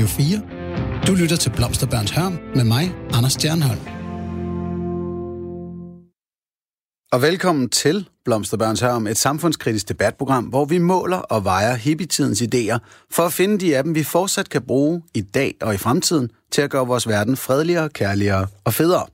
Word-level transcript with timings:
Radio 0.00 0.08
4. 0.08 1.06
Du 1.06 1.14
lytter 1.14 1.36
til 1.36 1.50
Blomsterbørns 1.50 2.10
Hørm 2.10 2.38
med 2.54 2.64
mig, 2.64 2.94
Anders 3.12 3.32
Stjernholm. 3.32 3.80
Og 7.12 7.22
velkommen 7.22 7.68
til 7.68 8.08
Blomsterbørns 8.24 8.80
Hørm, 8.80 9.06
et 9.06 9.16
samfundskritisk 9.16 9.88
debatprogram, 9.88 10.44
hvor 10.44 10.64
vi 10.64 10.78
måler 10.78 11.16
og 11.16 11.44
vejer 11.44 11.74
hippietidens 11.74 12.42
idéer 12.42 12.78
for 13.10 13.22
at 13.22 13.32
finde 13.32 13.58
de 13.58 13.76
af 13.76 13.84
dem, 13.84 13.94
vi 13.94 14.04
fortsat 14.04 14.48
kan 14.48 14.62
bruge 14.62 15.02
i 15.14 15.20
dag 15.20 15.54
og 15.60 15.74
i 15.74 15.78
fremtiden 15.78 16.30
til 16.50 16.62
at 16.62 16.70
gøre 16.70 16.86
vores 16.86 17.08
verden 17.08 17.36
fredeligere, 17.36 17.88
kærligere 17.88 18.46
og 18.64 18.74
federe. 18.74 19.06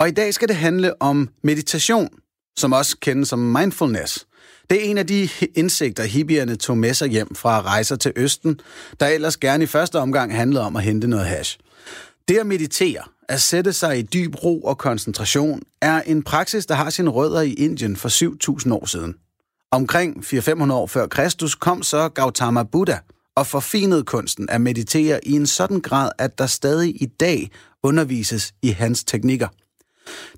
Og 0.00 0.08
i 0.08 0.12
dag 0.12 0.34
skal 0.34 0.48
det 0.48 0.56
handle 0.56 1.02
om 1.02 1.28
meditation, 1.42 2.08
som 2.58 2.72
også 2.72 2.96
kendes 3.00 3.28
som 3.28 3.38
mindfulness. 3.38 4.27
Det 4.70 4.86
er 4.86 4.90
en 4.90 4.98
af 4.98 5.06
de 5.06 5.28
indsigter, 5.54 6.04
hippierne 6.04 6.56
tog 6.56 6.78
med 6.78 6.94
sig 6.94 7.08
hjem 7.08 7.34
fra 7.34 7.60
rejser 7.62 7.96
til 7.96 8.12
Østen, 8.16 8.60
der 9.00 9.06
ellers 9.06 9.36
gerne 9.36 9.64
i 9.64 9.66
første 9.66 9.98
omgang 9.98 10.36
handlede 10.36 10.64
om 10.64 10.76
at 10.76 10.82
hente 10.82 11.08
noget 11.08 11.26
hash. 11.26 11.58
Det 12.28 12.38
at 12.38 12.46
meditere, 12.46 13.02
at 13.28 13.40
sætte 13.40 13.72
sig 13.72 13.98
i 13.98 14.02
dyb 14.02 14.34
ro 14.44 14.60
og 14.60 14.78
koncentration, 14.78 15.62
er 15.80 16.02
en 16.02 16.22
praksis, 16.22 16.66
der 16.66 16.74
har 16.74 16.90
sine 16.90 17.10
rødder 17.10 17.40
i 17.40 17.52
Indien 17.52 17.96
for 17.96 18.08
7.000 18.68 18.74
år 18.74 18.86
siden. 18.86 19.14
Omkring 19.70 20.24
400-500 20.24 20.72
år 20.72 20.86
før 20.86 21.06
Kristus 21.06 21.54
kom 21.54 21.82
så 21.82 22.08
Gautama 22.08 22.62
Buddha 22.62 22.96
og 23.36 23.46
forfinede 23.46 24.04
kunsten 24.04 24.50
at 24.50 24.60
meditere 24.60 25.20
i 25.26 25.32
en 25.32 25.46
sådan 25.46 25.80
grad, 25.80 26.10
at 26.18 26.38
der 26.38 26.46
stadig 26.46 27.02
i 27.02 27.06
dag 27.06 27.50
undervises 27.82 28.52
i 28.62 28.68
hans 28.68 29.04
teknikker. 29.04 29.48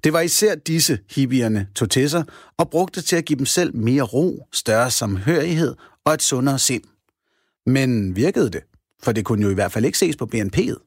Det 0.04 0.12
var 0.12 0.20
især 0.20 0.54
disse 0.54 0.98
hippierne 1.10 1.66
tog 1.74 1.90
til 1.90 2.10
sig 2.10 2.24
og 2.56 2.70
brugte 2.70 3.02
til 3.02 3.16
at 3.16 3.24
give 3.24 3.38
dem 3.38 3.46
selv 3.46 3.76
mere 3.76 4.02
ro, 4.02 4.46
større 4.52 4.90
samhørighed 4.90 5.74
og 6.04 6.14
et 6.14 6.22
sundere 6.22 6.58
sind. 6.58 6.82
Men 7.66 8.16
virkede 8.16 8.50
det? 8.50 8.60
For 9.02 9.12
det 9.12 9.24
kunne 9.24 9.44
jo 9.44 9.50
i 9.50 9.54
hvert 9.54 9.72
fald 9.72 9.84
ikke 9.84 9.98
ses 9.98 10.16
på 10.16 10.28
BNP'et. 10.34 10.86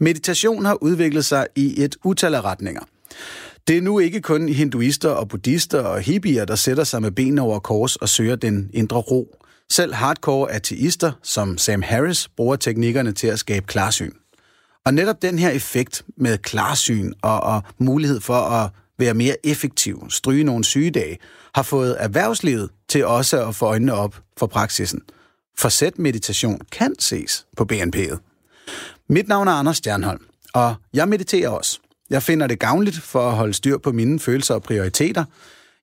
Meditation 0.00 0.64
har 0.64 0.82
udviklet 0.82 1.24
sig 1.24 1.46
i 1.56 1.82
et 1.82 1.96
utal 2.04 2.34
af 2.34 2.44
retninger. 2.44 2.82
Det 3.68 3.78
er 3.78 3.82
nu 3.82 3.98
ikke 3.98 4.20
kun 4.20 4.48
hinduister 4.48 5.08
og 5.08 5.28
buddhister 5.28 5.80
og 5.80 6.00
hippier, 6.00 6.44
der 6.44 6.54
sætter 6.54 6.84
sig 6.84 7.02
med 7.02 7.10
benene 7.10 7.42
over 7.42 7.58
kors 7.58 7.96
og 7.96 8.08
søger 8.08 8.36
den 8.36 8.70
indre 8.74 8.98
ro. 8.98 9.36
Selv 9.72 9.94
hardcore 9.94 10.52
ateister, 10.52 11.12
som 11.22 11.58
Sam 11.58 11.82
Harris, 11.82 12.28
bruger 12.28 12.56
teknikkerne 12.56 13.12
til 13.12 13.26
at 13.26 13.38
skabe 13.38 13.66
klarsyn. 13.66 14.12
Og 14.84 14.94
netop 14.94 15.22
den 15.22 15.38
her 15.38 15.50
effekt 15.50 16.04
med 16.16 16.38
klarsyn 16.38 17.12
og, 17.22 17.40
og 17.40 17.62
mulighed 17.78 18.20
for 18.20 18.34
at 18.34 18.70
være 18.98 19.14
mere 19.14 19.36
effektiv, 19.46 20.10
stryge 20.10 20.44
nogle 20.44 20.64
sygedage, 20.64 21.18
har 21.54 21.62
fået 21.62 21.96
erhvervslivet 21.98 22.70
til 22.88 23.06
også 23.06 23.48
at 23.48 23.54
få 23.54 23.66
øjnene 23.66 23.94
op 23.94 24.20
for 24.36 24.46
praksisen. 24.46 25.00
Forsæt 25.58 25.98
meditation 25.98 26.60
kan 26.72 26.94
ses 26.98 27.46
på 27.56 27.66
BNP'et. 27.72 28.18
Mit 29.08 29.28
navn 29.28 29.48
er 29.48 29.52
Anders 29.52 29.76
Stjernholm, 29.76 30.24
og 30.54 30.74
jeg 30.94 31.08
mediterer 31.08 31.48
også. 31.48 31.78
Jeg 32.10 32.22
finder 32.22 32.46
det 32.46 32.58
gavnligt 32.58 32.96
for 32.96 33.28
at 33.28 33.36
holde 33.36 33.54
styr 33.54 33.78
på 33.78 33.92
mine 33.92 34.20
følelser 34.20 34.54
og 34.54 34.62
prioriteter. 34.62 35.24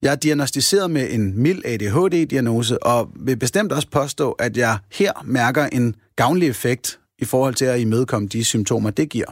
Jeg 0.02 0.12
er 0.12 0.16
diagnostiseret 0.16 0.92
med 0.92 1.08
en 1.12 1.40
mild 1.40 1.66
ADHD-diagnose, 1.66 2.84
og 2.84 3.10
vil 3.16 3.38
bestemt 3.38 3.72
også 3.72 3.88
påstå, 3.92 4.32
at 4.32 4.58
jeg 4.58 4.78
her 4.92 5.12
mærker 5.26 5.66
en 5.66 5.96
gavnlig 6.16 6.48
effekt 6.50 7.00
i 7.22 7.26
forhold 7.26 7.56
til 7.56 7.66
at 7.66 7.80
imødekomme 7.80 8.28
de 8.28 8.44
symptomer, 8.44 8.90
det 8.90 9.10
giver. 9.10 9.32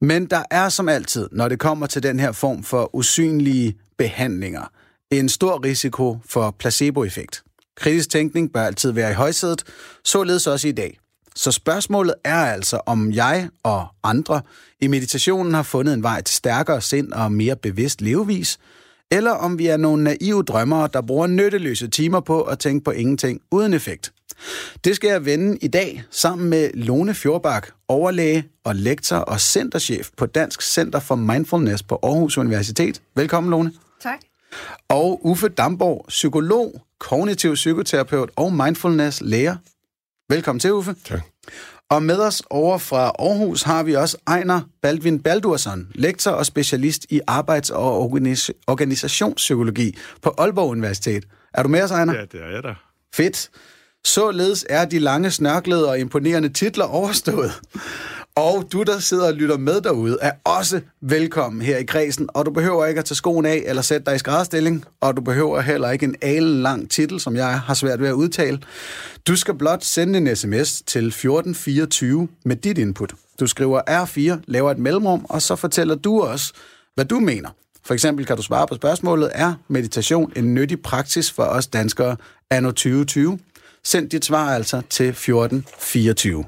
Men 0.00 0.26
der 0.26 0.42
er 0.50 0.68
som 0.68 0.88
altid, 0.88 1.28
når 1.32 1.48
det 1.48 1.58
kommer 1.58 1.86
til 1.86 2.02
den 2.02 2.20
her 2.20 2.32
form 2.32 2.62
for 2.62 2.94
usynlige 2.94 3.76
behandlinger, 3.98 4.70
en 5.10 5.28
stor 5.28 5.64
risiko 5.64 6.18
for 6.28 6.54
placeboeffekt. 6.58 7.42
Kritisk 7.76 8.10
tænkning 8.10 8.52
bør 8.52 8.62
altid 8.62 8.92
være 8.92 9.10
i 9.10 9.14
højsædet, 9.14 9.64
således 10.04 10.46
også 10.46 10.68
i 10.68 10.72
dag. 10.72 10.98
Så 11.36 11.52
spørgsmålet 11.52 12.14
er 12.24 12.44
altså, 12.44 12.80
om 12.86 13.12
jeg 13.12 13.48
og 13.62 13.86
andre 14.02 14.42
i 14.80 14.86
meditationen 14.86 15.54
har 15.54 15.62
fundet 15.62 15.94
en 15.94 16.02
vej 16.02 16.22
til 16.22 16.36
stærkere 16.36 16.80
sind 16.80 17.12
og 17.12 17.32
mere 17.32 17.56
bevidst 17.56 18.00
levevis, 18.00 18.58
eller 19.10 19.30
om 19.30 19.58
vi 19.58 19.66
er 19.66 19.76
nogle 19.76 20.04
naive 20.04 20.42
drømmere, 20.42 20.88
der 20.92 21.00
bruger 21.00 21.26
nytteløse 21.26 21.88
timer 21.88 22.20
på 22.20 22.42
at 22.42 22.58
tænke 22.58 22.84
på 22.84 22.90
ingenting 22.90 23.40
uden 23.50 23.74
effekt. 23.74 24.12
Det 24.84 24.96
skal 24.96 25.08
jeg 25.10 25.24
vende 25.24 25.58
i 25.62 25.68
dag 25.68 26.04
sammen 26.10 26.50
med 26.50 26.70
Lone 26.74 27.14
Fjordbak, 27.14 27.68
overlæge 27.88 28.44
og 28.64 28.74
lektor 28.74 29.16
og 29.16 29.40
centerchef 29.40 30.08
på 30.16 30.26
Dansk 30.26 30.62
Center 30.62 31.00
for 31.00 31.14
Mindfulness 31.14 31.82
på 31.82 31.98
Aarhus 32.02 32.38
Universitet. 32.38 33.02
Velkommen, 33.16 33.50
Lone. 33.50 33.72
Tak. 34.02 34.18
Og 34.88 35.26
Uffe 35.26 35.48
Damborg, 35.48 36.04
psykolog, 36.08 36.82
kognitiv 36.98 37.54
psykoterapeut 37.54 38.30
og 38.36 38.52
mindfulness 38.52 39.20
læger. 39.20 39.56
Velkommen 40.28 40.60
til, 40.60 40.72
Uffe. 40.72 40.94
Tak. 41.04 41.20
Og 41.90 42.02
med 42.02 42.18
os 42.18 42.42
over 42.50 42.78
fra 42.78 43.12
Aarhus 43.18 43.62
har 43.62 43.82
vi 43.82 43.94
også 43.94 44.16
Ejner 44.26 44.60
Baldvin 44.82 45.20
Baldursson, 45.22 45.88
lektor 45.94 46.30
og 46.30 46.46
specialist 46.46 47.06
i 47.08 47.20
arbejds- 47.26 47.70
og 47.70 48.04
organis- 48.06 48.50
organisationspsykologi 48.66 49.96
på 50.22 50.34
Aalborg 50.38 50.70
Universitet. 50.70 51.24
Er 51.54 51.62
du 51.62 51.68
med 51.68 51.82
os, 51.82 51.90
Ejner? 51.90 52.14
Ja, 52.14 52.20
det 52.20 52.42
er 52.42 52.50
jeg 52.54 52.62
da. 52.62 52.74
Fedt. 53.14 53.50
Således 54.04 54.66
er 54.68 54.84
de 54.84 54.98
lange, 54.98 55.30
snørklede 55.30 55.88
og 55.88 55.98
imponerende 55.98 56.48
titler 56.48 56.84
overstået. 56.84 57.52
Og 58.34 58.68
du, 58.72 58.82
der 58.82 58.98
sidder 58.98 59.26
og 59.26 59.34
lytter 59.34 59.56
med 59.58 59.80
derude, 59.80 60.18
er 60.20 60.32
også 60.44 60.80
velkommen 61.00 61.62
her 61.62 61.76
i 61.76 61.84
kredsen, 61.84 62.28
og 62.34 62.46
du 62.46 62.50
behøver 62.50 62.86
ikke 62.86 62.98
at 62.98 63.04
tage 63.04 63.16
skoen 63.16 63.46
af 63.46 63.62
eller 63.66 63.82
sætte 63.82 64.06
dig 64.06 64.14
i 64.14 64.18
skrædderstilling, 64.18 64.84
og 65.00 65.16
du 65.16 65.20
behøver 65.20 65.60
heller 65.60 65.90
ikke 65.90 66.04
en 66.04 66.14
alen 66.22 66.62
lang 66.62 66.90
titel, 66.90 67.20
som 67.20 67.36
jeg 67.36 67.60
har 67.60 67.74
svært 67.74 68.00
ved 68.00 68.08
at 68.08 68.12
udtale. 68.12 68.58
Du 69.26 69.36
skal 69.36 69.54
blot 69.54 69.84
sende 69.84 70.18
en 70.18 70.36
sms 70.36 70.82
til 70.86 71.06
1424 71.06 72.28
med 72.44 72.56
dit 72.56 72.78
input. 72.78 73.14
Du 73.40 73.46
skriver 73.46 74.04
R4, 74.04 74.40
laver 74.46 74.70
et 74.70 74.78
mellemrum, 74.78 75.26
og 75.28 75.42
så 75.42 75.56
fortæller 75.56 75.94
du 75.94 76.22
os, 76.22 76.52
hvad 76.94 77.04
du 77.04 77.20
mener. 77.20 77.48
For 77.84 77.94
eksempel 77.94 78.26
kan 78.26 78.36
du 78.36 78.42
svare 78.42 78.66
på 78.66 78.74
spørgsmålet, 78.74 79.30
er 79.34 79.54
meditation 79.68 80.32
en 80.36 80.54
nyttig 80.54 80.82
praksis 80.82 81.30
for 81.30 81.42
os 81.42 81.66
danskere 81.66 82.16
anno 82.50 82.70
2020? 82.70 83.38
Send 83.84 84.10
dit 84.10 84.24
svar 84.24 84.54
altså 84.54 84.82
til 84.90 85.08
1424. 85.08 86.44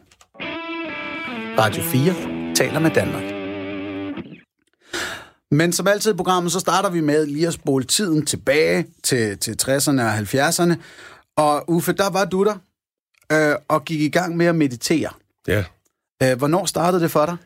Radio 1.59 1.83
4 1.83 2.55
taler 2.55 2.79
med 2.79 2.91
Danmark. 2.91 3.23
Men 5.51 5.73
som 5.73 5.89
altid 5.89 6.15
i 6.15 6.17
programmet, 6.17 6.53
så 6.53 6.61
starter 6.61 6.91
vi 6.91 7.01
med 7.01 7.27
lige 7.27 7.47
at 7.47 7.53
spole 7.53 7.85
tiden 7.85 8.27
tilbage 8.27 8.87
til, 9.03 9.39
til 9.39 9.57
60'erne 9.63 10.03
og 10.03 10.19
70'erne. 10.19 10.75
Og 11.37 11.65
Uffe, 11.71 11.93
der 11.93 12.11
var 12.11 12.25
du 12.25 12.45
der 12.45 12.55
øh, 13.33 13.57
og 13.69 13.85
gik 13.85 14.01
i 14.01 14.09
gang 14.09 14.37
med 14.37 14.47
at 14.47 14.55
meditere. 14.55 15.11
Ja. 15.49 15.65
Øh, 16.23 16.39
hvornår 16.39 16.67
startede 16.67 17.03
det 17.03 17.11
for 17.11 17.27
dig? 17.27 17.37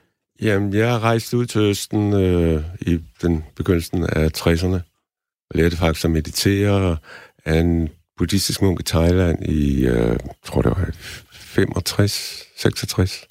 Jamen, 0.43 0.75
jeg 0.75 0.99
rejste 0.99 1.37
ud 1.37 1.47
til 1.47 1.61
Østen 1.61 2.13
øh, 2.13 2.65
i 2.81 2.99
den 3.23 3.45
begyndelsen 3.57 4.03
af 4.03 4.31
60'erne 4.37 4.81
og 5.51 5.55
lærte 5.55 5.77
faktisk 5.77 6.05
at 6.05 6.11
meditere 6.11 6.97
af 7.45 7.55
en 7.61 7.89
buddhistisk 8.19 8.63
munk 8.63 8.81
i 8.81 8.83
Thailand 8.83 9.47
i, 9.49 9.87
øh, 9.87 10.19
tror 10.45 10.63
det 10.63 10.71
var 10.71 10.89
65, 11.33 12.43
66. 12.57 13.27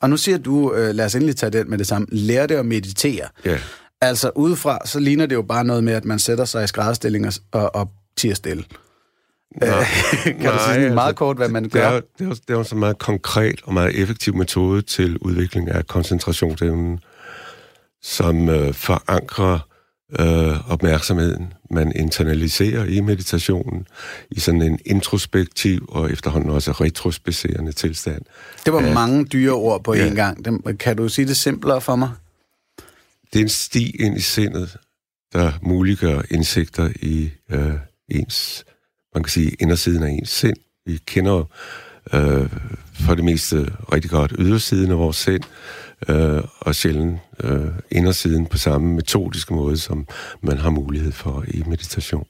Og 0.00 0.10
nu 0.10 0.16
siger 0.16 0.38
du, 0.38 0.74
øh, 0.74 0.94
lad 0.94 1.04
os 1.04 1.14
endelig 1.14 1.36
tage 1.36 1.50
den 1.50 1.70
med 1.70 1.78
det 1.78 1.86
samme, 1.86 2.06
lærte 2.10 2.58
at 2.58 2.66
meditere. 2.66 3.28
Ja. 3.44 3.58
Altså 4.00 4.30
udefra, 4.34 4.78
så 4.84 5.00
ligner 5.00 5.26
det 5.26 5.34
jo 5.34 5.42
bare 5.42 5.64
noget 5.64 5.84
med, 5.84 5.92
at 5.92 6.04
man 6.04 6.18
sætter 6.18 6.44
sig 6.44 6.64
i 6.64 6.66
skrædderstilling 6.66 7.26
og, 7.52 7.74
og, 7.74 7.90
tiger 8.16 8.34
stille. 8.34 8.64
Nej, 9.60 9.84
kan 10.24 10.52
du 10.52 10.58
sige 10.72 10.90
meget 10.90 11.08
altså, 11.08 11.14
kort, 11.14 11.36
hvad 11.36 11.48
man 11.48 11.64
det 11.64 11.72
gør? 11.72 11.88
er, 11.88 12.00
det, 12.18 12.28
er, 12.28 12.34
det 12.34 12.50
er 12.50 12.56
også 12.56 12.74
en 12.74 12.80
meget 12.80 12.98
konkret 12.98 13.60
og 13.64 13.74
meget 13.74 14.02
effektiv 14.02 14.34
metode 14.36 14.82
til 14.82 15.18
udvikling 15.18 15.70
af 15.70 15.86
koncentrationsevnen, 15.86 17.00
som 18.02 18.48
øh, 18.48 18.74
forankrer 18.74 19.58
øh, 20.18 20.70
opmærksomheden. 20.70 21.52
Man 21.70 21.92
internaliserer 21.96 22.84
i 22.84 23.00
meditationen 23.00 23.86
i 24.30 24.40
sådan 24.40 24.62
en 24.62 24.78
introspektiv 24.86 25.86
og 25.88 26.12
efterhånden 26.12 26.50
også 26.50 26.72
retrospekserende 26.72 27.72
tilstand. 27.72 28.22
Det 28.64 28.72
var 28.72 28.82
Ja. 28.82 28.94
mange 28.94 29.24
dyre 29.24 29.52
ord 29.52 29.84
på 29.84 29.94
Ja. 29.94 30.08
én 30.10 30.14
gang. 30.14 30.44
Dem, 30.44 30.62
kan 30.78 30.96
du 30.96 31.08
sige 31.08 31.26
det 31.26 31.36
simplere 31.36 31.80
for 31.80 31.96
mig? 31.96 32.10
Det 33.32 33.38
er 33.38 33.42
en 33.44 33.48
sti 33.48 33.90
ind 33.90 34.16
i 34.16 34.20
sindet, 34.20 34.76
der 35.32 35.52
muliggør 35.62 36.22
indsigter 36.30 36.88
i 37.02 37.30
øh, 37.50 37.72
ens, 38.08 38.64
man 39.14 39.22
kan 39.22 39.30
sige, 39.30 39.56
indersiden 39.60 40.02
af 40.02 40.08
ens 40.10 40.30
sind. 40.30 40.56
Vi 40.86 40.98
kender 41.06 41.44
øh, 42.12 42.48
for 43.06 43.14
det 43.14 43.24
meste 43.24 43.72
rigtig 43.92 44.10
godt 44.10 44.32
ydersiden 44.38 44.90
af 44.90 44.98
vores 44.98 45.16
sind, 45.16 45.42
øh, 46.08 46.42
og 46.60 46.74
sjældent 46.74 47.18
øh, 47.44 47.66
indersiden 47.90 48.46
på 48.46 48.58
samme 48.58 48.94
metodiske 48.94 49.54
måde, 49.54 49.76
som 49.78 50.06
man 50.42 50.58
har 50.58 50.70
mulighed 50.70 51.12
for 51.12 51.44
i 51.48 51.62
meditation. 51.66 52.26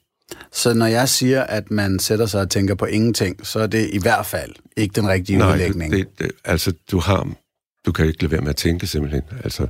Så 0.52 0.74
når 0.74 0.86
jeg 0.86 1.08
siger, 1.08 1.42
at 1.42 1.70
man 1.70 1.98
sætter 1.98 2.26
sig 2.26 2.40
og 2.40 2.50
tænker 2.50 2.74
på 2.74 2.84
ingenting, 2.84 3.46
så 3.46 3.60
er 3.60 3.66
det 3.66 3.90
i 3.92 3.98
hvert 4.02 4.26
fald 4.26 4.52
ikke 4.76 4.92
den 5.00 5.08
rigtige 5.08 5.38
Nej, 5.38 5.52
udlægning. 5.52 5.92
det, 5.92 6.06
det, 6.18 6.30
altså 6.44 6.72
du 6.90 6.98
har 6.98 7.28
du 7.86 7.92
kan 7.92 8.06
ikke 8.06 8.22
lade 8.22 8.32
være 8.32 8.40
med 8.40 8.50
at 8.50 8.56
tænke 8.56 8.86
simpelthen. 8.86 9.22
Altså, 9.44 9.66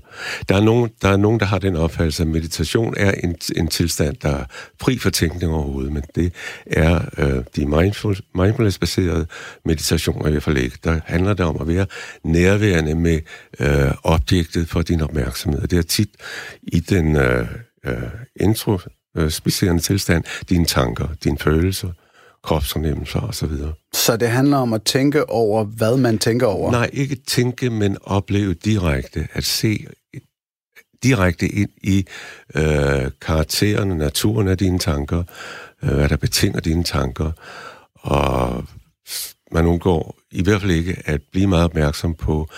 der, 0.48 0.56
er 0.56 0.60
nogen, 0.60 0.90
der 1.02 1.08
er 1.08 1.16
nogen, 1.16 1.40
der 1.40 1.46
har 1.46 1.58
den 1.58 1.76
opfattelse, 1.76 2.22
at 2.22 2.28
meditation 2.28 2.94
er 2.96 3.10
en, 3.10 3.36
en 3.56 3.68
tilstand, 3.68 4.16
der 4.22 4.28
er 4.28 4.44
fri 4.80 4.98
for 4.98 5.10
tænkning 5.10 5.52
overhovedet, 5.52 5.92
men 5.92 6.02
det 6.14 6.32
er 6.66 7.00
øh, 7.18 7.44
de 7.56 7.66
mindful, 7.66 8.16
mindfulness-baserede 8.34 9.26
meditationer 9.64 10.28
i 10.28 10.30
hvert 10.30 10.42
fald 10.42 10.56
ikke. 10.56 10.78
Der 10.84 11.00
handler 11.04 11.34
det 11.34 11.46
om 11.46 11.60
at 11.60 11.68
være 11.68 11.86
nærværende 12.24 12.94
med 12.94 13.20
øh, 13.60 13.92
objektet 14.02 14.68
for 14.68 14.82
din 14.82 15.00
opmærksomhed. 15.00 15.62
Og 15.62 15.70
det 15.70 15.78
er 15.78 15.82
tit 15.82 16.10
i 16.62 16.80
den 16.80 17.16
øh, 17.16 17.46
øh, 17.86 17.96
intro-speciserende 18.36 19.82
tilstand, 19.82 20.24
dine 20.48 20.64
tanker, 20.64 21.08
dine 21.24 21.38
følelser, 21.38 21.88
kropsfornemmelser 22.44 23.20
osv. 23.20 23.52
Så 23.92 24.16
det 24.16 24.28
handler 24.28 24.56
om 24.56 24.72
at 24.72 24.82
tænke 24.82 25.30
over, 25.30 25.64
hvad 25.64 25.96
man 25.96 26.18
tænker 26.18 26.46
over? 26.46 26.70
Nej, 26.70 26.90
ikke 26.92 27.16
tænke, 27.26 27.70
men 27.70 27.96
opleve 28.02 28.54
direkte, 28.54 29.28
at 29.32 29.44
se 29.44 29.86
direkte 31.02 31.48
ind 31.48 31.70
i 31.82 32.06
øh, 32.54 33.10
karaktererne, 33.20 33.94
naturen 33.94 34.48
af 34.48 34.58
dine 34.58 34.78
tanker, 34.78 35.22
øh, 35.82 35.94
hvad 35.94 36.08
der 36.08 36.16
betinger 36.16 36.60
dine 36.60 36.84
tanker, 36.84 37.30
og 37.94 38.64
man 39.52 39.66
undgår 39.66 40.18
i 40.30 40.42
hvert 40.42 40.60
fald 40.60 40.72
ikke 40.72 41.02
at 41.04 41.20
blive 41.32 41.46
meget 41.46 41.64
opmærksom 41.64 42.14
på 42.14 42.48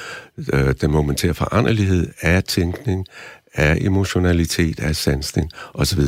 øh, 0.52 0.74
den 0.80 0.90
momentære 0.90 1.34
foranderlighed 1.34 2.08
af 2.20 2.44
tænkning, 2.44 3.06
af 3.54 3.78
emotionalitet, 3.80 4.80
af 4.80 4.96
sansning 4.96 5.50
osv. 5.74 6.00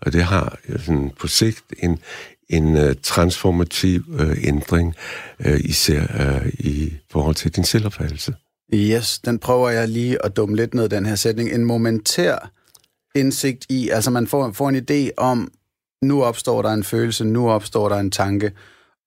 Og 0.00 0.12
det 0.12 0.22
har 0.22 0.58
sådan, 0.78 1.10
på 1.20 1.26
sigt 1.26 1.64
en, 1.82 1.98
en 2.48 2.76
uh, 2.76 2.92
transformativ 3.02 4.04
uh, 4.08 4.44
ændring, 4.44 4.94
uh, 5.46 5.60
især 5.60 6.02
uh, 6.02 6.48
i 6.48 6.92
forhold 7.10 7.34
til 7.34 7.56
din 7.56 7.64
selvopfattelse. 7.64 8.34
Yes, 8.74 9.18
den 9.18 9.38
prøver 9.38 9.70
jeg 9.70 9.88
lige 9.88 10.24
at 10.24 10.36
dumme 10.36 10.56
lidt 10.56 10.74
ned, 10.74 10.88
den 10.88 11.06
her 11.06 11.14
sætning. 11.14 11.50
En 11.50 11.64
momentær 11.64 12.50
indsigt 13.14 13.66
i, 13.68 13.88
altså 13.88 14.10
man 14.10 14.26
får, 14.26 14.52
får 14.52 14.68
en 14.68 14.76
idé 14.90 15.10
om, 15.16 15.52
nu 16.02 16.24
opstår 16.24 16.62
der 16.62 16.72
en 16.72 16.84
følelse, 16.84 17.24
nu 17.24 17.50
opstår 17.50 17.88
der 17.88 17.96
en 17.96 18.10
tanke, 18.10 18.52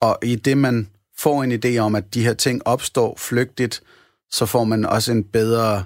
og 0.02 0.18
i 0.24 0.36
det 0.36 0.58
man 0.58 0.88
får 1.18 1.44
en 1.44 1.52
idé 1.52 1.78
om, 1.78 1.96
at 1.96 2.14
de 2.14 2.24
her 2.24 2.34
ting 2.34 2.68
opstår 2.68 3.16
flygtigt, 3.18 3.82
så 4.32 4.46
får 4.46 4.64
man 4.64 4.86
også 4.86 5.12
en 5.12 5.24
bedre 5.24 5.84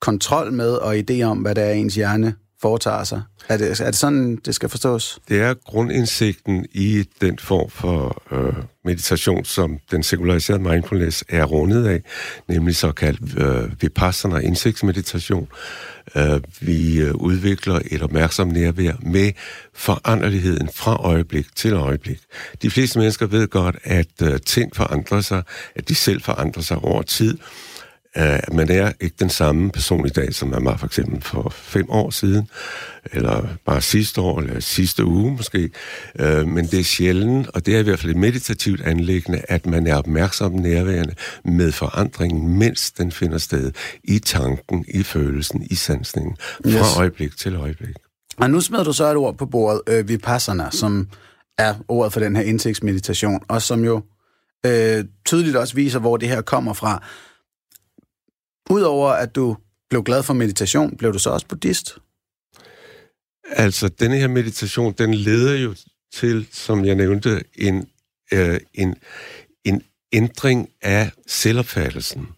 kontrol 0.00 0.52
med 0.52 0.70
og 0.70 0.96
idé 0.96 1.22
om, 1.22 1.38
hvad 1.38 1.54
der 1.54 1.62
er 1.62 1.72
ens 1.72 1.94
hjerne 1.94 2.34
foretager 2.62 3.04
sig. 3.04 3.22
Er 3.48 3.56
det, 3.56 3.80
er 3.80 3.84
det 3.84 3.96
sådan, 3.96 4.36
det 4.36 4.54
skal 4.54 4.68
forstås? 4.68 5.18
Det 5.28 5.40
er 5.40 5.54
grundindsigten 5.54 6.66
i 6.72 7.04
den 7.20 7.38
form 7.38 7.70
for 7.70 8.22
øh, 8.30 8.54
meditation, 8.84 9.44
som 9.44 9.78
den 9.90 10.02
sekulariserede 10.02 10.62
mindfulness 10.62 11.24
er 11.28 11.44
rundet 11.44 11.86
af, 11.86 12.02
nemlig 12.48 12.76
såkaldt 12.76 13.38
øh, 13.38 13.82
vipassana 13.82 14.38
indsigtsmeditation. 14.38 15.48
Øh, 16.16 16.40
vi 16.60 17.00
øh, 17.00 17.14
udvikler 17.14 17.80
et 17.90 18.02
opmærksom 18.02 18.48
nærvær 18.48 18.92
med 19.02 19.32
foranderligheden 19.74 20.68
fra 20.74 20.96
øjeblik 20.96 21.46
til 21.56 21.72
øjeblik. 21.72 22.18
De 22.62 22.70
fleste 22.70 22.98
mennesker 22.98 23.26
ved 23.26 23.48
godt, 23.48 23.76
at 23.84 24.22
øh, 24.22 24.40
ting 24.46 24.76
forandrer 24.76 25.20
sig, 25.20 25.42
at 25.74 25.88
de 25.88 25.94
selv 25.94 26.22
forandrer 26.22 26.62
sig 26.62 26.76
over 26.76 27.02
tid, 27.02 27.38
at 28.16 28.52
man 28.52 28.70
er 28.70 28.92
ikke 29.00 29.16
den 29.18 29.30
samme 29.30 29.70
person 29.70 30.06
i 30.06 30.08
dag, 30.08 30.34
som 30.34 30.48
man 30.48 30.64
var 30.64 30.76
for 30.76 30.86
eksempel 30.86 31.22
for 31.22 31.48
fem 31.50 31.90
år 31.90 32.10
siden, 32.10 32.48
eller 33.12 33.46
bare 33.66 33.80
sidste 33.80 34.20
år, 34.20 34.40
eller 34.40 34.60
sidste 34.60 35.04
uge 35.04 35.32
måske. 35.36 35.70
Øh, 36.18 36.48
men 36.48 36.66
det 36.66 36.80
er 36.80 36.84
sjældent, 36.84 37.48
og 37.48 37.66
det 37.66 37.74
er 37.74 37.78
i 37.78 37.82
hvert 37.82 37.98
fald 37.98 38.10
et 38.10 38.16
meditativt 38.16 38.80
anlæggende, 38.80 39.42
at 39.48 39.66
man 39.66 39.86
er 39.86 39.96
opmærksom 39.96 40.52
nærværende 40.52 41.14
med 41.44 41.72
forandringen, 41.72 42.58
mens 42.58 42.90
den 42.90 43.12
finder 43.12 43.38
sted 43.38 43.72
i 44.04 44.18
tanken, 44.18 44.84
i 44.88 45.02
følelsen, 45.02 45.66
i 45.70 45.74
sansningen, 45.74 46.36
fra 46.64 46.70
yes. 46.70 46.96
øjeblik 46.96 47.36
til 47.36 47.56
øjeblik. 47.56 47.94
Og 48.36 48.50
nu 48.50 48.60
smider 48.60 48.84
du 48.84 48.92
så 48.92 49.10
et 49.10 49.16
ord 49.16 49.38
på 49.38 49.46
bordet, 49.46 49.80
øh, 49.88 50.08
vipassana, 50.08 50.70
som 50.70 51.08
er 51.58 51.74
ordet 51.88 52.12
for 52.12 52.20
den 52.20 52.36
her 52.36 52.42
indsigtsmeditation, 52.42 53.40
og 53.48 53.62
som 53.62 53.84
jo 53.84 54.02
øh, 54.66 55.04
tydeligt 55.24 55.56
også 55.56 55.74
viser, 55.74 55.98
hvor 55.98 56.16
det 56.16 56.28
her 56.28 56.40
kommer 56.40 56.72
fra. 56.72 57.02
Udover 58.70 59.10
at 59.10 59.34
du 59.34 59.56
blev 59.90 60.02
glad 60.02 60.22
for 60.22 60.34
meditation, 60.34 60.96
blev 60.96 61.12
du 61.12 61.18
så 61.18 61.30
også 61.30 61.46
buddhist? 61.46 61.98
Altså, 63.48 63.88
denne 63.88 64.16
her 64.16 64.28
meditation, 64.28 64.92
den 64.92 65.14
leder 65.14 65.54
jo 65.54 65.74
til, 66.12 66.48
som 66.52 66.84
jeg 66.84 66.94
nævnte, 66.94 67.44
en, 67.54 67.88
øh, 68.32 68.60
en, 68.74 68.94
en 69.64 69.82
ændring 70.12 70.68
af 70.82 71.10
selvopfattelsen. 71.26 72.28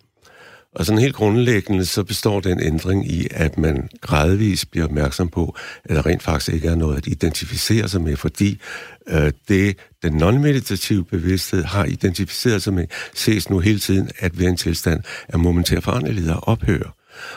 Og 0.75 0.87
sådan 0.87 1.01
helt 1.01 1.15
grundlæggende, 1.15 1.87
så 1.87 2.05
består 2.05 2.41
den 2.41 2.63
ændring 2.63 3.11
i, 3.11 3.27
at 3.31 3.59
man 3.59 3.89
gradvist 4.01 4.71
bliver 4.71 4.85
opmærksom 4.85 5.29
på, 5.29 5.57
at 5.85 5.97
der 5.97 6.07
rent 6.07 6.23
faktisk 6.23 6.55
ikke 6.55 6.69
er 6.69 6.75
noget 6.75 6.97
at 6.97 7.07
identificere 7.07 7.89
sig 7.89 8.01
med, 8.01 8.17
fordi 8.17 8.61
øh, 9.09 9.33
det, 9.49 9.77
den 10.03 10.13
non-meditative 10.23 11.05
bevidsthed 11.05 11.65
har 11.65 11.85
identificeret 11.85 12.63
sig 12.63 12.75
med, 12.75 12.87
ses 13.15 13.51
nu 13.51 13.59
hele 13.59 13.79
tiden, 13.79 14.11
at 14.19 14.39
være 14.39 14.49
en 14.49 14.57
tilstand 14.57 15.03
af 15.29 15.39
momentær 15.39 15.81
foranderlighed 15.81 16.31
og 16.31 16.49
ophør. 16.49 16.95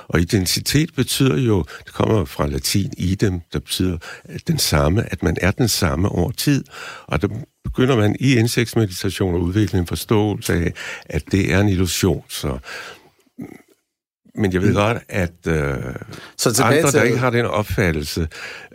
Og 0.07 0.21
identitet 0.21 0.95
betyder 0.95 1.37
jo, 1.37 1.65
det 1.85 1.93
kommer 1.93 2.25
fra 2.25 2.47
latin 2.47 2.93
idem, 2.97 3.39
der 3.53 3.59
betyder 3.59 3.97
at 4.23 4.47
den 4.47 4.57
samme, 4.57 5.11
at 5.11 5.23
man 5.23 5.37
er 5.41 5.51
den 5.51 5.67
samme 5.67 6.09
over 6.09 6.31
tid. 6.31 6.63
Og 7.07 7.21
der 7.21 7.27
begynder 7.63 7.95
man 7.95 8.15
i 8.19 8.35
indsigtsmeditation 8.35 9.35
at 9.35 9.39
udvikle 9.39 9.79
en 9.79 9.87
forståelse 9.87 10.53
af, 10.53 10.73
at 11.05 11.23
det 11.31 11.53
er 11.53 11.59
en 11.59 11.69
illusion. 11.69 12.23
Så 12.29 12.57
men 14.35 14.53
jeg 14.53 14.61
ved 14.61 14.69
mm. 14.69 14.75
godt, 14.75 14.97
at 15.09 15.47
øh, 15.47 15.95
så 16.37 16.63
andre, 16.63 16.91
til... 16.91 16.99
der 16.99 17.03
ikke 17.03 17.17
har 17.17 17.29
den 17.29 17.45
opfattelse, 17.45 18.27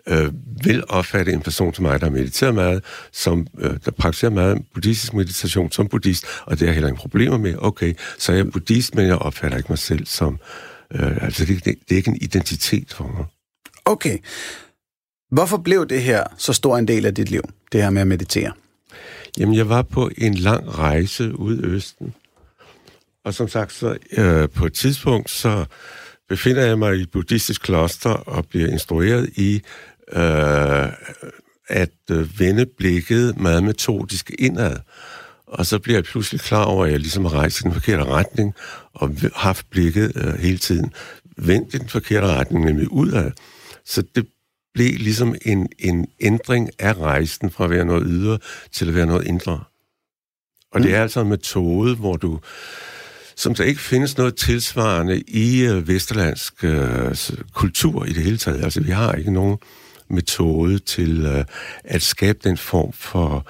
øh, 0.06 0.32
vil 0.64 0.84
opfatte 0.88 1.32
en 1.32 1.40
person 1.40 1.74
som 1.74 1.82
mig, 1.82 2.00
der 2.00 2.10
mediterer 2.10 2.52
meget, 2.52 2.84
som, 3.12 3.46
øh, 3.58 3.76
der 3.84 3.90
praktiserer 3.90 4.30
meget 4.30 4.62
buddhistisk 4.74 5.14
meditation 5.14 5.72
som 5.72 5.88
buddhist, 5.88 6.24
og 6.46 6.60
det 6.60 6.68
er 6.68 6.72
heller 6.72 6.88
ingen 6.88 7.00
problemer 7.00 7.36
med. 7.36 7.54
Okay, 7.58 7.94
så 8.18 8.32
er 8.32 8.36
jeg 8.36 8.50
buddhist, 8.50 8.94
men 8.94 9.06
jeg 9.06 9.16
opfatter 9.16 9.58
ikke 9.58 9.68
mig 9.68 9.78
selv 9.78 10.06
som... 10.06 10.38
Øh, 10.94 11.24
altså, 11.24 11.44
det, 11.44 11.64
det, 11.64 11.74
det 11.88 11.94
er 11.94 11.96
ikke 11.96 12.10
en 12.10 12.18
identitet 12.20 12.92
for 12.92 13.04
mig. 13.16 13.24
Okay. 13.84 14.18
Hvorfor 15.30 15.56
blev 15.56 15.86
det 15.86 16.02
her 16.02 16.24
så 16.38 16.52
stor 16.52 16.78
en 16.78 16.88
del 16.88 17.06
af 17.06 17.14
dit 17.14 17.30
liv, 17.30 17.42
det 17.72 17.82
her 17.82 17.90
med 17.90 18.02
at 18.02 18.08
meditere? 18.08 18.52
Jamen, 19.38 19.54
jeg 19.54 19.68
var 19.68 19.82
på 19.82 20.10
en 20.18 20.34
lang 20.34 20.78
rejse 20.78 21.38
ud 21.38 21.58
i 21.58 21.64
Østen, 21.64 22.14
og 23.26 23.34
som 23.34 23.48
sagt, 23.48 23.72
så 23.72 23.96
øh, 24.12 24.48
på 24.48 24.66
et 24.66 24.72
tidspunkt, 24.72 25.30
så 25.30 25.64
befinder 26.28 26.62
jeg 26.62 26.78
mig 26.78 26.96
i 26.96 27.00
et 27.00 27.10
buddhistisk 27.10 27.62
kloster 27.62 28.10
og 28.10 28.46
bliver 28.46 28.68
instrueret 28.68 29.30
i 29.36 29.62
øh, 30.12 30.88
at 31.68 31.90
øh, 32.10 32.40
vende 32.40 32.66
blikket 32.78 33.40
meget 33.40 33.62
metodisk 33.62 34.30
indad. 34.38 34.76
Og 35.46 35.66
så 35.66 35.78
bliver 35.78 35.96
jeg 35.96 36.04
pludselig 36.04 36.40
klar 36.40 36.64
over, 36.64 36.84
at 36.84 36.92
jeg 36.92 37.00
ligesom 37.00 37.24
har 37.24 37.34
rejst 37.34 37.60
i 37.60 37.62
den 37.62 37.72
forkerte 37.72 38.04
retning, 38.04 38.54
og 38.94 39.16
haft 39.34 39.70
blikket 39.70 40.12
øh, 40.16 40.34
hele 40.34 40.58
tiden 40.58 40.92
vendt 41.36 41.74
i 41.74 41.78
den 41.78 41.88
forkerte 41.88 42.26
retning, 42.26 42.64
nemlig 42.64 42.92
udad. 42.92 43.30
Så 43.84 44.02
det 44.14 44.26
blev 44.74 44.94
ligesom 44.98 45.34
en, 45.42 45.68
en 45.78 46.06
ændring 46.20 46.70
af 46.78 46.94
rejsen 46.94 47.50
fra 47.50 47.64
at 47.64 47.70
være 47.70 47.84
noget 47.84 48.04
ydre 48.06 48.38
til 48.72 48.88
at 48.88 48.94
være 48.94 49.06
noget 49.06 49.26
indre. 49.26 49.64
Og 50.72 50.82
det 50.82 50.94
er 50.94 51.02
altså 51.02 51.20
en 51.20 51.28
metode, 51.28 51.96
hvor 51.96 52.16
du 52.16 52.40
som 53.36 53.54
der 53.54 53.64
ikke 53.64 53.80
findes 53.80 54.16
noget 54.16 54.36
tilsvarende 54.36 55.20
i 55.20 55.64
øh, 55.64 55.88
vesterlandsk 55.88 56.64
øh, 56.64 57.16
kultur 57.54 58.04
i 58.04 58.12
det 58.12 58.22
hele 58.22 58.36
taget. 58.36 58.64
Altså, 58.64 58.80
vi 58.80 58.90
har 58.90 59.12
ikke 59.12 59.32
nogen 59.32 59.58
metode 60.08 60.78
til 60.78 61.26
øh, 61.26 61.44
at 61.84 62.02
skabe 62.02 62.38
den 62.44 62.56
form 62.56 62.92
for 62.92 63.46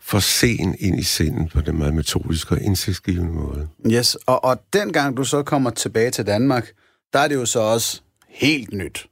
for 0.00 0.18
sen 0.18 0.76
ind 0.78 0.98
i 0.98 1.02
sinden 1.02 1.48
på 1.48 1.60
den 1.60 1.78
meget 1.78 1.94
metodiske 1.94 2.54
og 2.54 2.60
indsigtsgivende 2.60 3.32
måde. 3.32 3.68
Yes, 3.86 4.14
og, 4.14 4.44
og 4.44 4.62
dengang 4.72 5.16
du 5.16 5.24
så 5.24 5.42
kommer 5.42 5.70
tilbage 5.70 6.10
til 6.10 6.26
Danmark, 6.26 6.72
der 7.12 7.18
er 7.18 7.28
det 7.28 7.34
jo 7.34 7.46
så 7.46 7.60
også 7.60 8.00
helt 8.28 8.72
nyt 8.72 9.06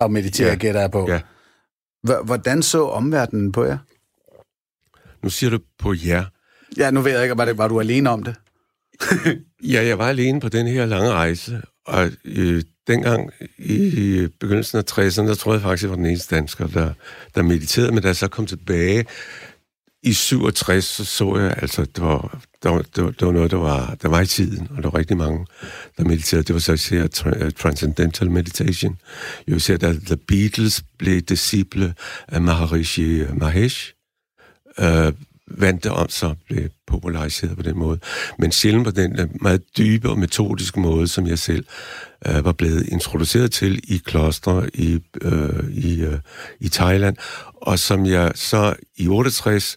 at 0.00 0.10
meditere, 0.10 0.48
ja. 0.48 0.54
gætter 0.54 0.80
jeg 0.80 0.90
på. 0.90 1.10
Ja. 1.10 1.20
Hvordan 2.24 2.62
så 2.62 2.88
omverdenen 2.88 3.52
på 3.52 3.64
jer? 3.64 3.78
Nu 5.22 5.30
siger 5.30 5.50
du 5.50 5.58
på 5.78 5.94
jer. 6.06 6.24
Ja, 6.78 6.90
nu 6.90 7.00
ved 7.00 7.12
jeg 7.12 7.22
ikke, 7.22 7.38
var, 7.38 7.44
det, 7.44 7.58
var 7.58 7.68
du 7.68 7.80
alene 7.80 8.10
om 8.10 8.22
det? 8.22 8.34
Ja, 9.72 9.86
jeg 9.86 9.98
var 9.98 10.08
alene 10.08 10.40
på 10.40 10.48
den 10.48 10.66
her 10.66 10.86
lange 10.86 11.10
rejse, 11.10 11.62
og 11.86 12.10
øh, 12.24 12.62
dengang 12.86 13.30
i 13.58 14.28
begyndelsen 14.40 14.78
af 14.78 14.82
60'erne, 14.92 15.26
der 15.26 15.34
troede 15.34 15.56
jeg 15.56 15.62
faktisk, 15.62 15.82
jeg 15.82 15.90
var 15.90 15.96
den 15.96 16.06
eneste 16.06 16.36
dansker, 16.36 16.66
der, 16.66 16.92
der 17.34 17.42
mediterede, 17.42 17.92
men 17.92 18.02
da 18.02 18.08
jeg 18.08 18.16
så 18.16 18.28
kom 18.28 18.46
tilbage 18.46 19.04
i 20.02 20.12
67, 20.12 20.84
så 20.84 21.04
så 21.04 21.36
jeg, 21.36 21.54
altså, 21.62 21.84
det 21.84 22.04
var, 22.04 22.40
der, 22.62 22.70
der, 22.70 22.82
det 22.82 23.04
var, 23.04 23.10
det 23.10 23.26
var 23.26 23.32
noget, 23.32 23.50
der 23.50 23.56
var, 23.56 23.96
der 24.02 24.08
var 24.08 24.20
i 24.20 24.26
tiden, 24.26 24.68
og 24.76 24.82
der 24.82 24.90
var 24.90 24.98
rigtig 24.98 25.16
mange, 25.16 25.46
der 25.98 26.04
mediterede. 26.04 26.44
Det 26.44 26.54
var 26.54 26.60
så 26.60 26.72
især 26.72 27.06
tra- 27.06 27.44
øh, 27.44 27.52
Transcendental 27.52 28.30
Meditation. 28.30 28.98
Jeg 29.46 29.52
vil 29.52 29.60
sige, 29.60 29.86
at 29.86 29.96
The 30.06 30.16
Beatles 30.16 30.84
blev 30.98 31.20
disciple 31.20 31.94
af 32.28 32.40
Maharishi 32.40 33.24
Mahesh, 33.34 33.92
uh, 34.78 35.12
vandte 35.50 35.90
om 35.90 36.08
sig 36.08 36.34
blev 36.48 36.68
populariseret 36.86 37.56
på 37.56 37.62
den 37.62 37.78
måde. 37.78 37.98
Men 38.38 38.52
sjældent 38.52 38.84
på 38.84 38.90
den 38.90 39.20
øh, 39.20 39.28
meget 39.42 39.62
dybe 39.78 40.10
og 40.10 40.18
metodiske 40.18 40.80
måde, 40.80 41.08
som 41.08 41.26
jeg 41.26 41.38
selv 41.38 41.64
øh, 42.26 42.44
var 42.44 42.52
blevet 42.52 42.88
introduceret 42.88 43.52
til 43.52 43.94
i 43.94 43.96
klostre 43.96 44.70
i, 44.74 45.00
øh, 45.22 45.70
i, 45.70 46.00
øh, 46.00 46.18
i 46.60 46.68
Thailand, 46.68 47.16
og 47.54 47.78
som 47.78 48.06
jeg 48.06 48.32
så 48.34 48.74
i 48.96 49.08
68 49.08 49.76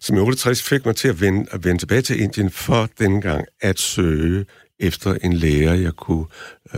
som 0.00 0.16
i 0.16 0.20
68 0.20 0.62
fik 0.62 0.86
mig 0.86 0.96
til 0.96 1.08
at 1.08 1.20
vende, 1.20 1.46
at 1.50 1.64
vende 1.64 1.78
tilbage 1.78 2.02
til 2.02 2.20
Indien 2.20 2.50
for 2.50 2.88
dengang 2.98 3.44
at 3.60 3.78
søge 3.78 4.44
efter 4.80 5.14
en 5.22 5.32
lærer, 5.32 5.74
jeg 5.74 5.92
kunne 5.92 6.26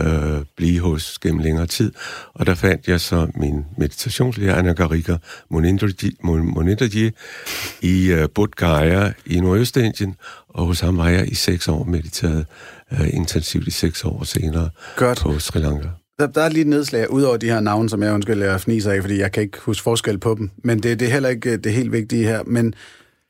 øh, 0.01 0.41
blive 0.57 0.79
hos 0.79 1.19
gennem 1.19 1.39
længere 1.41 1.67
tid. 1.67 1.91
Og 2.33 2.45
der 2.45 2.55
fandt 2.55 2.87
jeg 2.87 3.01
så 3.01 3.27
min 3.35 3.65
meditationslærer, 3.77 4.55
Anna 4.55 4.73
Garika 4.73 5.17
Moninderji, 5.49 7.11
i 7.81 8.11
øh, 8.11 8.29
Bodh 8.35 8.51
Gaya 8.55 9.11
i 9.25 9.39
Nordøstindien, 9.39 10.15
og 10.49 10.65
hos 10.65 10.79
ham 10.79 10.97
var 10.97 11.09
jeg 11.09 11.31
i 11.31 11.35
seks 11.35 11.67
år 11.67 11.83
mediteret 11.83 12.45
øh, 12.91 13.13
intensivt 13.13 13.67
i 13.67 13.71
seks 13.71 14.03
år 14.03 14.23
senere 14.23 14.69
Godt. 14.95 15.19
på 15.19 15.39
Sri 15.39 15.59
Lanka. 15.59 15.87
Der, 16.19 16.27
der 16.27 16.41
er 16.41 16.49
lige 16.49 16.61
et 16.61 16.67
nedslag, 16.67 17.11
ud 17.11 17.23
over 17.23 17.37
de 17.37 17.45
her 17.45 17.59
navne, 17.59 17.89
som 17.89 18.03
jeg 18.03 18.13
undskyld, 18.13 18.43
jeg 18.43 18.61
fniser 18.61 18.91
af, 18.91 19.01
fordi 19.01 19.19
jeg 19.19 19.31
kan 19.31 19.43
ikke 19.43 19.57
huske 19.61 19.83
forskel 19.83 20.17
på 20.17 20.35
dem. 20.37 20.51
Men 20.63 20.83
det, 20.83 20.99
det 20.99 21.07
er 21.07 21.11
heller 21.11 21.29
ikke 21.29 21.57
det 21.57 21.73
helt 21.73 21.91
vigtige 21.91 22.23
her. 22.23 22.43
Men 22.43 22.73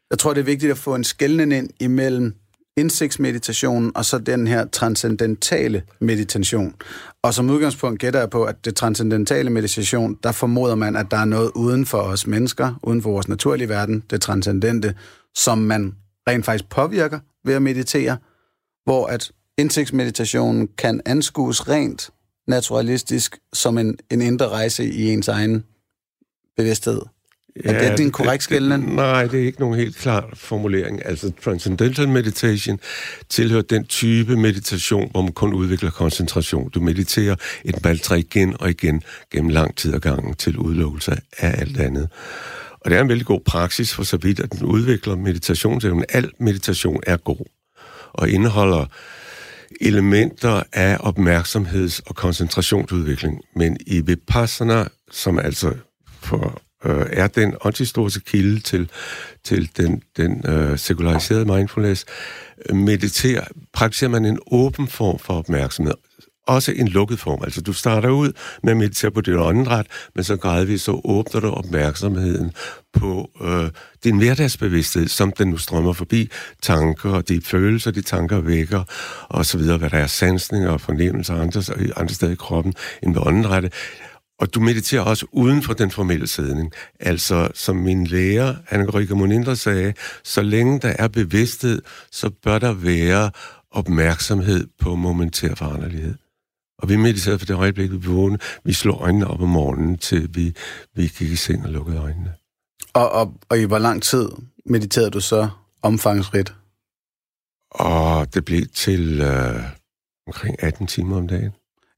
jeg 0.10 0.19
tror, 0.19 0.34
det 0.34 0.41
er 0.41 0.45
vigtigt 0.45 0.72
at 0.72 0.77
få 0.77 0.95
en 0.95 1.03
skældning 1.03 1.53
ind 1.53 1.69
imellem 1.79 2.34
indsigtsmeditationen 2.77 3.91
og 3.96 4.05
så 4.05 4.17
den 4.17 4.48
her 4.48 4.65
transcendentale 4.65 5.84
meditation. 6.01 6.75
Og 7.24 7.34
som 7.34 7.50
udgangspunkt 7.50 8.00
gætter 8.00 8.20
jeg 8.20 8.29
på, 8.29 8.44
at 8.44 8.65
det 8.65 8.75
transcendentale 8.75 9.50
meditation, 9.50 10.17
der 10.24 10.32
formoder 10.32 10.75
man, 10.75 10.96
at 10.96 11.12
der 11.12 11.17
er 11.17 11.25
noget 11.25 11.51
uden 11.55 11.86
for 11.86 11.98
os 11.98 12.27
mennesker, 12.27 12.79
uden 12.84 13.01
for 13.01 13.12
vores 13.12 13.27
naturlige 13.27 13.70
verden, 13.70 14.03
det 14.10 14.22
transcendente, 14.22 14.96
som 15.36 15.58
man 15.58 15.96
rent 16.27 16.46
faktisk 16.46 16.70
påvirker 16.70 17.20
ved 17.46 17.53
at 17.53 17.62
meditere, 17.62 18.17
hvor 18.84 19.08
at 19.08 19.32
indsigtsmeditationen 19.58 20.67
kan 20.77 21.01
anskues 21.05 21.70
rent 21.70 22.10
naturalistisk 22.48 23.38
som 23.53 23.77
en, 23.77 23.98
en 24.12 24.22
indre 24.22 24.50
rejse 24.50 24.86
i 24.86 25.12
ens 25.12 25.27
egen 25.27 25.63
bevidsthed. 26.58 27.01
Ja, 27.64 27.74
er 27.74 27.90
det 27.90 27.98
din 27.98 28.12
korrekt 28.12 28.44
skældning? 28.44 28.96
Nej, 28.96 29.28
det 29.28 29.42
er 29.42 29.46
ikke 29.46 29.60
nogen 29.60 29.76
helt 29.76 29.98
klar 29.98 30.30
formulering. 30.34 31.06
Altså, 31.06 31.32
Transcendental 31.44 32.10
Meditation 32.10 32.80
tilhører 33.30 33.62
den 33.62 33.86
type 33.86 34.36
meditation, 34.36 35.12
hvor 35.12 35.22
man 35.22 35.32
kun 35.32 35.54
udvikler 35.54 35.90
koncentration. 35.90 36.70
Du 36.70 36.80
mediterer 36.82 37.36
et 37.66 37.84
mantra 37.84 38.16
igen 38.16 38.56
og 38.60 38.70
igen 38.70 39.02
gennem 39.32 39.50
lang 39.50 39.76
tid 39.76 39.94
og 39.94 40.02
gangen 40.02 40.34
til 40.34 40.58
udelukkelse 40.58 41.12
af 41.38 41.62
alt 41.62 41.80
andet. 41.80 42.10
Og 42.82 42.92
det 42.92 42.98
er 42.98 43.02
en 43.02 43.10
vældig 43.10 43.26
god 43.26 43.42
praksis 43.46 43.94
for 43.94 44.04
så 44.04 44.18
vidt, 44.18 44.40
at 44.40 44.52
den 44.52 44.66
udvikler 44.66 45.16
meditationsevnen. 45.16 46.06
Al 46.10 46.32
meditation 46.40 47.00
er 47.08 47.18
god 47.18 47.46
og 48.14 48.30
indeholder 48.30 48.86
elementer 49.82 50.64
af 50.74 50.98
opmærksomheds- 50.98 52.00
og 52.06 52.16
koncentrationsudvikling. 52.16 53.42
Men 53.56 53.78
i 53.88 54.02
Vipassana, 54.02 54.86
som 55.12 55.40
altså 55.40 55.74
for 56.22 56.62
øh, 56.86 57.06
er 57.10 57.27
den 57.27 57.56
antistore 57.65 58.10
kilde 58.25 58.60
til, 58.60 58.89
til 59.44 59.70
den, 59.77 60.01
den 60.18 60.44
øh, 60.48 60.77
sekulariserede 60.77 61.46
mindfulness. 61.46 62.06
Mediterer, 62.74 63.46
praktiserer 63.74 64.12
man 64.12 64.25
en 64.25 64.39
åben 64.51 64.88
form 64.88 65.20
for 65.20 65.34
opmærksomhed, 65.34 65.94
også 66.48 66.72
en 66.72 66.88
lukket 66.88 67.20
form. 67.20 67.44
Altså, 67.44 67.62
du 67.62 67.74
starter 67.74 68.10
ud 68.10 68.32
med 68.63 68.72
at 68.72 68.77
meditere 68.77 69.12
på 69.12 69.22
dit 69.22 69.36
åndedræt, 69.36 69.88
men 70.15 70.24
så 70.24 70.38
gradvist 70.38 70.86
så 70.86 71.01
åbner 71.06 71.42
du 71.42 71.50
opmærksomheden 71.50 72.51
på 72.94 73.30
øh, 73.42 73.70
din 74.04 74.18
hverdagsbevidsthed, 74.18 75.08
som 75.08 75.32
den 75.32 75.48
nu 75.48 75.58
strømmer 75.58 75.94
forbi, 75.94 76.30
tanker 76.62 77.10
og 77.10 77.30
de 77.30 77.42
følelser, 77.42 77.92
de 77.92 78.01
tanker 78.01 78.39
vækker, 78.39 78.84
og 79.30 79.46
så 79.46 79.58
videre, 79.58 79.77
hvad 79.77 79.89
der 79.89 79.98
er 79.98 80.08
sansninger 80.08 80.70
og 80.70 80.82
fornemmelser 80.82 81.36
andre, 81.36 81.63
andre 81.96 82.13
steder 82.13 82.32
i 82.32 82.36
kroppen 82.36 82.74
end 83.04 83.13
ved 83.13 83.22
åndedrættet. 83.25 83.74
Og 84.39 84.54
du 84.54 84.60
mediterer 84.60 85.01
også 85.01 85.25
uden 85.32 85.63
for 85.63 85.74
den 85.74 85.92
formelle 85.92 86.27
sædning. 86.27 86.72
Altså, 87.00 87.51
som 87.54 87.75
min 87.75 88.08
lærer, 88.08 88.56
Anne-Gregor 88.72 89.15
Monindre 89.15 89.56
sagde, 89.56 89.94
så 90.24 90.42
længe 90.42 90.80
der 90.80 90.96
er 91.00 91.08
bevidsthed, 91.08 91.82
så 92.12 92.30
bør 92.30 92.60
der 92.60 92.74
være 92.74 93.32
opmærksomhed 93.72 94.68
på 94.80 94.96
momentær 94.96 95.56
foranderlighed. 95.56 96.15
Og 96.77 96.89
vi 96.89 96.96
mediterer 96.96 97.38
for 97.38 97.46
det 97.46 97.54
øjeblik, 97.54 97.92
vi 97.92 97.98
vågne. 97.98 98.38
Vi 98.63 98.74
slår 98.74 99.01
øjnene 99.01 99.27
op 99.27 99.42
om 99.42 99.50
morgenen, 99.50 99.98
til 99.98 100.36
vi, 100.36 100.56
vi 100.96 101.08
gik 101.08 101.32
i 101.32 101.36
seng 101.36 101.65
og 101.65 101.72
lukkede 101.72 101.98
øjnene. 101.98 102.34
Og, 102.94 103.12
og, 103.12 103.34
og 103.50 103.60
i 103.60 103.63
hvor 103.63 103.80
lang 103.80 104.04
tid 104.04 104.30
mediterede 104.65 105.12
du 105.12 105.20
så 105.20 105.50
omfangsrigt? 105.82 106.56
Og 107.72 108.34
det 108.34 108.46
blev 108.46 108.65
til 108.74 109.22
øh, 109.22 109.63
omkring 110.27 110.63
18 110.63 110.88
timer 110.88 111.18
om 111.18 111.27
dagen. 111.27 111.51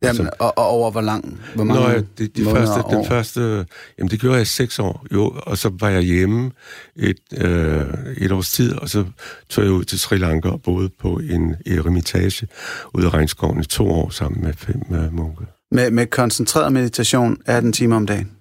Jamen, 0.04 0.22
altså, 0.22 0.36
og, 0.40 0.58
og 0.58 0.66
over 0.66 0.92
hvor 0.92 1.02
lang? 1.02 1.42
Hvor 1.56 1.64
mange 1.64 1.82
Nå, 1.82 1.90
ja, 1.90 2.02
det, 2.18 2.38
de 2.38 2.44
første, 2.44 2.96
den 2.96 3.06
første... 3.06 3.66
Jamen, 3.98 4.12
det 4.12 4.20
gjorde 4.20 4.36
jeg 4.36 4.42
i 4.42 4.46
seks 4.46 4.80
år, 4.80 5.06
jo, 5.14 5.34
og 5.46 5.58
så 5.58 5.72
var 5.80 5.90
jeg 5.90 6.02
hjemme 6.02 6.52
et, 6.96 7.20
øh, 7.38 7.86
et 8.18 8.32
års 8.32 8.52
tid, 8.52 8.74
og 8.76 8.90
så 8.90 9.06
tog 9.50 9.64
jeg 9.64 9.74
ud 9.74 9.84
til 9.84 10.00
Sri 10.00 10.18
Lanka 10.18 10.50
og 10.50 10.62
boede 10.62 10.90
på 11.00 11.20
en 11.30 11.56
eremitage 11.66 12.48
ude 12.94 13.06
af 13.06 13.14
regnskoven 13.14 13.62
i 13.62 13.66
to 13.66 13.92
år 13.92 14.10
sammen 14.10 14.44
med 14.44 14.54
fem 14.54 14.82
uh, 14.90 15.14
munke. 15.14 15.46
Med, 15.72 15.92
med 15.92 16.08
koncentreret 16.08 16.74
meditation 16.74 17.38
18 17.46 17.74
timer 17.74 17.96
om 17.96 18.06
dagen? 18.06 18.32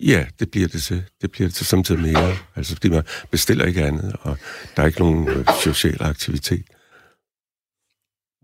Ja, 0.00 0.26
det 0.40 0.50
bliver 0.50 0.68
det 0.68 0.82
til. 0.82 1.04
Det 1.22 1.32
bliver 1.32 1.48
det 1.48 1.54
til 1.54 1.66
samtidig 1.66 2.00
mere. 2.00 2.36
Altså, 2.56 2.74
fordi 2.74 2.88
man 2.88 3.02
bestiller 3.30 3.64
ikke 3.64 3.84
andet, 3.84 4.16
og 4.20 4.36
der 4.76 4.82
er 4.82 4.86
ikke 4.86 5.00
nogen 5.00 5.28
øh, 5.28 5.46
social 5.64 6.02
aktivitet. 6.02 6.64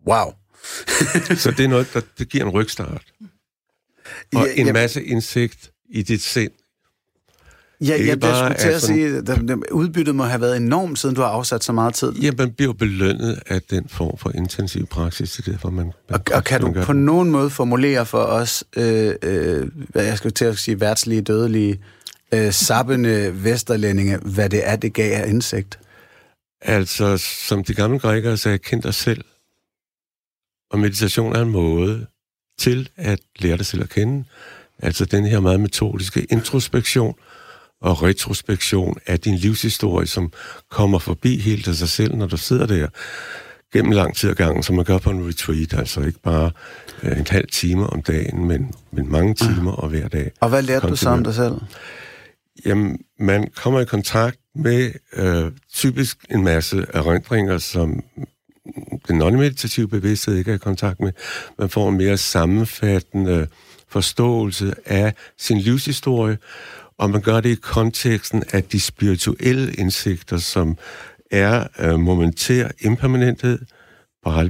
Wow. 0.09 0.44
så 1.43 1.51
det 1.51 1.65
er 1.65 1.69
noget, 1.69 1.95
der 1.95 2.01
det 2.19 2.29
giver 2.29 2.45
en 2.45 2.51
rygstart. 2.51 3.03
Og 4.35 4.47
ja, 4.57 4.63
en 4.63 4.73
masse 4.73 5.05
indsigt 5.05 5.71
i 5.89 6.03
dit 6.03 6.23
sind. 6.23 6.51
Ja, 7.81 7.97
ja 7.97 8.07
jeg 8.07 8.19
skulle 8.21 8.55
til 8.59 8.69
at 8.69 8.83
sige, 8.83 9.07
at 9.17 9.71
udbyttet 9.73 10.15
må 10.15 10.25
have 10.25 10.41
været 10.41 10.57
enormt, 10.57 10.99
siden 10.99 11.15
du 11.15 11.21
har 11.21 11.29
afsat 11.29 11.65
så 11.65 11.73
meget 11.73 11.95
tid. 11.95 12.13
Ja, 12.13 12.31
man 12.39 12.53
bliver 12.53 12.73
belønnet 12.73 13.43
af 13.47 13.63
den 13.63 13.89
form 13.89 14.19
for 14.19 14.31
intensiv 14.35 14.87
praksis, 14.87 15.33
det 15.33 15.49
er 15.49 15.53
derfor, 15.53 15.71
man... 15.71 15.85
man 15.85 15.95
og, 16.09 16.21
og 16.35 16.45
kan 16.45 16.61
du 16.61 16.73
på 16.83 16.93
nogen 16.93 17.31
måde 17.31 17.51
formulere 17.51 18.07
for 18.07 18.23
os, 18.23 18.65
øh, 18.77 19.15
øh, 19.23 19.69
hvad 19.89 20.05
jeg 20.05 20.19
skal 20.19 20.33
til 20.33 20.45
at 20.45 20.59
sige, 20.59 20.81
værtslige, 20.81 21.23
dødelige, 21.23 21.81
øh, 22.35 22.53
sappende 22.53 23.45
vesterlændinge, 23.45 24.17
hvad 24.17 24.51
det 24.51 24.69
er, 24.69 24.77
det 24.77 24.93
gav 24.93 25.13
af 25.13 25.29
indsigt? 25.29 25.79
Altså, 26.63 27.17
som 27.49 27.65
de 27.65 27.75
gamle 27.75 27.99
grækere 27.99 28.37
sagde, 28.37 28.59
kend 28.59 28.83
dig 28.83 28.95
selv. 28.95 29.25
Og 30.71 30.79
meditation 30.79 31.37
er 31.37 31.43
en 31.43 31.51
måde 31.51 32.07
til 32.59 32.89
at 32.97 33.21
lære 33.39 33.57
dig 33.57 33.67
selv 33.67 33.83
at 33.83 33.89
kende. 33.89 34.25
Altså 34.79 35.05
den 35.05 35.27
her 35.27 35.41
meget 35.41 35.61
metodiske 35.61 36.27
introspektion 36.31 37.15
og 37.81 38.03
retrospektion 38.03 38.97
af 39.07 39.21
din 39.21 39.35
livshistorie, 39.35 40.07
som 40.07 40.33
kommer 40.71 40.99
forbi 40.99 41.39
helt 41.39 41.69
af 41.69 41.75
sig 41.75 41.89
selv, 41.89 42.17
når 42.17 42.27
du 42.27 42.37
sidder 42.37 42.67
der 42.67 42.89
gennem 43.73 43.93
lang 43.93 44.17
tid 44.17 44.31
ad 44.31 44.35
gangen, 44.35 44.63
som 44.63 44.77
man 44.77 44.85
gør 44.85 44.99
på 44.99 45.11
en 45.11 45.29
retreat, 45.29 45.75
altså 45.75 46.01
ikke 46.01 46.21
bare 46.21 46.51
øh, 47.03 47.19
en 47.19 47.27
halv 47.31 47.49
time 47.49 47.87
om 47.87 48.03
dagen, 48.03 48.45
men, 48.45 48.73
men 48.93 49.11
mange 49.11 49.35
timer 49.35 49.73
og 49.73 49.89
hver 49.89 50.09
dag. 50.09 50.31
Og 50.41 50.49
hvad 50.49 50.63
lærte 50.63 50.89
du 50.89 50.97
så 50.97 51.09
om 51.09 51.25
dig 51.25 51.35
selv? 51.35 51.55
Jamen, 52.67 52.99
man 53.19 53.51
kommer 53.57 53.81
i 53.81 53.85
kontakt 53.85 54.39
med 54.55 54.93
øh, 55.13 55.53
typisk 55.73 56.19
en 56.31 56.45
masse 56.45 56.87
erindringer, 56.95 57.59
som 57.59 58.05
den 59.09 59.19
non-meditative 59.19 59.89
bevidsthed 59.89 60.37
ikke 60.37 60.51
er 60.51 60.55
i 60.55 60.59
kontakt 60.59 61.01
med. 61.01 61.13
Man 61.59 61.71
får 61.71 61.89
en 61.89 61.97
mere 61.97 62.17
sammenfattende 62.17 63.47
forståelse 63.89 64.75
af 64.87 65.15
sin 65.39 65.59
livshistorie, 65.59 66.39
og 66.99 67.11
man 67.11 67.21
gør 67.21 67.41
det 67.41 67.51
i 67.51 67.55
konteksten 67.55 68.43
af 68.53 68.65
de 68.65 68.81
spirituelle 68.81 69.75
indsigter, 69.75 70.37
som 70.37 70.77
er 71.31 71.67
øh, 71.79 72.01
momentær 72.01 72.69
impermanenthed, 72.81 73.59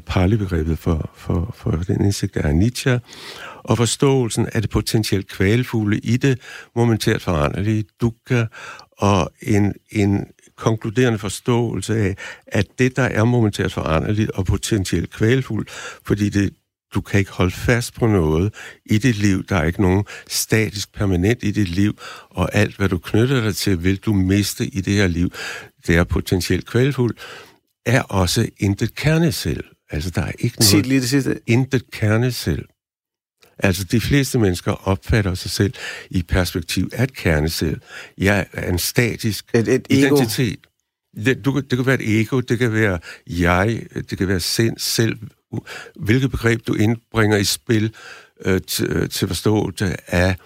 Pali-begrebet 0.06 0.78
for, 0.78 1.10
for, 1.14 1.54
for 1.56 1.70
den 1.70 2.04
indsigt 2.04 2.36
er 2.36 2.52
Nietzsche, 2.52 3.00
og 3.62 3.76
forståelsen 3.76 4.48
af 4.52 4.62
det 4.62 4.70
potentielt 4.70 5.28
kvalfugle 5.28 5.98
i 5.98 6.16
det 6.16 6.40
momentært 6.76 7.22
foranderlige 7.22 7.84
dukkha, 8.00 8.44
og 8.98 9.30
en, 9.42 9.74
en 9.90 10.26
konkluderende 10.56 11.18
forståelse 11.18 11.96
af, 11.96 12.16
at 12.46 12.66
det, 12.78 12.96
der 12.96 13.02
er 13.02 13.24
momentært 13.24 13.72
foranderligt 13.72 14.30
og 14.30 14.46
potentielt 14.46 15.10
kvalfuldt, 15.10 15.70
fordi 16.04 16.28
det, 16.28 16.54
du 16.94 17.00
kan 17.00 17.20
ikke 17.20 17.32
holde 17.32 17.50
fast 17.50 17.94
på 17.94 18.06
noget 18.06 18.54
i 18.86 18.98
dit 18.98 19.16
liv. 19.16 19.46
Der 19.46 19.56
er 19.56 19.64
ikke 19.64 19.82
nogen 19.82 20.04
statisk 20.28 20.94
permanent 20.94 21.42
i 21.42 21.50
dit 21.50 21.68
liv, 21.68 21.98
og 22.30 22.54
alt, 22.54 22.76
hvad 22.76 22.88
du 22.88 22.98
knytter 22.98 23.40
dig 23.40 23.56
til, 23.56 23.84
vil 23.84 23.96
du 23.96 24.12
miste 24.12 24.66
i 24.66 24.80
det 24.80 24.94
her 24.94 25.06
liv. 25.06 25.32
Det 25.86 25.96
er 25.96 26.04
potentielt 26.04 26.66
kvalfuldt, 26.66 27.18
er 27.86 28.02
også 28.02 28.48
intet 28.58 28.94
kernesel. 28.94 29.62
Altså, 29.90 30.10
der 30.10 30.22
er 30.22 30.32
ikke 30.38 30.56
noget 30.72 30.86
lige 30.86 31.00
det 31.00 31.08
sidste. 31.08 31.40
intet 31.46 31.90
kernesel. 31.90 32.64
Altså, 33.58 33.84
de 33.84 34.00
fleste 34.00 34.38
mennesker 34.38 34.88
opfatter 34.88 35.34
sig 35.34 35.50
selv 35.50 35.74
i 36.10 36.22
perspektiv 36.22 36.90
af 36.92 37.02
et 37.02 37.14
kernecel. 37.14 37.80
Jeg 38.18 38.46
er 38.52 38.70
en 38.70 38.78
statisk 38.78 39.44
et, 39.54 39.68
et 39.68 39.86
identitet. 39.90 40.58
det, 41.16 41.44
du, 41.44 41.60
det 41.60 41.78
kan 41.78 41.86
være 41.86 42.02
et 42.02 42.20
ego, 42.20 42.40
det 42.40 42.58
kan 42.58 42.72
være 42.72 42.98
jeg, 43.26 43.82
det 44.10 44.18
kan 44.18 44.28
være 44.28 44.40
sind, 44.40 44.78
selv, 44.78 45.18
hvilket 45.96 46.30
begreb 46.30 46.66
du 46.66 46.74
indbringer 46.74 47.36
i 47.36 47.44
spil 47.44 47.94
øh, 48.44 48.60
til, 48.60 48.86
øh, 48.86 49.08
til 49.08 49.28
forståelse 49.28 49.96
af 50.14 50.36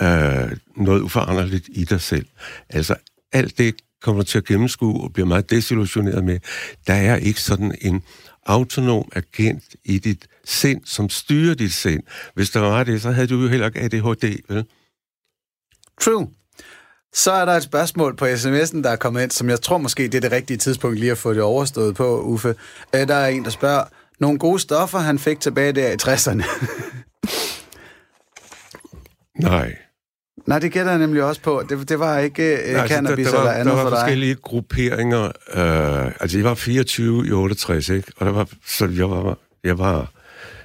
øh, 0.00 0.56
noget 0.76 1.00
uforanderligt 1.00 1.68
i 1.72 1.84
dig 1.84 2.00
selv. 2.00 2.26
Altså, 2.68 2.94
alt 3.32 3.58
det 3.58 3.74
kommer 4.02 4.22
til 4.22 4.38
at 4.38 4.44
gennemskue 4.44 5.02
og 5.02 5.12
bliver 5.12 5.26
meget 5.26 5.50
desillusioneret 5.50 6.24
med. 6.24 6.40
Der 6.86 6.94
er 6.94 7.16
ikke 7.16 7.40
sådan 7.40 7.74
en 7.80 8.02
autonom 8.46 9.12
agent 9.14 9.64
i 9.84 9.98
dit 9.98 10.26
sind, 10.46 10.80
som 10.84 11.08
styrer 11.08 11.54
dit 11.54 11.72
sind. 11.72 12.02
Hvis 12.34 12.50
der 12.50 12.60
var 12.60 12.84
det, 12.84 13.02
så 13.02 13.10
havde 13.10 13.26
du 13.26 13.42
jo 13.42 13.48
heller 13.48 13.66
ikke 13.66 13.80
ADHD, 13.80 14.38
vel? 14.48 14.64
True. 16.00 16.28
Så 17.14 17.32
er 17.32 17.44
der 17.44 17.52
et 17.52 17.62
spørgsmål 17.62 18.16
på 18.16 18.24
sms'en, 18.24 18.82
der 18.82 18.90
er 18.90 18.96
kommet 18.96 19.22
ind, 19.22 19.30
som 19.30 19.50
jeg 19.50 19.60
tror 19.60 19.78
måske, 19.78 20.02
det 20.02 20.14
er 20.14 20.20
det 20.20 20.32
rigtige 20.32 20.56
tidspunkt 20.56 20.98
lige 20.98 21.12
at 21.12 21.18
få 21.18 21.34
det 21.34 21.42
overstået 21.42 21.94
på, 21.94 22.20
Uffe. 22.20 22.54
Øh, 22.94 23.08
der 23.08 23.14
er 23.14 23.28
en, 23.28 23.44
der 23.44 23.50
spørger, 23.50 23.84
nogle 24.20 24.38
gode 24.38 24.58
stoffer, 24.58 24.98
han 24.98 25.18
fik 25.18 25.40
tilbage 25.40 25.72
der 25.72 25.90
i 25.90 25.96
60'erne. 26.02 26.44
Nej. 29.50 29.76
Nej, 30.46 30.58
det 30.58 30.72
gætter 30.72 30.92
jeg 30.92 30.98
nemlig 30.98 31.22
også 31.22 31.40
på. 31.40 31.62
Det, 31.68 31.88
det 31.88 31.98
var 31.98 32.18
ikke 32.18 32.58
uh, 32.66 32.72
Nej, 32.72 32.88
cannabis 32.88 33.26
der, 33.26 33.32
der 33.32 33.38
eller 33.38 33.52
andet 33.52 33.72
for 33.72 33.76
dig. 33.76 33.84
Der 33.84 33.90
var 33.90 34.00
forskellige 34.00 34.34
grupperinger. 34.34 35.24
Uh, 35.24 36.12
altså, 36.20 36.38
jeg 36.38 36.44
var 36.44 36.54
24 36.54 37.26
i 37.26 37.30
68, 37.30 37.88
ikke? 37.88 38.12
Og 38.16 38.26
der 38.26 38.32
var, 38.32 38.48
så 38.66 38.86
jeg 38.86 39.10
var, 39.10 39.38
jeg 39.64 39.78
var, 39.78 40.12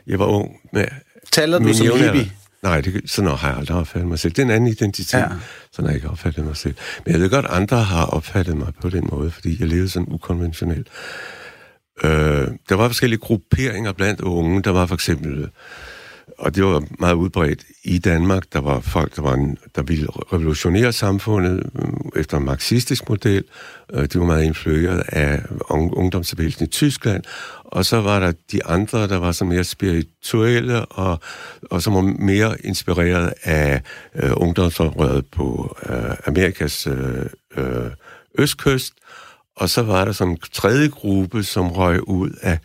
jeg 0.07 0.19
var 0.19 0.25
ung 0.25 0.51
med... 0.73 0.85
Taler 1.31 1.59
du 1.59 1.73
som 1.73 1.87
hippie? 1.87 2.31
Nej, 2.63 2.81
det, 2.81 3.01
sådan 3.05 3.31
har 3.31 3.49
jeg 3.49 3.57
aldrig 3.57 3.77
opfattet 3.77 4.09
mig 4.09 4.19
selv. 4.19 4.33
Det 4.33 4.39
er 4.39 4.45
en 4.45 4.51
anden 4.51 4.69
identitet. 4.69 5.19
Ja. 5.19 5.27
Sådan 5.71 5.85
har 5.85 5.91
jeg 5.91 5.95
ikke 5.95 6.09
opfattet 6.09 6.45
mig 6.45 6.57
selv. 6.57 6.75
Men 7.05 7.13
jeg 7.13 7.21
ved 7.21 7.29
godt, 7.29 7.45
at 7.45 7.51
andre 7.51 7.83
har 7.83 8.05
opfattet 8.05 8.57
mig 8.57 8.73
på 8.81 8.89
den 8.89 9.09
måde, 9.11 9.31
fordi 9.31 9.57
jeg 9.59 9.67
levede 9.67 9.89
sådan 9.89 10.07
ukonventionelt. 10.11 10.87
Øh, 12.03 12.47
der 12.69 12.75
var 12.75 12.87
forskellige 12.87 13.19
grupperinger 13.19 13.91
blandt 13.91 14.21
unge. 14.21 14.61
Der 14.61 14.71
var 14.71 14.85
for 14.85 14.95
eksempel, 14.95 15.49
og 16.37 16.55
det 16.55 16.63
var 16.63 16.83
meget 16.99 17.13
udbredt 17.13 17.65
i 17.83 17.99
Danmark, 17.99 18.43
der 18.53 18.61
var 18.61 18.79
folk, 18.79 19.15
der, 19.15 19.21
var 19.21 19.33
en, 19.33 19.57
der 19.75 19.83
ville 19.83 20.07
revolutionere 20.33 20.91
samfundet 20.91 21.69
øh, 21.75 22.21
efter 22.21 22.37
en 22.37 22.45
marxistisk 22.45 23.09
model. 23.09 23.43
Øh, 23.93 24.05
de 24.05 24.19
var 24.19 24.25
meget 24.25 24.43
influeret 24.43 25.03
af 25.07 25.41
ungdomsbevægelsen 25.69 26.65
i 26.65 26.69
Tyskland. 26.69 27.23
Og 27.63 27.85
så 27.85 28.01
var 28.01 28.19
der 28.19 28.31
de 28.51 28.65
andre, 28.65 29.07
der 29.07 29.17
var 29.17 29.31
så 29.31 29.45
mere 29.45 29.63
spirituelle, 29.63 30.85
og, 30.85 31.19
og 31.71 31.81
som 31.81 31.93
var 31.93 32.01
mere 32.01 32.55
inspireret 32.65 33.33
af 33.43 33.81
øh, 34.15 34.31
ungdomsoprøret 34.35 35.25
på 35.25 35.77
øh, 35.89 36.15
Amerikas 36.25 36.87
øh, 36.87 37.25
øh, 37.57 37.91
østkyst. 38.37 38.93
Og 39.55 39.69
så 39.69 39.81
var 39.81 40.05
der 40.05 40.11
sådan 40.11 40.33
en 40.33 40.39
tredje 40.53 40.87
gruppe, 40.87 41.43
som 41.43 41.71
røg 41.71 42.07
ud 42.07 42.29
af, 42.41 42.59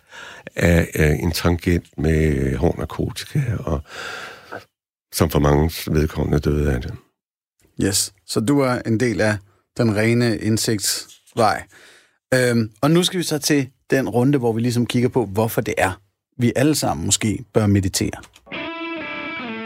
af, 0.57 0.91
øh, 0.95 1.23
en 1.23 1.33
tangent 1.33 1.99
med 1.99 2.57
hård 2.57 2.79
narkotika, 2.79 3.43
og 3.59 3.81
som 5.13 5.31
for 5.31 5.39
mange 5.39 5.73
vedkommende 5.87 6.39
døde 6.39 6.73
af 6.73 6.81
det. 6.81 6.95
Yes, 7.83 8.13
så 8.27 8.41
du 8.41 8.61
er 8.61 8.83
en 8.87 9.01
del 9.01 9.21
af 9.21 9.37
den 9.77 9.97
rene 9.97 10.39
indsigtsvej. 10.39 11.63
Øhm, 12.35 12.71
og 12.81 12.91
nu 12.91 13.03
skal 13.03 13.19
vi 13.19 13.25
så 13.25 13.39
til 13.39 13.69
den 13.91 14.09
runde, 14.09 14.39
hvor 14.39 14.53
vi 14.53 14.61
ligesom 14.61 14.87
kigger 14.87 15.09
på, 15.09 15.27
hvorfor 15.27 15.61
det 15.61 15.75
er, 15.79 16.01
vi 16.39 16.53
alle 16.57 16.75
sammen 16.75 17.07
måske 17.07 17.45
bør 17.55 17.67
meditere. 17.67 18.23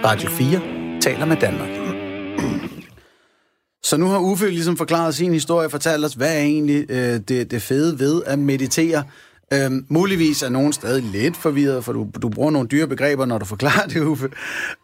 Radio 0.04 0.30
4 0.30 1.00
taler 1.00 1.24
med 1.24 1.36
Danmark. 1.36 1.80
Så 3.82 3.96
nu 3.96 4.06
har 4.06 4.18
Uffe 4.18 4.50
ligesom 4.50 4.76
forklaret 4.76 5.14
sin 5.14 5.32
historie, 5.32 5.70
fortalt 5.70 6.04
os, 6.04 6.14
hvad 6.14 6.36
er 6.36 6.42
egentlig 6.42 6.90
øh, 6.90 7.20
det, 7.28 7.50
det 7.50 7.62
fede 7.62 7.98
ved 7.98 8.22
at 8.26 8.38
meditere. 8.38 9.04
Øhm, 9.52 9.84
muligvis 9.88 10.42
er 10.42 10.48
nogen 10.48 10.72
stadig 10.72 11.02
lidt 11.02 11.36
forvirret, 11.36 11.84
for 11.84 11.92
du, 11.92 12.08
du 12.22 12.28
bruger 12.28 12.50
nogle 12.50 12.68
dyre 12.68 12.86
begreber, 12.86 13.26
når 13.26 13.38
du 13.38 13.44
forklarer 13.44 13.86
det, 13.86 14.00
Uffe. 14.00 14.28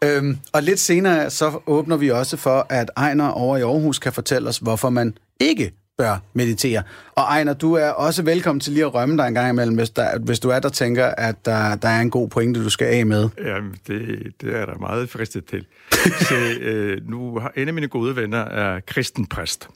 Øhm, 0.03 0.37
og 0.53 0.63
lidt 0.63 0.79
senere, 0.79 1.29
så 1.29 1.59
åbner 1.65 1.97
vi 1.97 2.09
også 2.09 2.37
for, 2.37 2.65
at 2.69 2.91
Ejner 2.97 3.27
over 3.27 3.57
i 3.57 3.61
Aarhus 3.61 3.99
kan 3.99 4.13
fortælle 4.13 4.49
os, 4.49 4.57
hvorfor 4.57 4.89
man 4.89 5.17
ikke 5.39 5.71
bør 5.97 6.17
meditere. 6.33 6.83
Og 7.15 7.23
Ejner, 7.23 7.53
du 7.53 7.73
er 7.73 7.89
også 7.89 8.23
velkommen 8.23 8.59
til 8.59 8.73
lige 8.73 8.85
at 8.85 8.93
rømme 8.93 9.17
dig 9.17 9.27
en 9.27 9.33
gang 9.33 9.49
imellem, 9.49 9.75
hvis, 9.75 9.89
der, 9.89 10.19
hvis 10.19 10.39
du 10.39 10.49
er 10.49 10.59
der 10.59 10.69
tænker, 10.69 11.05
at 11.05 11.45
der, 11.45 11.75
der 11.75 11.89
er 11.89 12.01
en 12.01 12.09
god 12.09 12.29
pointe, 12.29 12.63
du 12.63 12.69
skal 12.69 12.87
af 12.87 13.05
med. 13.05 13.29
Jamen, 13.45 13.75
det, 13.87 14.33
det 14.41 14.55
er 14.55 14.65
der 14.65 14.77
meget 14.77 15.09
fristet 15.09 15.45
til. 15.45 15.65
Så, 16.29 16.35
øh, 16.61 17.09
nu 17.09 17.39
har 17.39 17.53
en 17.55 17.67
af 17.67 17.73
mine 17.73 17.87
gode 17.87 18.15
venner 18.15 18.37
er 18.37 18.79
kristenpræst. 18.79 19.69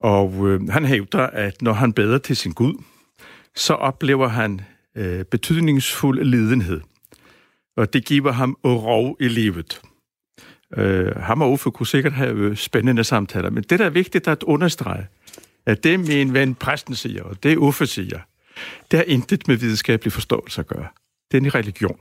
Og 0.00 0.48
øh, 0.48 0.68
han 0.68 0.84
hævder, 0.84 1.26
at 1.26 1.62
når 1.62 1.72
han 1.72 1.92
beder 1.92 2.18
til 2.18 2.36
sin 2.36 2.52
Gud, 2.52 2.74
så 3.56 3.74
oplever 3.74 4.28
han 4.28 4.60
øh, 4.96 5.24
betydningsfuld 5.24 6.24
lidenhed. 6.24 6.80
Og 7.76 7.92
det 7.92 8.04
giver 8.04 8.32
ham 8.32 8.56
ro 8.64 9.16
i 9.20 9.28
livet. 9.28 9.80
Øh, 10.76 11.16
ham 11.16 11.42
og 11.42 11.52
Uffe 11.52 11.70
kunne 11.70 11.86
sikkert 11.86 12.12
have 12.12 12.36
øh, 12.36 12.56
spændende 12.56 13.04
samtaler, 13.04 13.50
men 13.50 13.62
det, 13.62 13.78
der 13.78 13.84
er 13.84 13.90
vigtigt 13.90 14.28
at 14.28 14.42
understrege, 14.42 15.06
at 15.66 15.84
det 15.84 16.00
min 16.00 16.34
ven 16.34 16.54
præsten 16.54 16.94
siger, 16.94 17.22
og 17.22 17.42
det 17.42 17.56
Uffe 17.56 17.86
siger, 17.86 18.20
det 18.90 18.98
har 18.98 19.04
intet 19.04 19.48
med 19.48 19.56
videnskabelig 19.56 20.12
forståelse 20.12 20.60
at 20.60 20.66
gøre. 20.66 20.88
Det 21.30 21.36
er 21.36 21.42
en 21.42 21.54
religion. 21.54 21.98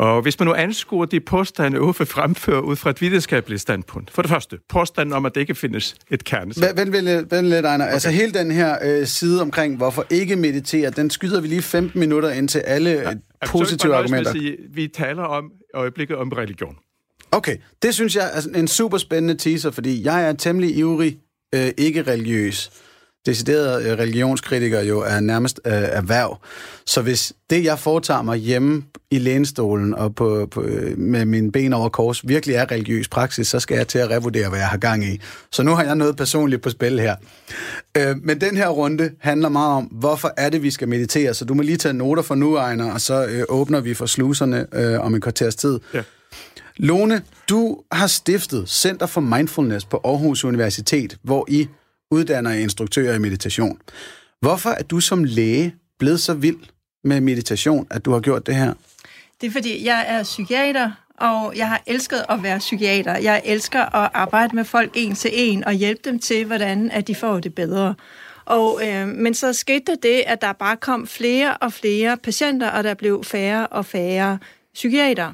Og 0.00 0.22
hvis 0.22 0.38
man 0.38 0.46
nu 0.46 0.54
anskuer 0.54 1.04
de 1.04 1.20
påstande, 1.20 1.80
Uffe 1.80 2.06
fremfører 2.06 2.60
ud 2.60 2.76
fra 2.76 2.90
et 2.90 3.00
videnskabeligt 3.00 3.60
standpunkt. 3.60 4.10
For 4.10 4.22
det 4.22 4.30
første, 4.30 4.58
påstanden 4.68 5.12
om, 5.12 5.26
at 5.26 5.34
det 5.34 5.40
ikke 5.40 5.54
findes 5.54 5.94
et 6.10 6.24
kernesæt. 6.24 6.76
Vent, 6.76 6.92
vent, 6.92 7.30
vent 7.30 7.46
lidt, 7.46 7.66
Ejner. 7.66 7.84
Okay. 7.84 7.92
Altså 7.92 8.10
hele 8.10 8.32
den 8.32 8.50
her 8.50 8.78
øh, 8.82 9.06
side 9.06 9.42
omkring, 9.42 9.76
hvorfor 9.76 10.06
ikke 10.10 10.36
meditere, 10.36 10.90
den 10.90 11.10
skyder 11.10 11.40
vi 11.40 11.48
lige 11.48 11.62
15 11.62 12.00
minutter 12.00 12.30
ind 12.30 12.48
til 12.48 12.58
alle 12.58 12.90
ja, 12.90 13.12
positive 13.46 13.96
argumenter. 13.96 14.32
Sige, 14.32 14.56
vi 14.74 14.88
taler 14.88 15.22
om 15.22 15.50
øjeblikket 15.74 16.16
om 16.16 16.28
religion. 16.28 16.76
Okay, 17.32 17.56
det 17.82 17.94
synes 17.94 18.16
jeg 18.16 18.30
er 18.34 18.58
en 18.58 18.68
super 18.68 18.98
spændende 18.98 19.34
teaser, 19.34 19.70
fordi 19.70 20.04
jeg 20.04 20.28
er 20.28 20.32
temmelig 20.32 20.76
ivrig 20.76 21.18
øh, 21.54 21.68
ikke-religiøs 21.78 22.70
decideret 22.70 22.89
øh, 23.28 23.98
religionskritiker 23.98 24.80
jo 24.80 25.00
er 25.00 25.20
nærmest 25.20 25.60
øh, 25.66 25.72
erhverv. 25.72 26.38
Så 26.86 27.02
hvis 27.02 27.32
det, 27.50 27.64
jeg 27.64 27.78
foretager 27.78 28.22
mig 28.22 28.38
hjemme 28.38 28.82
i 29.10 29.18
lænestolen 29.18 29.94
og 29.94 30.14
på, 30.14 30.48
på, 30.50 30.62
øh, 30.62 30.98
med 30.98 31.24
mine 31.24 31.52
ben 31.52 31.72
over 31.72 31.88
kors, 31.88 32.28
virkelig 32.28 32.56
er 32.56 32.70
religiøs 32.70 33.08
praksis, 33.08 33.48
så 33.48 33.60
skal 33.60 33.76
jeg 33.76 33.88
til 33.88 33.98
at 33.98 34.10
revurdere, 34.10 34.48
hvad 34.48 34.58
jeg 34.58 34.68
har 34.68 34.76
gang 34.76 35.04
i. 35.04 35.20
Så 35.52 35.62
nu 35.62 35.74
har 35.74 35.84
jeg 35.84 35.94
noget 35.94 36.16
personligt 36.16 36.62
på 36.62 36.70
spil 36.70 37.00
her. 37.00 37.16
Øh, 37.96 38.16
men 38.22 38.40
den 38.40 38.56
her 38.56 38.68
runde 38.68 39.10
handler 39.20 39.48
meget 39.48 39.76
om, 39.76 39.84
hvorfor 39.84 40.32
er 40.36 40.50
det, 40.50 40.62
vi 40.62 40.70
skal 40.70 40.88
meditere. 40.88 41.34
Så 41.34 41.44
du 41.44 41.54
må 41.54 41.62
lige 41.62 41.76
tage 41.76 41.92
noter 41.92 42.22
for 42.22 42.34
nu, 42.34 42.56
Ejner, 42.56 42.92
og 42.92 43.00
så 43.00 43.26
øh, 43.26 43.44
åbner 43.48 43.80
vi 43.80 43.94
for 43.94 44.06
sluserne 44.06 44.66
øh, 44.72 45.00
om 45.00 45.14
en 45.14 45.20
kvarters 45.20 45.56
tid. 45.56 45.80
Ja. 45.94 46.02
Lone, 46.76 47.22
du 47.48 47.78
har 47.92 48.06
stiftet 48.06 48.68
Center 48.68 49.06
for 49.06 49.20
Mindfulness 49.20 49.84
på 49.84 50.00
Aarhus 50.04 50.44
Universitet, 50.44 51.16
hvor 51.22 51.46
I 51.48 51.68
uddanner 52.10 52.50
instruktører 52.50 53.14
i 53.14 53.18
meditation. 53.18 53.80
Hvorfor 54.40 54.70
er 54.70 54.82
du 54.82 55.00
som 55.00 55.24
læge 55.24 55.74
blevet 55.98 56.20
så 56.20 56.34
vild 56.34 56.58
med 57.04 57.20
meditation, 57.20 57.86
at 57.90 58.04
du 58.04 58.12
har 58.12 58.20
gjort 58.20 58.46
det 58.46 58.54
her? 58.54 58.74
Det 59.40 59.46
er 59.46 59.50
fordi, 59.50 59.86
jeg 59.86 60.04
er 60.08 60.22
psykiater, 60.22 60.90
og 61.20 61.56
jeg 61.56 61.68
har 61.68 61.82
elsket 61.86 62.24
at 62.28 62.42
være 62.42 62.58
psykiater. 62.58 63.18
Jeg 63.18 63.42
elsker 63.44 63.96
at 63.96 64.10
arbejde 64.14 64.56
med 64.56 64.64
folk 64.64 64.90
en 64.94 65.14
til 65.14 65.30
en 65.34 65.64
og 65.64 65.72
hjælpe 65.72 66.00
dem 66.04 66.18
til, 66.18 66.44
hvordan 66.44 66.90
at 66.90 67.06
de 67.08 67.14
får 67.14 67.40
det 67.40 67.54
bedre. 67.54 67.94
Og, 68.44 68.80
øh, 68.88 69.08
men 69.08 69.34
så 69.34 69.52
skete 69.52 69.82
der 69.86 69.96
det, 70.02 70.22
at 70.26 70.40
der 70.40 70.52
bare 70.52 70.76
kom 70.76 71.06
flere 71.06 71.56
og 71.56 71.72
flere 71.72 72.16
patienter, 72.16 72.70
og 72.70 72.84
der 72.84 72.94
blev 72.94 73.24
færre 73.24 73.66
og 73.66 73.86
færre 73.86 74.38
psykiater. 74.74 75.32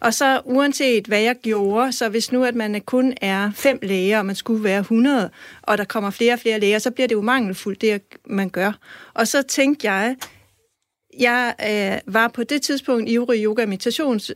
Og 0.00 0.14
så 0.14 0.40
uanset 0.44 1.06
hvad 1.06 1.20
jeg 1.20 1.36
gjorde, 1.42 1.92
så 1.92 2.08
hvis 2.08 2.32
nu 2.32 2.44
at 2.44 2.54
man 2.54 2.80
kun 2.80 3.14
er 3.20 3.50
fem 3.54 3.78
læger, 3.82 4.18
og 4.18 4.26
man 4.26 4.34
skulle 4.34 4.64
være 4.64 4.80
100, 4.80 5.30
og 5.62 5.78
der 5.78 5.84
kommer 5.84 6.10
flere 6.10 6.32
og 6.32 6.38
flere 6.38 6.60
læger, 6.60 6.78
så 6.78 6.90
bliver 6.90 7.08
det 7.08 7.14
jo 7.14 7.22
mangelfuldt, 7.22 7.80
det 7.80 8.02
man 8.26 8.50
gør. 8.50 8.72
Og 9.14 9.28
så 9.28 9.42
tænkte 9.42 9.90
jeg, 9.90 10.16
jeg 11.18 11.54
øh, 11.60 12.14
var 12.14 12.28
på 12.28 12.44
det 12.44 12.62
tidspunkt 12.62 13.08
ivrig 13.08 13.44
yoga 13.44 13.66
meditations 13.66 14.32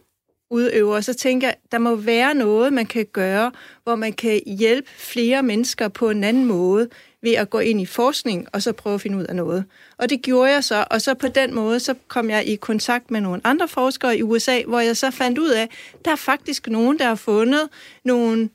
udøver, 0.51 1.01
så 1.01 1.15
tænker 1.15 1.47
jeg, 1.47 1.57
der 1.73 1.79
må 1.79 1.95
være 1.95 2.35
noget, 2.35 2.73
man 2.73 2.87
kan 2.87 3.07
gøre, 3.13 3.53
hvor 3.85 3.97
man 3.97 4.13
kan 4.13 4.41
hjælpe 4.47 4.91
flere 4.97 5.43
mennesker 5.43 5.89
på 5.89 6.11
en 6.11 6.25
anden 6.25 6.45
måde, 6.45 6.89
ved 7.23 7.33
at 7.33 7.51
gå 7.51 7.59
ind 7.59 7.81
i 7.81 7.87
forskning, 7.87 8.47
og 8.53 8.63
så 8.63 8.73
prøve 8.73 8.95
at 8.95 9.01
finde 9.01 9.19
ud 9.19 9.25
af 9.25 9.37
noget. 9.37 9.65
Og 9.99 10.11
det 10.11 10.23
gjorde 10.23 10.53
jeg 10.53 10.65
så, 10.65 10.85
og 10.91 11.03
så 11.03 11.15
på 11.15 11.29
den 11.29 11.55
måde, 11.55 11.81
så 11.81 11.95
kom 12.09 12.31
jeg 12.31 12.47
i 12.47 12.57
kontakt 12.57 13.11
med 13.11 13.21
nogle 13.21 13.41
andre 13.45 13.69
forskere 13.69 14.19
i 14.19 14.23
USA, 14.23 14.63
hvor 14.67 14.81
jeg 14.81 14.97
så 14.97 15.11
fandt 15.11 15.39
ud 15.39 15.49
af, 15.49 15.69
der 16.05 16.11
er 16.11 16.17
faktisk 16.17 16.67
nogen, 16.67 16.99
der 16.99 17.05
har 17.05 17.15
fundet 17.15 17.69
nogle 18.05 18.49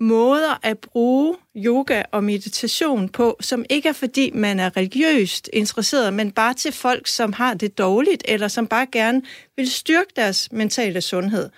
måder 0.00 0.58
at 0.62 0.78
bruge 0.78 1.36
yoga 1.56 2.02
og 2.12 2.24
meditation 2.24 3.08
på, 3.08 3.36
som 3.40 3.64
ikke 3.70 3.88
er 3.88 3.92
fordi 3.92 4.30
man 4.34 4.60
er 4.60 4.76
religiøst 4.76 5.50
interesseret, 5.52 6.14
men 6.14 6.30
bare 6.30 6.54
til 6.54 6.72
folk, 6.72 7.06
som 7.06 7.32
har 7.32 7.54
det 7.54 7.78
dårligt, 7.78 8.22
eller 8.28 8.48
som 8.48 8.66
bare 8.66 8.86
gerne 8.92 9.22
vil 9.56 9.70
styrke 9.70 10.10
deres 10.16 10.52
mentale 10.52 11.00
sundhed. 11.00 11.50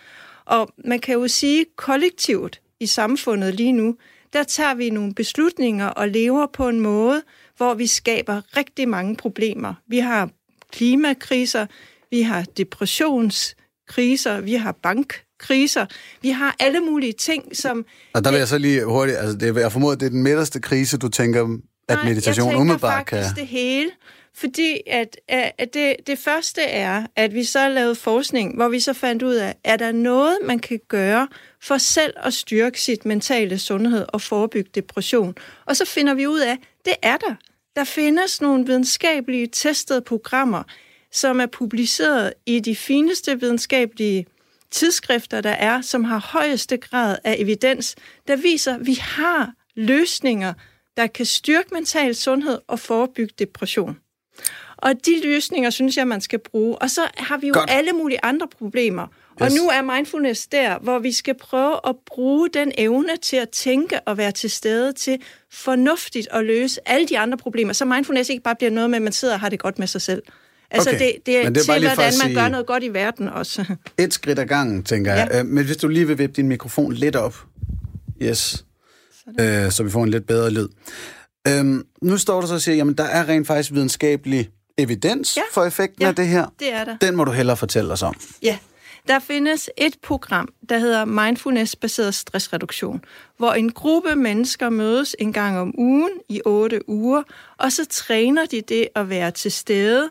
Og 0.45 0.69
man 0.85 0.99
kan 0.99 1.15
jo 1.15 1.29
sige 1.29 1.65
kollektivt 1.77 2.61
i 2.81 2.87
samfundet 2.87 3.55
lige 3.55 3.73
nu, 3.73 3.97
der 4.33 4.43
tager 4.43 4.75
vi 4.75 4.91
nogle 4.91 5.15
beslutninger 5.15 5.87
og 5.87 6.09
lever 6.09 6.47
på 6.53 6.69
en 6.69 6.81
måde, 6.81 7.23
hvor 7.57 7.75
vi 7.75 7.87
skaber 7.87 8.57
rigtig 8.57 8.89
mange 8.89 9.17
problemer. 9.17 9.75
Vi 9.89 9.99
har 9.99 10.31
klimakriser, 10.73 11.67
vi 12.11 12.23
har 12.23 12.45
depressionskriser, 12.57 14.41
vi 14.41 14.55
har 14.55 14.73
bankkriser, 14.73 15.87
vi 16.23 16.31
har 16.31 16.57
alle 16.61 16.81
mulige 16.81 17.13
ting, 17.13 17.57
som... 17.57 17.85
Og 18.15 18.25
der 18.25 18.31
vil 18.31 18.39
jeg 18.39 18.49
så 18.49 18.59
lige 18.59 18.85
hurtigt, 18.85 19.19
altså 19.19 19.37
det, 19.37 19.57
jeg 19.57 19.73
formoder, 19.73 19.97
det 19.97 20.07
er 20.07 20.11
den 20.11 20.23
midterste 20.23 20.61
krise, 20.61 20.99
du 20.99 21.09
tænker, 21.09 21.43
at 21.89 21.97
Nej, 21.97 22.09
meditation 22.09 22.47
jeg 22.47 22.53
tænker 22.53 22.61
umiddelbart 22.61 22.99
faktisk 22.99 23.35
kan... 23.35 23.41
det 23.41 23.47
hele. 23.47 23.91
Fordi 24.35 24.81
at, 24.87 25.17
at 25.29 25.75
det, 25.75 25.97
det 26.07 26.19
første 26.19 26.63
er, 26.63 27.07
at 27.17 27.35
vi 27.35 27.45
så 27.45 27.69
lavede 27.69 27.95
forskning, 27.95 28.57
hvor 28.57 28.69
vi 28.69 28.81
så 28.81 28.93
fandt 28.93 29.23
ud 29.23 29.35
af, 29.35 29.55
er 29.65 29.77
der 29.77 29.93
noget, 29.93 30.39
man 30.45 30.59
kan 30.59 30.81
gøre 30.89 31.29
for 31.61 31.79
selv 31.79 32.15
at 32.17 32.35
styrke 32.35 32.81
sit 32.81 33.05
mentale 33.05 33.59
sundhed 33.59 34.07
og 34.09 34.21
forebygge 34.21 34.71
depression. 34.75 35.35
Og 35.67 35.77
så 35.77 35.85
finder 35.85 36.15
vi 36.15 36.27
ud 36.27 36.41
af, 36.41 36.59
det 36.85 36.95
er 37.03 37.17
der. 37.17 37.35
Der 37.77 37.85
findes 37.85 38.41
nogle 38.41 38.67
videnskabelige 38.67 39.47
testede 39.47 40.01
programmer, 40.01 40.63
som 41.13 41.41
er 41.41 41.47
publiceret 41.47 42.33
i 42.47 42.61
de 42.61 42.77
fineste 42.77 43.41
videnskabelige 43.41 44.27
tidsskrifter, 44.71 45.41
der 45.41 45.51
er, 45.51 45.81
som 45.81 46.05
har 46.05 46.19
højeste 46.19 46.77
grad 46.77 47.17
af 47.25 47.37
evidens, 47.39 47.97
der 48.29 48.37
viser, 48.37 48.75
at 48.75 48.87
vi 48.87 48.95
har 48.95 49.53
løsninger, 49.75 50.53
der 50.97 51.07
kan 51.07 51.27
styrke 51.27 51.69
mental 51.73 52.15
sundhed 52.15 52.59
og 52.67 52.79
forebygge 52.79 53.35
depression. 53.39 54.02
Og 54.83 54.93
de 55.07 55.21
løsninger 55.25 55.71
synes 55.71 55.97
jeg, 55.97 56.09
man 56.09 56.21
skal 56.21 56.39
bruge. 56.39 56.77
Og 56.83 56.91
så 56.91 57.01
har 57.17 57.37
vi 57.39 57.47
jo 57.47 57.53
Godt. 57.55 57.71
alle 57.71 57.93
mulige 57.93 58.19
andre 58.25 58.49
problemer. 58.59 59.07
Og 59.41 59.47
Yes. 59.47 59.55
nu 59.55 59.69
er 59.69 59.83
mindfulness 59.97 60.47
der, 60.47 60.79
hvor 60.79 60.99
vi 60.99 61.13
skal 61.13 61.35
prøve 61.41 61.75
at 61.89 61.95
bruge 62.07 62.49
den 62.55 62.73
evne 62.79 63.17
til 63.23 63.37
at 63.37 63.49
tænke 63.49 64.01
og 64.01 64.19
være 64.19 64.33
til 64.33 64.51
stede 64.51 64.93
til 64.93 65.19
fornuftigt 65.53 66.29
at 66.31 66.45
løse 66.45 66.81
alle 66.89 67.09
de 67.09 67.19
andre 67.19 67.39
problemer. 67.39 67.73
Så 67.73 67.85
mindfulness 67.85 68.31
ikke 68.31 68.43
bare 68.43 68.55
bliver 68.57 68.71
noget 68.71 68.91
med, 68.91 68.97
at 68.97 69.03
man 69.03 69.13
sidder 69.13 69.35
og 69.35 69.41
har 69.41 69.49
det 69.49 69.59
godt 69.59 69.79
med 69.79 69.87
sig 69.87 70.03
selv. 70.03 70.23
Altså 70.71 70.91
Okay. 70.91 70.99
det, 70.99 71.13
det 71.27 71.37
er, 71.37 71.45
Men 71.45 71.55
det 71.55 71.61
er 71.61 71.65
til, 71.75 71.83
hvordan 71.87 71.97
man 71.99 72.13
sige- 72.13 72.35
gør 72.35 72.49
noget 72.49 72.67
godt 72.67 72.83
i 72.83 72.89
verden 72.89 73.29
også. 73.29 73.65
Et 73.99 74.15
skridt 74.15 74.39
ad 74.39 74.47
gangen, 74.47 74.83
tænker 74.85 75.15
jeg. 75.15 75.29
Ja. 75.33 75.39
Øh, 75.41 75.47
Men 75.47 75.65
hvis 75.65 75.77
du 75.77 75.89
lige 75.89 76.07
vil 76.07 76.19
vippe 76.19 76.37
din 76.37 76.49
mikrofon 76.49 76.93
lidt 76.93 77.17
op. 77.17 77.37
Yes. 78.23 78.65
Øh, 79.41 79.71
så 79.71 79.83
vi 79.83 79.91
får 79.91 80.05
en 80.05 80.11
lidt 80.11 80.27
bedre 80.27 80.51
lyd. 80.51 80.69
Øhm, 81.49 81.87
nu 82.03 82.19
står 82.19 82.41
du 82.41 82.47
så 82.47 82.55
og 82.55 82.61
siger, 82.61 82.77
jamen 82.77 82.95
der 82.95 83.05
er 83.05 83.29
rent 83.29 83.47
faktisk 83.47 83.73
videnskabelig 83.73 84.51
evidens 84.79 85.37
Ja. 85.37 85.43
for 85.53 85.65
effekten 85.65 86.03
Ja. 86.03 86.09
af 86.09 86.15
det 86.17 86.27
her. 86.29 86.47
Det 86.59 86.73
er 86.73 86.85
der. 86.85 86.97
Den 86.97 87.17
må 87.17 87.25
du 87.25 87.31
hellere 87.31 87.57
fortælle 87.57 87.93
os 87.93 88.03
om. 88.03 88.15
Ja, 88.43 88.59
der 89.09 89.19
findes 89.19 89.71
et 89.79 89.95
program, 90.03 90.49
der 90.69 90.79
hedder 90.79 91.05
Mindfulness-baseret 91.05 92.15
stressreduktion, 92.15 93.05
hvor 93.39 93.53
en 93.53 93.73
gruppe 93.73 94.17
mennesker 94.17 94.71
mødes 94.71 95.17
en 95.19 95.33
gang 95.33 95.59
om 95.59 95.75
ugen 95.79 96.11
i 96.29 96.41
otte 96.45 96.89
uger, 96.89 97.23
og 97.59 97.73
så 97.73 97.85
træner 97.91 98.47
de 98.47 98.61
det 98.61 98.89
at 98.95 99.09
være 99.09 99.31
til 99.31 99.53
stede 99.53 100.11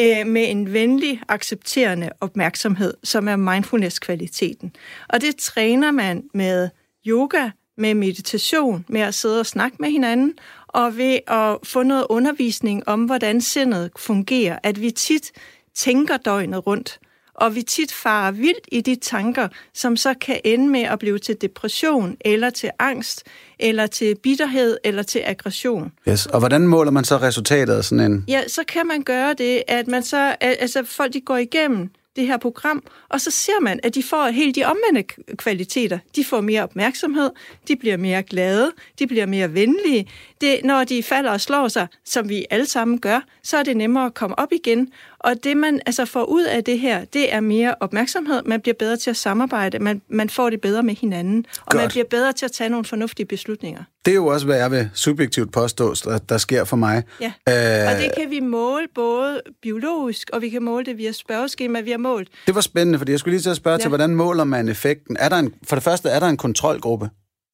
øh, 0.00 0.26
med 0.26 0.50
en 0.50 0.72
venlig, 0.72 1.20
accepterende 1.28 2.08
opmærksomhed, 2.20 2.94
som 3.04 3.28
er 3.28 3.36
mindfulness-kvaliteten. 3.36 4.72
Og 5.08 5.20
det 5.20 5.36
træner 5.36 5.90
man 5.90 6.22
med 6.34 6.68
yoga, 7.06 7.50
med 7.78 7.94
meditation, 7.94 8.84
med 8.88 9.00
at 9.00 9.14
sidde 9.14 9.40
og 9.40 9.46
snakke 9.46 9.76
med 9.80 9.90
hinanden, 9.90 10.34
og 10.76 10.96
ved 10.96 11.18
at 11.26 11.56
få 11.64 11.82
noget 11.82 12.06
undervisning 12.08 12.88
om, 12.88 13.04
hvordan 13.04 13.40
sindet 13.40 13.90
fungerer. 13.98 14.58
At 14.62 14.80
vi 14.80 14.90
tit 14.90 15.32
tænker 15.74 16.16
døgnet 16.16 16.66
rundt, 16.66 16.98
og 17.34 17.54
vi 17.54 17.62
tit 17.62 17.92
farer 17.92 18.30
vildt 18.30 18.68
i 18.72 18.80
de 18.80 18.94
tanker, 18.94 19.48
som 19.74 19.96
så 19.96 20.14
kan 20.20 20.40
ende 20.44 20.68
med 20.68 20.80
at 20.80 20.98
blive 20.98 21.18
til 21.18 21.36
depression, 21.40 22.16
eller 22.20 22.50
til 22.50 22.70
angst, 22.78 23.22
eller 23.58 23.86
til 23.86 24.16
bitterhed, 24.22 24.76
eller 24.84 25.02
til 25.02 25.22
aggression. 25.24 25.92
Yes. 26.08 26.26
Og 26.26 26.38
hvordan 26.38 26.66
måler 26.66 26.90
man 26.90 27.04
så 27.04 27.16
resultatet 27.16 27.74
af 27.74 27.84
sådan 27.84 28.12
en... 28.12 28.24
Ja, 28.28 28.48
så 28.48 28.64
kan 28.68 28.86
man 28.86 29.02
gøre 29.02 29.34
det, 29.34 29.62
at 29.68 29.88
man 29.88 30.02
så, 30.02 30.36
altså 30.40 30.84
folk 30.84 31.12
de 31.12 31.20
går 31.20 31.36
igennem 31.36 31.90
det 32.16 32.26
her 32.26 32.36
program, 32.36 32.82
og 33.08 33.20
så 33.20 33.30
ser 33.30 33.60
man, 33.60 33.80
at 33.82 33.94
de 33.94 34.02
får 34.02 34.28
helt 34.28 34.56
de 34.56 34.64
omvendte 34.64 35.02
kvaliteter. 35.36 35.98
De 36.16 36.24
får 36.24 36.40
mere 36.40 36.62
opmærksomhed, 36.62 37.30
de 37.68 37.76
bliver 37.76 37.96
mere 37.96 38.22
glade, 38.22 38.72
de 38.98 39.06
bliver 39.06 39.26
mere 39.26 39.54
venlige. 39.54 40.08
Det, 40.40 40.60
når 40.64 40.84
de 40.84 41.02
falder 41.02 41.30
og 41.30 41.40
slår 41.40 41.68
sig, 41.68 41.86
som 42.04 42.28
vi 42.28 42.46
alle 42.50 42.66
sammen 42.66 42.98
gør, 42.98 43.20
så 43.42 43.56
er 43.56 43.62
det 43.62 43.76
nemmere 43.76 44.06
at 44.06 44.14
komme 44.14 44.38
op 44.38 44.52
igen. 44.52 44.92
Og 45.26 45.44
det, 45.44 45.56
man 45.56 45.80
altså 45.86 46.04
får 46.04 46.24
ud 46.24 46.44
af 46.44 46.64
det 46.64 46.78
her, 46.78 47.04
det 47.04 47.34
er 47.34 47.40
mere 47.40 47.74
opmærksomhed. 47.80 48.42
Man 48.46 48.60
bliver 48.60 48.74
bedre 48.78 48.96
til 48.96 49.10
at 49.10 49.16
samarbejde, 49.16 49.78
man, 49.78 50.02
man 50.08 50.30
får 50.30 50.50
det 50.50 50.60
bedre 50.60 50.82
med 50.82 50.94
hinanden, 50.94 51.46
og 51.66 51.76
man 51.76 51.82
Godt. 51.84 51.90
bliver 51.90 52.04
bedre 52.10 52.32
til 52.32 52.44
at 52.44 52.52
tage 52.52 52.70
nogle 52.70 52.84
fornuftige 52.84 53.26
beslutninger. 53.26 53.82
Det 54.04 54.10
er 54.10 54.14
jo 54.14 54.26
også, 54.26 54.46
hvad 54.46 54.56
jeg 54.56 54.70
vil 54.70 54.90
subjektivt 54.94 55.52
påstå, 55.52 55.94
der, 56.04 56.18
der 56.18 56.38
sker 56.38 56.64
for 56.64 56.76
mig. 56.76 57.02
Ja, 57.20 57.26
Øh, 57.26 57.92
og 57.94 58.02
det 58.02 58.10
kan 58.16 58.30
vi 58.30 58.40
måle 58.40 58.86
både 58.94 59.40
biologisk, 59.62 60.30
og 60.32 60.42
vi 60.42 60.48
kan 60.48 60.62
måle 60.62 60.84
det 60.84 60.98
via 60.98 61.12
spørgeskema, 61.12 61.80
vi 61.80 61.90
har 61.90 61.98
målt. 61.98 62.28
Det 62.46 62.54
var 62.54 62.60
spændende, 62.60 62.98
fordi 62.98 63.12
jeg 63.12 63.20
skulle 63.20 63.32
lige 63.32 63.42
til 63.42 63.50
at 63.50 63.56
spørge 63.56 63.74
ja. 63.74 63.80
Til, 63.80 63.88
hvordan 63.88 64.14
måler 64.14 64.44
man 64.44 64.68
effekten? 64.68 65.16
Er 65.20 65.28
der 65.28 65.36
en, 65.36 65.54
for 65.62 65.76
det 65.76 65.82
første, 65.82 66.08
er 66.08 66.20
der 66.20 66.26
en 66.26 66.36
kontrolgruppe? 66.36 67.10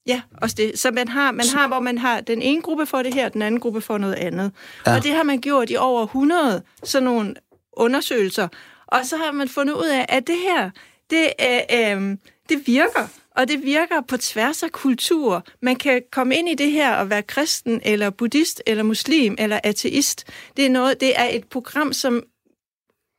Ja, 0.07 0.21
også 0.43 0.57
det. 0.59 0.79
Så 0.79 0.91
man 0.91 1.09
har, 1.09 1.33
man 1.33 1.47
har, 1.55 1.69
hvor 1.69 1.81
man 1.81 1.99
har 1.99 2.21
den 2.21 2.43
ene 2.43 2.63
gruppe 2.63 2.87
for 2.87 3.03
det 3.03 3.15
her, 3.15 3.29
den 3.29 3.43
anden 3.43 3.61
gruppe 3.61 3.81
for 3.81 3.99
noget 3.99 4.15
andet. 4.15 4.53
Ja. 4.87 4.97
Og 4.97 5.03
det 5.03 5.13
har 5.13 5.23
man 5.23 5.41
gjort 5.41 5.71
i 5.71 5.77
over 5.77 6.03
100 6.03 6.63
sådan 6.85 7.05
nogle 7.05 7.35
undersøgelser. 7.73 8.49
Og 8.87 9.07
så 9.07 9.17
har 9.17 9.33
man 9.33 9.49
fundet 9.49 9.75
ud 9.75 9.87
af, 9.87 10.07
at 10.09 10.27
det 10.27 10.39
her, 10.39 10.71
det, 11.11 11.33
øh, 11.41 12.01
øh, 12.01 12.17
det 12.49 12.67
virker. 12.67 13.09
Og 13.37 13.49
det 13.49 13.63
virker 13.63 14.01
på 14.01 14.17
tværs 14.17 14.63
af 14.63 14.73
kultur. 14.73 15.45
Man 15.63 15.77
kan 15.77 16.03
komme 16.13 16.37
ind 16.37 16.49
i 16.49 16.55
det 16.55 16.71
her 16.71 16.95
og 16.95 17.11
være 17.11 17.23
kristen, 17.23 17.81
eller 17.85 18.11
buddhist, 18.11 18.63
eller 18.67 18.83
muslim, 18.83 19.37
eller 19.39 19.61
ateist. 19.65 20.27
Det 20.57 20.67
er, 20.67 20.71
noget, 20.71 21.01
det 21.01 21.21
er 21.21 21.25
et 21.25 21.45
program, 21.45 21.93
som 21.93 22.23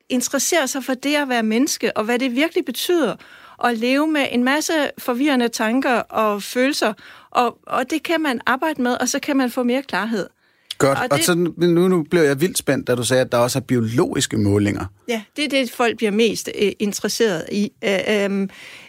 interesserer 0.09 0.65
sig 0.65 0.83
for 0.83 0.93
det 0.93 1.15
at 1.15 1.29
være 1.29 1.43
menneske, 1.43 1.97
og 1.97 2.03
hvad 2.03 2.19
det 2.19 2.35
virkelig 2.35 2.65
betyder 2.65 3.15
at 3.63 3.77
leve 3.77 4.07
med 4.07 4.27
en 4.31 4.43
masse 4.43 4.73
forvirrende 4.97 5.47
tanker 5.47 5.93
og 5.93 6.43
følelser, 6.43 6.93
og, 7.31 7.57
og 7.67 7.89
det 7.89 8.03
kan 8.03 8.21
man 8.21 8.41
arbejde 8.45 8.81
med, 8.81 8.97
og 9.01 9.09
så 9.09 9.19
kan 9.19 9.37
man 9.37 9.51
få 9.51 9.63
mere 9.63 9.81
klarhed. 9.81 10.29
Godt. 10.77 10.97
Og, 10.97 11.07
Og 11.11 11.17
det- 11.17 11.25
så 11.25 11.35
nu, 11.57 11.87
nu 11.87 12.03
blev 12.11 12.21
jeg 12.21 12.41
vildt 12.41 12.57
spændt, 12.57 12.87
da 12.87 12.95
du 12.95 13.03
sagde, 13.03 13.21
at 13.21 13.31
der 13.31 13.37
også 13.37 13.59
er 13.59 13.63
biologiske 13.63 14.37
målinger. 14.37 14.85
Ja, 15.07 15.21
det 15.35 15.45
er 15.45 15.49
det, 15.49 15.71
folk 15.71 15.97
bliver 15.97 16.11
mest 16.11 16.49
øh, 16.61 16.71
interesseret 16.79 17.45
i, 17.51 17.71
øh, 17.83 17.99
øh, 18.09 18.47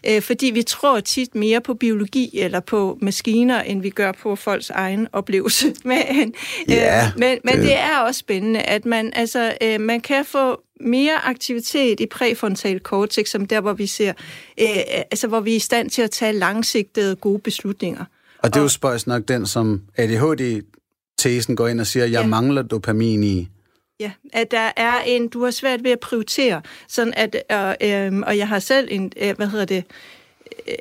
øh, 0.09 0.23
fordi 0.23 0.47
vi 0.47 0.63
tror 0.63 1.01
tit 1.01 1.35
mere 1.35 1.61
på 1.61 1.75
biologi 1.75 2.39
eller 2.39 2.61
på 2.61 2.99
maskiner, 3.03 3.61
end 3.63 3.83
vi 3.83 3.91
gør 3.91 4.13
på 4.13 4.37
folks 4.37 4.71
egen 4.71 5.09
oplevelse. 5.13 5.75
Men, 5.85 6.35
Ja, 6.69 7.07
øh, 7.07 7.13
men, 7.19 7.39
men 7.45 7.59
det- 7.59 7.73
er 7.79 7.99
også 7.99 8.19
spændende, 8.19 8.61
at 8.61 8.87
man, 8.87 9.13
altså, 9.17 9.55
øh, 9.63 9.81
man 9.81 10.01
kan 10.01 10.25
få 10.25 10.61
mere 10.81 11.25
aktivitet 11.25 12.01
i 12.01 12.07
præfrontal 12.07 12.79
cortex, 12.81 13.29
som 13.29 13.47
der, 13.47 13.61
hvor 13.61 13.73
vi 13.73 13.87
ser, 13.87 14.13
øh, 14.61 14.67
altså, 15.11 15.27
hvor 15.27 15.41
vi 15.41 15.53
er 15.53 15.57
i 15.57 15.59
stand 15.59 15.91
til 15.91 16.03
at 16.03 16.11
tage 16.11 16.33
langsigtede 16.33 17.17
gode 17.17 17.39
beslutninger. 17.39 18.05
Og 18.39 18.55
det 18.55 18.57
er 18.59 18.63
jo 18.63 18.69
spøjs 18.69 19.07
nok 19.07 19.23
den, 19.29 19.47
som 19.47 19.83
ADHD-tesen 21.19 21.57
går 21.57 21.69
ind 21.69 21.81
og 21.81 21.87
siger, 21.87 22.07
jeg 22.07 22.21
Ja. 22.21 22.27
mangler 22.27 22.63
dopamin 22.63 23.23
i. 23.23 23.49
Ja, 24.01 24.13
at 24.33 24.51
der 24.51 24.71
er 24.77 25.01
en, 25.07 25.29
du 25.29 25.45
har 25.45 25.51
svært 25.51 25.85
ved 25.85 25.91
at 25.91 26.01
prioritere, 26.01 26.63
sådan 26.89 27.15
at, 27.17 27.37
øh, 27.53 28.07
øh, 28.07 28.23
og 28.27 28.39
jeg 28.39 28.49
har 28.49 28.59
selv 28.59 28.89
en, 28.91 29.13
øh, 29.17 29.37
hvad 29.37 29.47
hedder 29.47 29.65
det, 29.65 29.85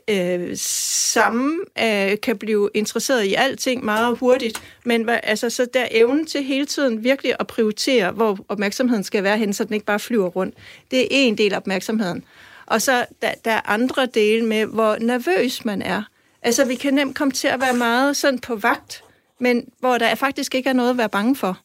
øh, 0.10 0.50
samme 0.58 1.54
øh, 1.84 2.18
kan 2.24 2.38
blive 2.38 2.70
interesseret 2.74 3.24
i 3.24 3.34
alting 3.34 3.86
meget 3.86 4.18
hurtigt, 4.18 4.62
men 4.86 5.10
altså, 5.10 5.50
så 5.50 5.68
der 5.74 5.86
evnen 5.92 6.26
til 6.26 6.44
hele 6.44 6.66
tiden 6.66 7.04
virkelig 7.04 7.36
at 7.40 7.48
prioritere, 7.48 8.12
hvor 8.12 8.40
opmærksomheden 8.48 9.04
skal 9.04 9.24
være 9.24 9.38
henne, 9.38 9.54
så 9.54 9.64
den 9.64 9.74
ikke 9.74 9.86
bare 9.86 10.00
flyver 10.00 10.28
rundt. 10.28 10.56
Det 10.92 11.00
er 11.02 11.08
en 11.12 11.38
del 11.38 11.54
af 11.54 11.58
opmærksomheden. 11.58 12.24
Og 12.66 12.82
så 12.82 13.06
der, 13.22 13.32
der 13.46 13.52
er 13.52 13.62
andre 13.70 14.06
dele 14.06 14.46
med, 14.46 14.66
hvor 14.66 14.98
nervøs 15.00 15.66
man 15.66 15.82
er. 15.82 16.04
Altså, 16.42 16.66
vi 16.66 16.76
kan 16.76 16.94
nemt 16.94 17.16
komme 17.18 17.32
til 17.32 17.48
at 17.48 17.62
være 17.62 17.74
meget 17.74 18.18
sådan 18.18 18.40
på 18.40 18.56
vagt, 18.56 19.04
men 19.40 19.66
hvor 19.80 19.98
der 19.98 20.16
faktisk 20.16 20.56
ikke 20.56 20.70
er 20.70 20.74
noget 20.74 20.90
at 20.90 20.98
være 20.98 21.10
bange 21.10 21.36
for. 21.36 21.60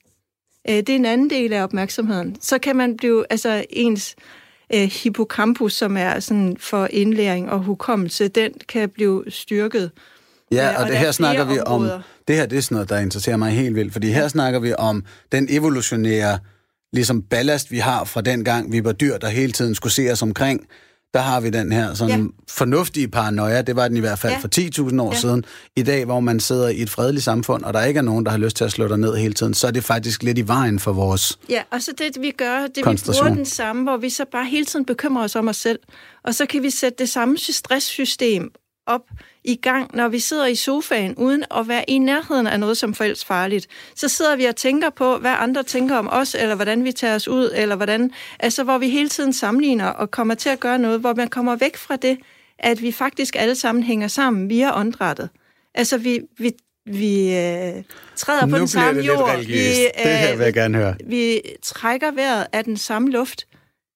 Øh, 0.68 0.76
det 0.76 0.88
er 0.88 0.96
en 0.96 1.04
anden 1.04 1.30
del 1.30 1.52
af 1.52 1.62
opmærksomheden. 1.62 2.36
Så 2.40 2.58
kan 2.58 2.76
man 2.76 2.96
blive, 2.96 3.24
altså 3.30 3.64
ens 3.70 4.16
øh, 4.74 4.90
hippocampus, 5.02 5.74
som 5.74 5.96
er 5.96 6.20
sådan 6.20 6.56
for 6.60 6.88
indlæring 6.90 7.50
og 7.50 7.58
hukommelse, 7.58 8.28
den 8.28 8.52
kan 8.68 8.88
blive 8.88 9.24
styrket. 9.28 9.90
Ja, 10.50 10.56
Ja, 10.56 10.76
og, 10.76 10.82
og 10.82 10.88
det 10.88 10.98
her 10.98 11.08
er 11.08 11.12
snakker 11.12 11.44
vi 11.44 11.60
om, 11.60 11.90
det 12.28 12.36
her 12.36 12.46
det 12.46 12.58
er 12.58 12.62
sådan 12.62 12.74
noget, 12.74 12.88
der 12.88 12.98
interesserer 12.98 13.36
mig 13.36 13.52
helt 13.52 13.74
vildt, 13.74 13.92
fordi 13.92 14.10
her 14.10 14.28
snakker 14.28 14.60
vi 14.60 14.74
om 14.78 15.04
den 15.32 15.46
evolutionære 15.50 16.38
ligesom 16.92 17.22
ballast, 17.22 17.70
vi 17.70 17.78
har 17.78 18.04
fra 18.04 18.20
den 18.20 18.44
gang, 18.44 18.72
vi 18.72 18.84
var 18.84 18.92
dyr, 18.92 19.18
der 19.18 19.28
hele 19.28 19.52
tiden 19.52 19.74
skulle 19.74 19.92
se 19.92 20.12
os 20.12 20.22
omkring. 20.22 20.66
Der 21.14 21.20
har 21.20 21.40
vi 21.40 21.50
den 21.50 21.72
her 21.72 21.94
sådan 21.94 22.20
Ja. 22.20 22.26
fornuftige 22.50 23.08
paranoia, 23.08 23.62
det 23.62 23.76
var 23.76 23.88
den 23.88 23.96
i 23.96 24.00
hvert 24.00 24.18
fald 24.18 24.32
Ja. 24.32 24.38
for 24.38 24.48
10.000 24.48 25.00
år 25.02 25.12
Ja. 25.12 25.18
siden. 25.18 25.44
I 25.76 25.82
dag, 25.82 26.04
hvor 26.04 26.20
man 26.20 26.40
sidder 26.40 26.68
i 26.68 26.82
et 26.82 26.90
fredeligt 26.90 27.24
samfund, 27.24 27.64
og 27.64 27.74
der 27.74 27.84
ikke 27.84 27.98
er 27.98 28.02
nogen, 28.02 28.24
der 28.24 28.30
har 28.30 28.38
lyst 28.38 28.56
til 28.56 28.64
at 28.64 28.72
slå 28.72 28.88
dig 28.88 28.98
ned 28.98 29.16
hele 29.16 29.34
tiden, 29.34 29.54
så 29.54 29.66
er 29.66 29.70
det 29.70 29.84
faktisk 29.84 30.22
lidt 30.22 30.38
i 30.38 30.48
vejen 30.48 30.78
for 30.78 30.92
vores... 30.92 31.38
Ja, 31.48 31.62
og 31.70 31.82
så 31.82 31.90
det, 31.98 32.16
vi 32.22 32.30
gør, 32.30 32.60
det 32.60 32.76
vi 32.76 32.82
bruger 32.82 33.34
den 33.34 33.46
samme, 33.46 33.82
hvor 33.82 33.96
vi 33.96 34.10
så 34.10 34.24
bare 34.32 34.44
hele 34.46 34.64
tiden 34.66 34.84
bekymrer 34.84 35.24
os 35.24 35.36
om 35.36 35.48
os 35.48 35.56
selv. 35.56 35.78
Og 36.24 36.34
så 36.34 36.46
kan 36.46 36.62
vi 36.62 36.70
sætte 36.70 36.96
det 36.98 37.08
samme 37.08 37.36
stresssystem 37.38 38.50
op 38.88 39.02
i 39.44 39.56
gang, 39.56 39.96
når 39.96 40.08
vi 40.08 40.18
sidder 40.18 40.46
i 40.46 40.54
sofaen, 40.54 41.14
uden 41.14 41.44
at 41.56 41.68
være 41.68 41.84
i 41.90 41.98
nærheden 41.98 42.46
af 42.46 42.60
noget 42.60 42.76
som 42.76 42.94
forældres 42.94 43.24
farligt. 43.24 43.66
Så 43.94 44.08
sidder 44.08 44.36
vi 44.36 44.44
og 44.44 44.56
tænker 44.56 44.90
på, 44.90 45.18
hvad 45.18 45.34
andre 45.38 45.62
tænker 45.62 45.96
om 45.96 46.08
os, 46.12 46.34
eller 46.34 46.54
hvordan 46.54 46.84
vi 46.84 46.92
tager 46.92 47.14
os 47.14 47.28
ud, 47.28 47.50
eller 47.54 47.76
hvordan, 47.76 48.10
altså 48.38 48.64
hvor 48.64 48.78
vi 48.78 48.88
hele 48.88 49.08
tiden 49.08 49.32
sammenligner 49.32 49.86
og 49.86 50.10
kommer 50.10 50.34
til 50.34 50.48
at 50.48 50.60
gøre 50.60 50.78
noget, 50.78 51.00
hvor 51.00 51.14
man 51.14 51.28
kommer 51.28 51.56
væk 51.56 51.76
fra 51.76 51.96
det, 51.96 52.18
at 52.58 52.82
vi 52.82 52.92
faktisk 52.92 53.36
alle 53.36 53.54
sammen 53.54 53.84
hænger 53.84 54.08
sammen 54.08 54.48
via 54.48 54.80
åndrættet. 54.80 55.28
Altså, 55.74 55.98
vi, 55.98 56.20
vi, 56.38 56.52
vi 56.86 57.36
øh, 57.36 57.82
træder 58.16 58.46
nu 58.46 58.50
på 58.50 58.58
den 58.58 58.68
samme 58.68 59.00
jord. 59.00 59.38
Vi, 59.38 59.52
øh, 59.52 60.04
det 60.04 60.18
her 60.18 60.36
vil 60.36 60.44
jeg 60.44 60.54
gerne 60.54 60.78
høre. 60.78 60.94
Vi 61.06 61.40
trækker 61.62 62.10
vejret 62.10 62.46
af 62.52 62.64
den 62.64 62.76
samme 62.76 63.10
luft. 63.10 63.46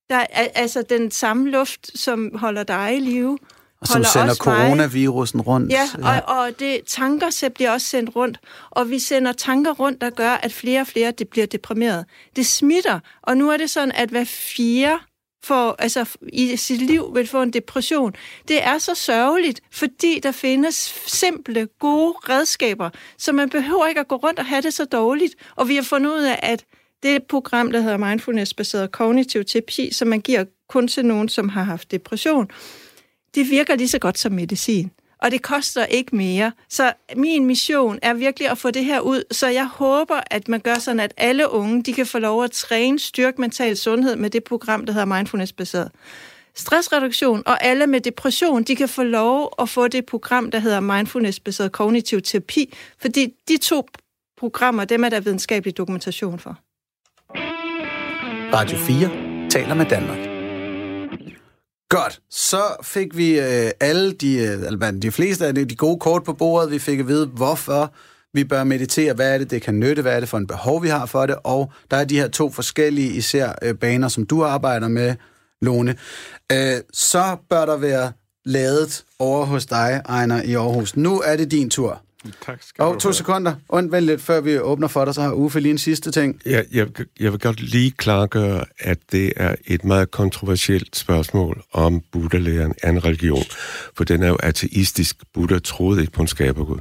Der 0.09 0.25
er 0.29 0.47
altså 0.55 0.81
den 0.89 1.11
samme 1.11 1.49
luft, 1.49 1.99
som 1.99 2.31
holder 2.35 2.63
dig 2.63 2.95
i 2.95 2.99
live. 2.99 3.37
Og 3.83 3.87
som 3.87 4.03
sender 4.03 4.35
coronavirusen 4.35 5.41
rundt. 5.41 5.71
Ja, 5.71 5.89
ja. 5.99 6.19
Og, 6.19 6.37
og 6.37 6.59
det, 6.59 6.81
tanker 6.87 7.49
bliver 7.55 7.71
også 7.71 7.87
sendt 7.87 8.15
rundt. 8.15 8.39
Og 8.69 8.89
vi 8.89 8.99
sender 8.99 9.31
tanker 9.31 9.71
rundt, 9.71 10.01
der 10.01 10.09
gør, 10.09 10.31
at 10.31 10.53
flere 10.53 10.81
og 10.81 10.87
flere 10.87 11.11
det 11.11 11.27
bliver 11.27 11.45
deprimeret. 11.45 12.05
Det 12.35 12.45
smitter. 12.45 12.99
Og 13.21 13.37
nu 13.37 13.51
er 13.51 13.57
det 13.57 13.69
sådan, 13.69 13.91
at 13.91 14.09
hver 14.09 14.23
fire 14.23 14.99
for, 15.43 15.75
altså, 15.79 16.05
i 16.33 16.57
sit 16.57 16.81
liv 16.81 17.15
vil 17.15 17.27
få 17.27 17.41
en 17.41 17.53
depression. 17.53 18.13
Det 18.47 18.63
er 18.63 18.77
så 18.77 18.95
sørgeligt, 18.95 19.61
fordi 19.71 20.19
der 20.23 20.31
findes 20.31 20.95
simple, 21.07 21.67
gode 21.79 22.13
redskaber, 22.29 22.89
så 23.17 23.31
man 23.31 23.49
behøver 23.49 23.87
ikke 23.87 23.99
at 23.99 24.07
gå 24.07 24.15
rundt 24.15 24.39
og 24.39 24.45
have 24.45 24.61
det 24.61 24.73
så 24.73 24.85
dårligt. 24.85 25.35
Og 25.55 25.67
vi 25.67 25.75
har 25.75 25.83
fundet 25.83 26.11
ud 26.11 26.23
af, 26.23 26.39
at 26.43 26.65
det 27.03 27.23
program, 27.23 27.71
der 27.71 27.81
hedder 27.81 27.97
Mindfulness-baseret 27.97 28.91
kognitiv 28.91 29.45
terapi, 29.45 29.93
som 29.93 30.07
man 30.07 30.21
giver 30.21 30.45
kun 30.69 30.87
til 30.87 31.05
nogen, 31.05 31.29
som 31.29 31.49
har 31.49 31.63
haft 31.63 31.91
depression, 31.91 32.47
det 33.35 33.49
virker 33.49 33.75
lige 33.75 33.87
så 33.87 33.99
godt 33.99 34.17
som 34.17 34.31
medicin 34.31 34.91
og 35.23 35.31
det 35.31 35.41
koster 35.41 35.85
ikke 35.85 36.15
mere. 36.15 36.51
Så 36.69 36.93
min 37.15 37.45
mission 37.45 37.99
er 38.01 38.13
virkelig 38.13 38.49
at 38.49 38.57
få 38.57 38.71
det 38.71 38.85
her 38.85 38.99
ud, 38.99 39.23
så 39.31 39.47
jeg 39.47 39.67
håber, 39.67 40.21
at 40.31 40.47
man 40.47 40.59
gør 40.59 40.75
sådan, 40.75 40.99
at 40.99 41.13
alle 41.17 41.51
unge, 41.51 41.83
de 41.83 41.93
kan 41.93 42.05
få 42.05 42.19
lov 42.19 42.43
at 42.43 42.51
træne 42.51 42.99
styrke 42.99 43.41
mental 43.41 43.77
sundhed 43.77 44.15
med 44.15 44.29
det 44.29 44.43
program, 44.43 44.85
der 44.85 44.93
hedder 44.93 45.05
Mindfulness-baseret 45.05 45.91
stressreduktion, 46.55 47.43
og 47.45 47.63
alle 47.63 47.87
med 47.87 48.01
depression, 48.01 48.63
de 48.63 48.75
kan 48.75 48.89
få 48.89 49.03
lov 49.03 49.53
at 49.59 49.69
få 49.69 49.87
det 49.87 50.05
program, 50.05 50.51
der 50.51 50.59
hedder 50.59 50.79
Mindfulness-baseret 50.79 51.71
kognitiv 51.71 52.21
terapi, 52.21 52.73
fordi 53.01 53.33
de 53.47 53.57
to 53.57 53.87
programmer, 54.37 54.85
dem 54.85 55.03
er 55.03 55.09
der 55.09 55.19
videnskabelig 55.19 55.77
dokumentation 55.77 56.39
for. 56.39 56.57
Radio 58.53 58.77
4 58.77 59.49
taler 59.49 59.73
med 59.73 59.85
Danmark. 59.85 60.32
Godt. 61.93 62.21
Så 62.29 62.61
fik 62.83 63.17
vi 63.17 63.39
øh, 63.39 63.71
alle 63.79 64.13
de, 64.13 64.37
øh, 64.37 64.93
de 65.01 65.11
fleste 65.11 65.47
af 65.47 65.55
de, 65.55 65.65
de 65.65 65.75
gode 65.75 65.99
kort 65.99 66.23
på 66.23 66.33
bordet. 66.33 66.71
Vi 66.71 66.79
fik 66.79 66.99
at 66.99 67.07
vide, 67.07 67.25
hvorfor 67.25 67.93
vi 68.33 68.43
bør 68.43 68.63
meditere, 68.63 69.13
hvad 69.13 69.33
er 69.33 69.37
det, 69.37 69.51
det 69.51 69.61
kan 69.61 69.79
nytte, 69.79 70.01
hvad 70.01 70.15
er 70.15 70.19
det 70.19 70.29
for 70.29 70.37
en 70.37 70.47
behov, 70.47 70.83
vi 70.83 70.87
har 70.87 71.05
for 71.05 71.25
det, 71.25 71.35
og 71.43 71.71
der 71.91 71.97
er 71.97 72.05
de 72.05 72.19
her 72.19 72.27
to 72.27 72.51
forskellige 72.51 73.09
især 73.09 73.53
øh, 73.61 73.75
baner, 73.75 74.07
som 74.07 74.25
du 74.25 74.43
arbejder 74.43 74.87
med, 74.87 75.15
Lone. 75.61 75.95
Øh, 76.51 76.77
så 76.93 77.37
bør 77.49 77.65
der 77.65 77.77
være 77.77 78.11
lavet 78.45 79.03
over 79.19 79.45
hos 79.45 79.65
dig, 79.65 80.01
Ejner, 80.09 80.41
i 80.41 80.53
Aarhus. 80.53 80.95
Nu 80.95 81.19
er 81.19 81.35
det 81.35 81.51
din 81.51 81.69
tur. 81.69 82.01
Tak 82.45 82.63
skal 82.63 82.83
og 82.83 82.99
to 82.99 83.07
have. 83.07 83.13
sekunder. 83.13 83.55
Und 83.69 83.91
vent 83.91 84.05
lidt, 84.05 84.21
før 84.21 84.41
vi 84.41 84.59
åbner 84.59 84.87
for 84.87 85.05
dig, 85.05 85.15
så 85.15 85.21
har 85.21 85.31
Uffe 85.31 85.59
lige 85.59 85.71
en 85.71 85.77
sidste 85.77 86.11
ting. 86.11 86.41
Ja, 86.45 86.61
jeg, 86.71 86.87
jeg 87.19 87.31
vil 87.31 87.39
godt 87.39 87.61
lige 87.61 87.91
klargøre, 87.91 88.65
at 88.79 88.97
det 89.11 89.33
er 89.35 89.55
et 89.67 89.83
meget 89.85 90.11
kontroversielt 90.11 90.95
spørgsmål, 90.95 91.63
om 91.73 92.01
Buddha-læren 92.11 92.73
er 92.83 92.89
en 92.89 93.05
religion. 93.05 93.43
For 93.97 94.03
den 94.03 94.23
er 94.23 94.27
jo 94.27 94.37
ateistisk. 94.43 95.15
Buddha 95.33 95.59
troede 95.59 96.01
ikke 96.01 96.13
på 96.13 96.21
en 96.21 96.27
skabergud. 96.27 96.79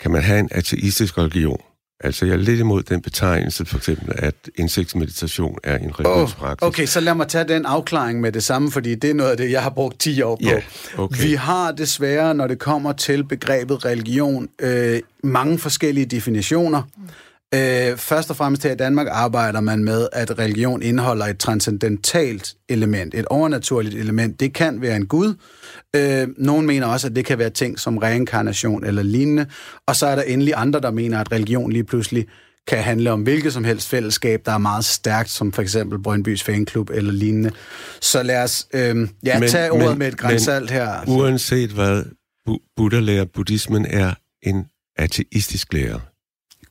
Kan 0.00 0.10
man 0.10 0.22
have 0.22 0.38
en 0.40 0.48
ateistisk 0.52 1.18
religion? 1.18 1.60
Altså, 2.00 2.26
jeg 2.26 2.32
er 2.32 2.36
lidt 2.36 2.60
imod 2.60 2.82
den 2.82 3.02
betegnelse, 3.02 3.64
for 3.64 3.76
eksempel, 3.76 4.12
at 4.18 4.34
indsigtsmeditation 4.54 5.58
er 5.64 5.78
en 5.78 6.00
religiøs 6.00 6.36
oh. 6.42 6.52
Okay, 6.60 6.86
så 6.86 7.00
lad 7.00 7.14
mig 7.14 7.28
tage 7.28 7.44
den 7.44 7.66
afklaring 7.66 8.20
med 8.20 8.32
det 8.32 8.42
samme, 8.42 8.70
fordi 8.70 8.94
det 8.94 9.10
er 9.10 9.14
noget 9.14 9.30
af 9.30 9.36
det, 9.36 9.50
jeg 9.50 9.62
har 9.62 9.70
brugt 9.70 10.00
10 10.00 10.22
år 10.22 10.36
på. 10.36 10.48
Yeah, 10.50 10.62
okay. 10.96 11.22
Vi 11.22 11.34
har 11.34 11.72
desværre, 11.72 12.34
når 12.34 12.46
det 12.46 12.58
kommer 12.58 12.92
til 12.92 13.24
begrebet 13.24 13.84
religion, 13.84 14.48
øh, 14.60 15.00
mange 15.22 15.58
forskellige 15.58 16.06
definitioner. 16.06 16.82
Øh, 17.54 17.96
først 17.96 18.30
og 18.30 18.36
fremmest 18.36 18.62
her 18.62 18.72
i 18.72 18.76
Danmark 18.76 19.06
arbejder 19.10 19.60
man 19.60 19.84
med, 19.84 20.08
at 20.12 20.38
religion 20.38 20.82
indeholder 20.82 21.26
et 21.26 21.38
transcendentalt 21.38 22.54
element, 22.68 23.14
et 23.14 23.24
overnaturligt 23.26 23.94
element. 23.94 24.40
Det 24.40 24.52
kan 24.52 24.80
være 24.80 24.96
en 24.96 25.06
gud. 25.06 25.34
Øh, 25.96 26.28
nogen 26.38 26.66
mener 26.66 26.86
også, 26.86 27.06
at 27.06 27.16
det 27.16 27.24
kan 27.24 27.38
være 27.38 27.50
ting 27.50 27.78
som 27.80 27.98
reinkarnation 27.98 28.84
eller 28.84 29.02
lignende. 29.02 29.46
Og 29.86 29.96
så 29.96 30.06
er 30.06 30.14
der 30.16 30.22
endelig 30.22 30.54
andre, 30.56 30.80
der 30.80 30.90
mener, 30.90 31.20
at 31.20 31.32
religion 31.32 31.72
lige 31.72 31.84
pludselig 31.84 32.26
kan 32.68 32.78
handle 32.78 33.12
om 33.12 33.22
hvilket 33.22 33.52
som 33.52 33.64
helst 33.64 33.88
fællesskab, 33.88 34.42
der 34.46 34.52
er 34.52 34.58
meget 34.58 34.84
stærkt, 34.84 35.30
som 35.30 35.52
for 35.52 35.62
eksempel 35.62 36.02
Brøndbys 36.02 36.42
Fanklub 36.42 36.90
eller 36.90 37.12
lignende. 37.12 37.50
Så 38.00 38.22
lad 38.22 38.42
os 38.42 38.66
øh, 38.72 39.08
ja, 39.24 39.38
men, 39.38 39.48
tage 39.48 39.72
ordet 39.72 39.88
men, 39.88 39.98
med 39.98 40.08
et 40.08 40.18
grænsalt 40.18 40.70
her. 40.70 41.04
Uanset 41.06 41.70
hvad 41.70 42.04
Buddha 42.76 43.00
lærer, 43.00 43.24
buddhismen 43.24 43.86
er 43.90 44.14
en 44.42 44.64
ateistisk 44.96 45.72
lærer. 45.72 45.98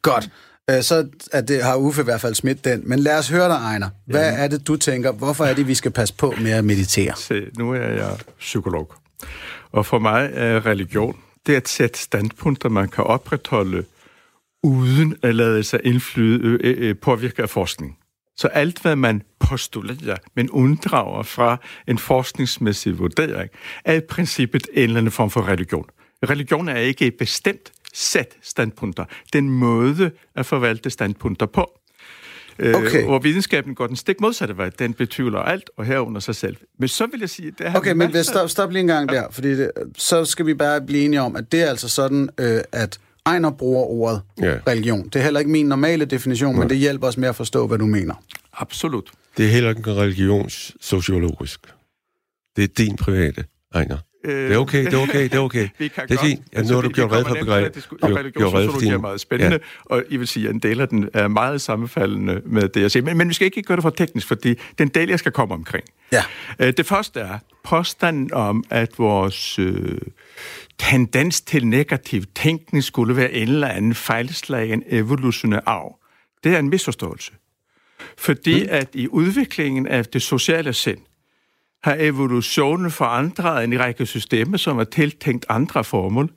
Godt. 0.02 0.30
Øh, 0.70 0.84
så 0.84 1.08
at 1.32 1.48
det 1.48 1.64
har 1.64 1.76
Uffe 1.76 2.02
i 2.02 2.04
hvert 2.04 2.22
fald 2.22 2.36
smidt 2.36 2.66
den. 2.66 2.82
Men 2.90 3.00
lad 3.00 3.20
os 3.20 3.30
høre 3.30 3.50
dig, 3.50 3.56
Ejner. 3.56 3.90
Hvad 4.08 4.32
ja. 4.32 4.44
er 4.44 4.48
det, 4.48 4.68
du 4.68 4.76
tænker? 4.76 5.12
Hvorfor 5.12 5.46
er 5.46 5.54
det, 5.54 5.68
vi 5.68 5.76
skal 5.76 5.92
passe 5.92 6.14
på 6.14 6.34
med 6.42 6.52
at 6.52 6.66
meditere? 6.66 7.14
Se, 7.18 7.42
nu 7.58 7.72
er 7.72 7.80
jeg 7.80 8.18
psykolog. 8.40 8.94
Og 9.72 9.86
for 9.86 10.00
mig 10.00 10.30
er 10.34 10.66
religion, 10.66 11.18
det 11.46 11.54
er 11.54 11.58
et 11.58 11.68
sæt 11.68 11.98
standpunkter, 11.98 12.70
man 12.70 12.90
kan 12.90 13.04
opretholde, 13.04 13.86
uden 14.64 15.16
at 15.24 15.36
lade 15.36 15.64
sig 15.64 15.80
indflyde, 15.84 16.60
øh, 16.64 16.96
påvirke 16.98 17.42
af 17.42 17.50
forskning. 17.50 17.98
Så 18.38 18.48
alt, 18.48 18.82
hvad 18.82 18.96
man 18.96 19.22
postulerer, 19.40 20.18
men 20.36 20.50
unddrager 20.50 21.24
fra 21.24 21.58
en 21.88 21.98
forskningsmæssig 21.98 23.00
vurdering, 23.00 23.50
er 23.86 23.94
i 23.94 24.00
princippet 24.00 24.68
en 24.74 24.84
eller 24.84 24.98
anden 24.98 25.12
form 25.12 25.30
for 25.30 25.48
religion. 25.48 25.86
Religion 26.30 26.70
er 26.70 26.78
ikke 26.78 27.06
et 27.06 27.16
bestemt 27.20 27.72
sæt 27.94 28.38
standpunkter. 28.42 29.06
Den 29.34 29.50
måde 29.50 30.12
at 30.36 30.46
forvalte 30.46 30.90
standpunkter 30.90 31.46
på. 31.46 31.80
Øh, 32.60 32.76
okay. 32.76 33.00
Øh, 33.00 33.06
hvor 33.06 33.20
videnskaben 33.20 33.76
går 33.76 33.88
den 33.88 33.96
stik 33.96 34.22
modsatte 34.22 34.58
vej. 34.58 34.70
Den 34.70 34.94
betvivler 34.94 35.40
alt, 35.40 35.70
og 35.78 35.86
herunder 35.86 36.20
sig 36.20 36.36
selv. 36.36 36.56
Men 36.80 36.88
så 36.88 37.08
vil 37.12 37.20
jeg 37.20 37.30
sige... 37.30 37.52
Det 37.58 37.76
okay, 37.76 37.92
men 37.92 38.12
masser... 38.14 38.34
stop, 38.34 38.50
stop 38.50 38.72
lige 38.72 38.80
en 38.80 38.88
gang 38.88 39.10
der, 39.10 39.24
fordi 39.32 39.56
det, 39.56 39.72
så 39.98 40.26
skal 40.26 40.46
vi 40.46 40.54
bare 40.54 40.82
blive 40.82 41.06
enige 41.06 41.22
om, 41.22 41.36
at 41.36 41.52
det 41.52 41.62
er 41.62 41.70
altså 41.70 41.90
sådan, 41.90 42.30
øh, 42.40 42.62
at 42.72 43.00
Ejner 43.26 43.52
bruger 43.52 43.84
ordet 43.84 44.22
ja. 44.42 44.58
religion. 44.68 45.04
Det 45.04 45.16
er 45.16 45.24
heller 45.24 45.40
ikke 45.40 45.52
min 45.52 45.66
normale 45.66 46.06
definition, 46.06 46.54
ja. 46.54 46.60
men 46.60 46.70
det 46.70 46.78
hjælper 46.78 47.08
os 47.08 47.18
med 47.18 47.30
at 47.30 47.36
forstå, 47.36 47.68
hvad 47.68 47.78
du 47.78 47.86
mener. 47.86 48.14
Absolut. 48.54 49.12
Det 49.38 49.46
er 49.46 49.50
heller 49.50 49.70
ikke 49.70 49.96
religionssociologisk. 49.96 51.60
Det 52.56 52.64
er 52.64 52.68
din 52.68 52.96
private, 52.96 53.44
Ejner. 53.74 53.98
Det 54.26 54.52
er 54.52 54.58
okay, 54.58 54.86
det 54.86 54.94
er 54.94 54.98
okay, 54.98 55.24
det 55.24 55.34
er 55.34 55.40
okay. 55.40 55.70
vi 55.80 55.88
kan 55.88 56.08
det 56.08 56.18
er 56.18 56.24
fint. 56.24 56.42
Ja, 56.54 56.58
altså, 56.58 56.74
nu 56.74 56.78
har 56.78 56.88
du 56.88 56.90
gjort 56.90 57.12
red 57.12 57.26
for 57.26 57.36
begrebet. 57.36 57.88
Religionssociologi 58.04 58.88
er 58.88 58.98
meget 58.98 59.22
spændende, 59.22 59.60
ja. 59.90 59.96
og 59.96 60.04
I 60.10 60.18
vil 60.18 60.28
sige, 60.28 60.48
at 60.48 60.54
en 60.54 60.60
del 60.60 60.82
af 60.82 60.88
den 60.88 61.10
er 61.14 61.28
meget 61.28 61.62
sammenfaldende 61.62 62.42
med 62.46 62.70
det, 62.70 62.82
jeg 62.82 62.92
siger. 62.92 63.04
Men, 63.04 63.18
men 63.18 63.30
vi 63.30 63.34
skal 63.34 63.46
ikke 63.46 63.62
gøre 63.62 63.76
det 63.76 63.82
for 63.82 63.90
teknisk, 63.90 64.28
fordi 64.28 64.56
den 64.78 64.88
del, 64.88 65.10
jeg 65.10 65.20
skal 65.20 65.32
komme 65.32 65.54
omkring. 65.54 65.84
Ja. 66.12 66.24
Øh, 66.60 66.74
det 66.78 66.86
første 66.86 67.20
er 67.20 67.40
påstanden 67.64 68.34
om, 68.34 68.64
at 68.70 69.00
vores 69.00 69.60
øh, 69.60 69.98
tendens 70.78 71.42
til 71.42 71.68
negativ 71.68 72.24
tænkning 72.36 72.84
skulle 72.84 73.16
være 73.16 73.32
en 73.32 73.48
eller 73.48 73.68
anden 73.68 73.96
fejlslagen 73.96 74.84
evolutionær 74.90 75.60
arv. 75.66 76.00
Det 76.44 76.56
er 76.56 76.60
en 76.60 76.70
misforståelse. 76.70 77.32
Fordi 78.18 78.64
mm. 78.64 78.70
at 78.72 78.90
i 78.94 79.08
udviklingen 79.08 79.88
af 79.88 80.06
det 80.06 80.22
sociale 80.22 80.74
sind, 80.74 80.98
har 81.86 81.98
evolutionen 82.00 82.92
forandret 82.92 83.64
en 83.64 83.80
række 83.80 84.06
systemer, 84.06 84.58
som 84.58 84.80
er 84.80 84.84
tiltænkt 84.84 85.46
andre 85.50 85.84
formål, 85.84 86.30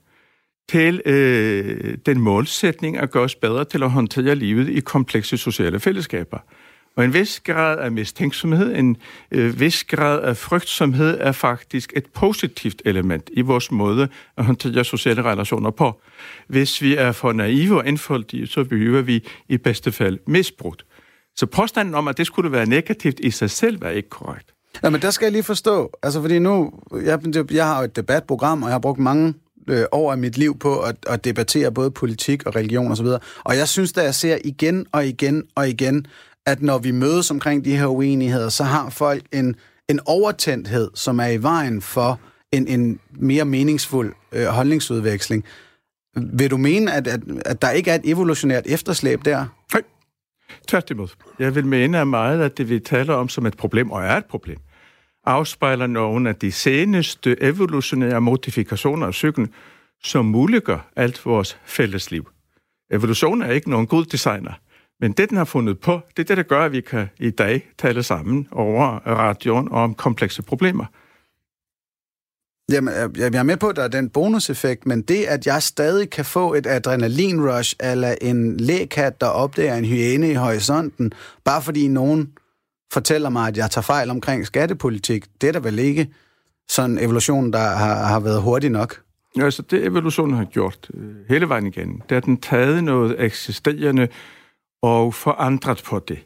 til 0.68 1.02
øh, 1.06 1.98
den 2.06 2.20
målsætning 2.20 2.98
at 2.98 3.10
gøre 3.10 3.24
os 3.24 3.34
bedre 3.34 3.64
til 3.64 3.82
at 3.82 3.90
håndtere 3.90 4.34
livet 4.34 4.68
i 4.68 4.80
komplekse 4.80 5.36
sociale 5.36 5.80
fællesskaber. 5.80 6.38
Og 6.96 7.04
en 7.04 7.14
vis 7.14 7.40
grad 7.40 7.78
af 7.78 7.92
mistænksomhed, 7.92 8.76
en 8.76 8.96
øh, 9.30 9.60
vis 9.60 9.84
grad 9.84 10.22
af 10.22 10.36
frygtsomhed 10.36 11.18
er 11.20 11.32
faktisk 11.32 11.92
et 11.96 12.06
positivt 12.06 12.82
element 12.84 13.30
i 13.32 13.40
vores 13.40 13.70
måde 13.70 14.08
at 14.36 14.44
håndtere 14.44 14.84
sociale 14.84 15.22
relationer 15.22 15.70
på. 15.70 16.00
Hvis 16.48 16.82
vi 16.82 16.96
er 16.96 17.12
for 17.12 17.32
naive 17.32 17.76
og 17.76 17.86
indfoldige, 17.86 18.46
så 18.46 18.64
bliver 18.64 19.02
vi 19.02 19.24
i 19.48 19.56
bedste 19.56 19.92
fald 19.92 20.18
misbrugt. 20.26 20.84
Så 21.36 21.46
påstanden 21.46 21.94
om, 21.94 22.08
at 22.08 22.18
det 22.18 22.26
skulle 22.26 22.52
være 22.52 22.66
negativt 22.66 23.20
i 23.20 23.30
sig 23.30 23.50
selv, 23.50 23.82
er 23.82 23.90
ikke 23.90 24.08
korrekt. 24.08 24.54
Ja, 24.82 24.90
men 24.90 25.02
der 25.02 25.10
skal 25.10 25.26
jeg 25.26 25.32
lige 25.32 25.42
forstå, 25.42 25.90
altså 26.02 26.20
fordi 26.20 26.38
nu, 26.38 26.72
jeg, 27.04 27.20
jeg 27.50 27.66
har 27.66 27.78
jo 27.78 27.84
et 27.84 27.96
debatprogram, 27.96 28.62
og 28.62 28.68
jeg 28.68 28.74
har 28.74 28.78
brugt 28.78 28.98
mange 28.98 29.34
øh, 29.68 29.84
år 29.92 30.12
af 30.12 30.18
mit 30.18 30.38
liv 30.38 30.58
på 30.58 30.80
at, 30.80 30.96
at 31.06 31.24
debattere 31.24 31.72
både 31.72 31.90
politik 31.90 32.46
og 32.46 32.56
religion 32.56 32.92
osv., 32.92 33.06
og, 33.06 33.20
og 33.44 33.56
jeg 33.56 33.68
synes, 33.68 33.92
da 33.92 34.02
jeg 34.02 34.14
ser 34.14 34.38
igen 34.44 34.86
og 34.92 35.06
igen 35.06 35.44
og 35.54 35.68
igen, 35.68 36.06
at 36.46 36.62
når 36.62 36.78
vi 36.78 36.90
mødes 36.90 37.30
omkring 37.30 37.64
de 37.64 37.76
her 37.76 37.86
uenigheder, 37.86 38.48
så 38.48 38.64
har 38.64 38.90
folk 38.90 39.22
en, 39.32 39.56
en 39.88 40.00
overtændthed, 40.06 40.90
som 40.94 41.18
er 41.18 41.26
i 41.26 41.42
vejen 41.42 41.82
for 41.82 42.20
en, 42.52 42.68
en 42.68 42.98
mere 43.10 43.44
meningsfuld 43.44 44.14
øh, 44.32 44.46
holdningsudveksling. 44.46 45.44
Vil 46.32 46.50
du 46.50 46.56
mene, 46.56 46.92
at, 46.92 47.06
at, 47.06 47.20
at 47.44 47.62
der 47.62 47.70
ikke 47.70 47.90
er 47.90 47.94
et 47.94 48.00
evolutionært 48.04 48.66
efterslæb 48.66 49.24
der? 49.24 49.46
Nej, 49.74 49.82
tværtimod. 50.68 51.08
Jeg 51.38 51.54
vil 51.54 51.66
mene 51.66 52.04
meget, 52.04 52.40
at 52.40 52.58
det 52.58 52.68
vi 52.68 52.78
taler 52.78 53.14
om 53.14 53.28
som 53.28 53.46
et 53.46 53.56
problem, 53.56 53.90
og 53.90 54.04
er 54.04 54.16
et 54.16 54.24
problem, 54.24 54.58
afspejler 55.28 55.86
nogle 55.86 56.28
af 56.28 56.36
de 56.36 56.52
seneste 56.52 57.42
evolutionære 57.42 58.20
modifikationer 58.20 59.06
af 59.06 59.14
cyklen, 59.14 59.52
som 60.04 60.24
muliggør 60.24 60.90
alt 60.96 61.26
vores 61.26 61.58
fælles 61.64 62.10
liv. 62.10 62.28
Evolution 62.90 63.42
er 63.42 63.50
ikke 63.50 63.70
nogen 63.70 63.86
god 63.86 64.04
designer, 64.04 64.52
men 65.00 65.12
det, 65.12 65.30
den 65.30 65.36
har 65.36 65.44
fundet 65.44 65.80
på, 65.80 66.00
det 66.16 66.22
er 66.22 66.26
det, 66.26 66.36
der 66.36 66.42
gør, 66.42 66.64
at 66.64 66.72
vi 66.72 66.80
kan 66.80 67.08
i 67.18 67.30
dag 67.30 67.68
tale 67.78 68.02
sammen 68.02 68.48
over 68.50 68.98
radioen 69.06 69.68
om 69.72 69.94
komplekse 69.94 70.42
problemer. 70.42 70.84
Jamen, 72.72 72.94
øh, 72.94 73.20
jeg 73.20 73.34
er 73.34 73.42
med 73.42 73.56
på, 73.56 73.68
at 73.68 73.76
der 73.76 73.82
er 73.82 73.88
den 73.88 74.10
bonuseffekt, 74.10 74.86
men 74.86 75.02
det, 75.02 75.24
at 75.24 75.46
jeg 75.46 75.62
stadig 75.62 76.10
kan 76.10 76.24
få 76.24 76.54
et 76.54 76.66
adrenalinrush, 76.66 77.76
eller 77.80 78.14
en 78.20 78.56
lækat, 78.56 79.20
der 79.20 79.26
opdager 79.26 79.74
en 79.74 79.84
hyæne 79.84 80.30
i 80.30 80.34
horisonten, 80.34 81.12
bare 81.44 81.62
fordi 81.62 81.88
nogen 81.88 82.32
fortæller 82.92 83.28
mig, 83.30 83.48
at 83.48 83.56
jeg 83.56 83.70
tager 83.70 83.82
fejl 83.82 84.10
omkring 84.10 84.46
skattepolitik, 84.46 85.26
det 85.40 85.48
er 85.48 85.52
der 85.52 85.60
vel 85.60 85.78
ikke 85.78 86.08
sådan 86.68 86.98
evolution, 86.98 87.52
der 87.52 87.58
har, 87.58 88.06
har 88.06 88.20
været 88.20 88.42
hurtig 88.42 88.70
nok? 88.70 89.00
Ja, 89.36 89.44
altså 89.44 89.62
det 89.62 89.84
evolutionen 89.84 90.36
har 90.36 90.44
gjort 90.44 90.90
øh, 90.94 91.14
hele 91.28 91.48
vejen 91.48 91.66
igen, 91.66 92.02
det 92.08 92.12
er, 92.12 92.16
at 92.16 92.24
den 92.24 92.40
taget 92.40 92.84
noget 92.84 93.24
eksisterende 93.24 94.08
og 94.82 95.14
forandret 95.14 95.82
på 95.86 95.98
det. 95.98 96.18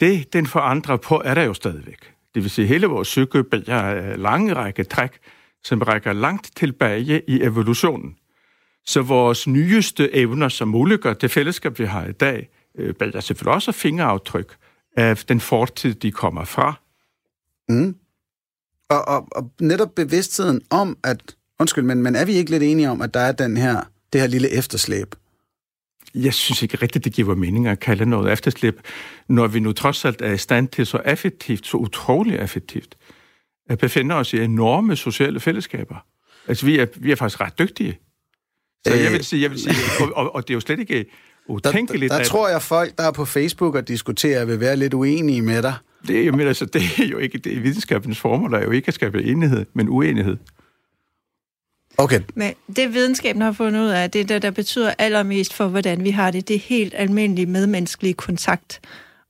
Det, 0.00 0.32
den 0.32 0.46
forandrer 0.46 0.96
på, 0.96 1.22
er 1.24 1.34
der 1.34 1.42
jo 1.42 1.54
stadigvæk. 1.54 2.12
Det 2.34 2.42
vil 2.42 2.50
sige, 2.50 2.66
hele 2.66 2.86
vores 2.86 3.08
psyke 3.08 3.44
bærer 3.44 4.10
øh, 4.10 4.18
lange 4.18 4.54
række 4.54 4.84
træk, 4.84 5.10
som 5.64 5.82
rækker 5.82 6.12
langt 6.12 6.50
tilbage 6.56 7.22
i 7.30 7.42
evolutionen. 7.42 8.16
Så 8.86 9.02
vores 9.02 9.46
nyeste 9.46 10.14
evner, 10.14 10.48
som 10.48 10.68
muliggør 10.68 11.12
det 11.12 11.30
fællesskab, 11.30 11.78
vi 11.78 11.84
har 11.84 12.06
i 12.06 12.12
dag, 12.12 12.48
øh, 12.78 12.94
bærer 12.94 13.20
selvfølgelig 13.20 13.54
også 13.54 13.72
fingeraftryk 13.72 14.56
af 14.96 15.16
den 15.16 15.40
fortid, 15.40 15.94
de 15.94 16.12
kommer 16.12 16.44
fra. 16.44 16.80
Mm. 17.68 17.96
Og, 18.88 19.08
og, 19.08 19.28
og 19.32 19.50
netop 19.60 19.94
bevidstheden 19.94 20.62
om, 20.70 20.98
at, 21.04 21.36
undskyld, 21.60 21.84
men, 21.84 22.02
men 22.02 22.14
er 22.14 22.24
vi 22.24 22.32
ikke 22.32 22.50
lidt 22.50 22.62
enige 22.62 22.90
om, 22.90 23.00
at 23.00 23.14
der 23.14 23.20
er 23.20 23.32
den 23.32 23.56
her, 23.56 23.82
det 24.12 24.20
her 24.20 24.28
lille 24.28 24.50
efterslæb? 24.50 25.14
Jeg 26.14 26.34
synes 26.34 26.62
ikke 26.62 26.76
rigtigt, 26.76 27.04
det 27.04 27.12
giver 27.12 27.34
mening 27.34 27.66
at 27.66 27.80
kalde 27.80 28.06
noget 28.06 28.32
efterslæb, 28.32 28.80
når 29.28 29.46
vi 29.46 29.60
nu 29.60 29.72
trods 29.72 30.04
alt 30.04 30.22
er 30.22 30.32
i 30.32 30.38
stand 30.38 30.68
til 30.68 30.86
så 30.86 30.98
effektivt, 30.98 31.66
så 31.66 31.76
utroligt 31.76 32.42
effektivt, 32.42 32.96
at 33.68 33.78
befinde 33.78 34.14
os 34.14 34.32
i 34.32 34.40
enorme 34.40 34.96
sociale 34.96 35.40
fællesskaber. 35.40 36.06
Altså, 36.48 36.66
vi 36.66 36.78
er, 36.78 36.86
vi 36.96 37.12
er 37.12 37.16
faktisk 37.16 37.40
ret 37.40 37.58
dygtige. 37.58 37.98
Så 38.86 38.94
øh, 38.94 39.02
jeg 39.02 39.12
vil 39.12 39.24
sige, 39.24 39.42
jeg 39.42 39.50
vil 39.50 39.60
sige 39.60 39.74
og, 40.00 40.12
og, 40.16 40.34
og 40.34 40.42
det 40.42 40.50
er 40.50 40.56
jo 40.56 40.60
slet 40.60 40.78
ikke 40.78 41.06
utænkeligt. 41.48 42.00
Der, 42.00 42.08
der, 42.08 42.14
der 42.14 42.20
at, 42.20 42.26
tror 42.26 42.48
jeg, 42.48 42.62
folk, 42.62 42.98
der 42.98 43.04
er 43.04 43.12
på 43.12 43.24
Facebook 43.24 43.74
og 43.74 43.88
diskuterer, 43.88 44.44
vil 44.44 44.60
være 44.60 44.76
lidt 44.76 44.94
uenige 44.94 45.42
med 45.42 45.62
dig. 45.62 45.74
Det, 46.06 46.34
men 46.34 46.46
altså, 46.46 46.64
det 46.64 46.82
er 46.98 47.06
jo 47.06 47.18
ikke 47.18 47.38
det 47.38 47.56
er 47.56 47.60
videnskabens 47.60 48.20
formål, 48.20 48.52
der 48.52 48.58
er 48.58 48.64
jo 48.64 48.70
ikke 48.70 48.88
at 48.88 48.94
skabe 48.94 49.24
enighed, 49.24 49.66
men 49.74 49.88
uenighed. 49.88 50.36
Okay. 51.98 52.20
Men 52.34 52.54
det 52.76 52.94
videnskaben 52.94 53.42
har 53.42 53.52
fundet 53.52 53.80
ud 53.80 53.88
af, 53.88 54.10
det 54.10 54.20
er 54.20 54.24
det, 54.24 54.42
der 54.42 54.50
betyder 54.50 54.94
allermest 54.98 55.54
for, 55.54 55.68
hvordan 55.68 56.04
vi 56.04 56.10
har 56.10 56.30
det. 56.30 56.48
Det 56.48 56.56
er 56.56 56.60
helt 56.60 56.94
almindelig 56.96 57.48
medmenneskelig 57.48 58.16
kontakt. 58.16 58.80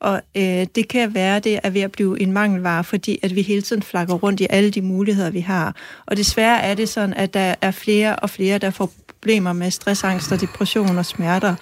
Og 0.01 0.23
øh, 0.37 0.67
det 0.75 0.89
kan 0.89 1.15
være, 1.15 1.41
det 1.41 1.61
er 1.63 1.71
ved 1.71 1.81
at 1.81 1.93
blive 1.93 2.21
en 2.21 2.33
mangelvare, 2.33 2.85
fordi 2.85 3.19
at 3.23 3.35
vi 3.35 3.43
hele 3.43 3.63
tiden 3.63 3.83
flakker 3.83 4.15
rundt 4.15 4.41
i 4.41 4.47
alle 4.51 4.71
de 4.71 4.83
muligheder, 4.83 5.31
vi 5.31 5.41
har. 5.41 5.77
Og 6.07 6.17
desværre 6.17 6.63
er 6.63 6.75
det 6.75 6.89
sådan, 6.89 7.15
at 7.15 7.35
der 7.35 7.55
er 7.61 7.71
flere 7.71 8.17
og 8.17 8.31
flere, 8.31 8.59
der 8.59 8.71
får 8.71 8.93
problemer 9.09 9.53
med 9.53 9.71
stressangst 9.71 10.33
og 10.33 10.41
depression 10.41 10.99
og 10.99 11.07
smerter, 11.07 11.55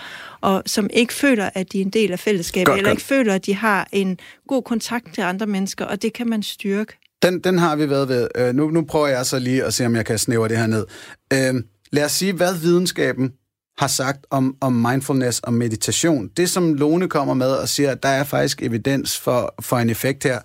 og 0.45 0.63
som 0.67 0.91
ikke 0.93 1.15
føler, 1.15 1.51
at 1.55 1.73
de 1.73 1.79
er 1.81 1.85
en 1.85 1.91
del 1.91 2.13
af 2.13 2.19
fællesskabet, 2.19 2.67
godt, 2.67 2.79
eller 2.79 2.91
godt. 2.91 2.99
ikke 2.99 3.07
føler, 3.07 3.35
at 3.35 3.47
de 3.47 3.55
har 3.55 3.89
en 3.93 4.19
god 4.49 4.63
kontakt 4.63 5.15
til 5.15 5.21
andre 5.21 5.47
mennesker, 5.47 5.85
og 5.85 6.03
det 6.03 6.13
kan 6.13 6.29
man 6.29 6.43
styrke. 6.43 6.93
Den, 7.23 7.41
den 7.41 7.59
har 7.59 7.77
vi 7.77 7.91
været 7.91 8.09
ved. 8.09 8.29
Øh, 8.37 8.55
nu, 8.55 8.71
nu 8.71 8.85
prøver 8.85 9.07
jeg 9.07 9.27
så 9.27 9.39
lige 9.39 9.65
at 9.65 9.75
se, 9.75 9.87
om 9.87 9.97
jeg 9.97 10.07
kan 10.07 10.19
snævre 10.19 10.49
det 10.49 10.59
her 10.59 10.67
ned. 10.67 10.87
Øh, 11.33 11.55
lad 11.93 12.05
os 12.05 12.13
sige, 12.13 12.33
hvad 12.33 12.55
videnskaben 12.63 13.33
har 13.79 13.87
sagt 13.87 14.27
om, 14.31 14.57
om 14.61 14.73
mindfulness 14.73 15.41
og 15.41 15.53
meditation. 15.53 16.29
Det, 16.37 16.51
som 16.51 16.75
Lone 16.75 17.09
kommer 17.09 17.35
med 17.35 17.51
og 17.51 17.69
siger, 17.69 17.91
at 17.91 18.03
der 18.03 18.09
er 18.09 18.25
faktisk 18.25 18.63
evidens 18.63 19.21
for, 19.21 19.55
for 19.61 19.77
en 19.77 19.91
effekt 19.91 20.25
her. 20.25 20.39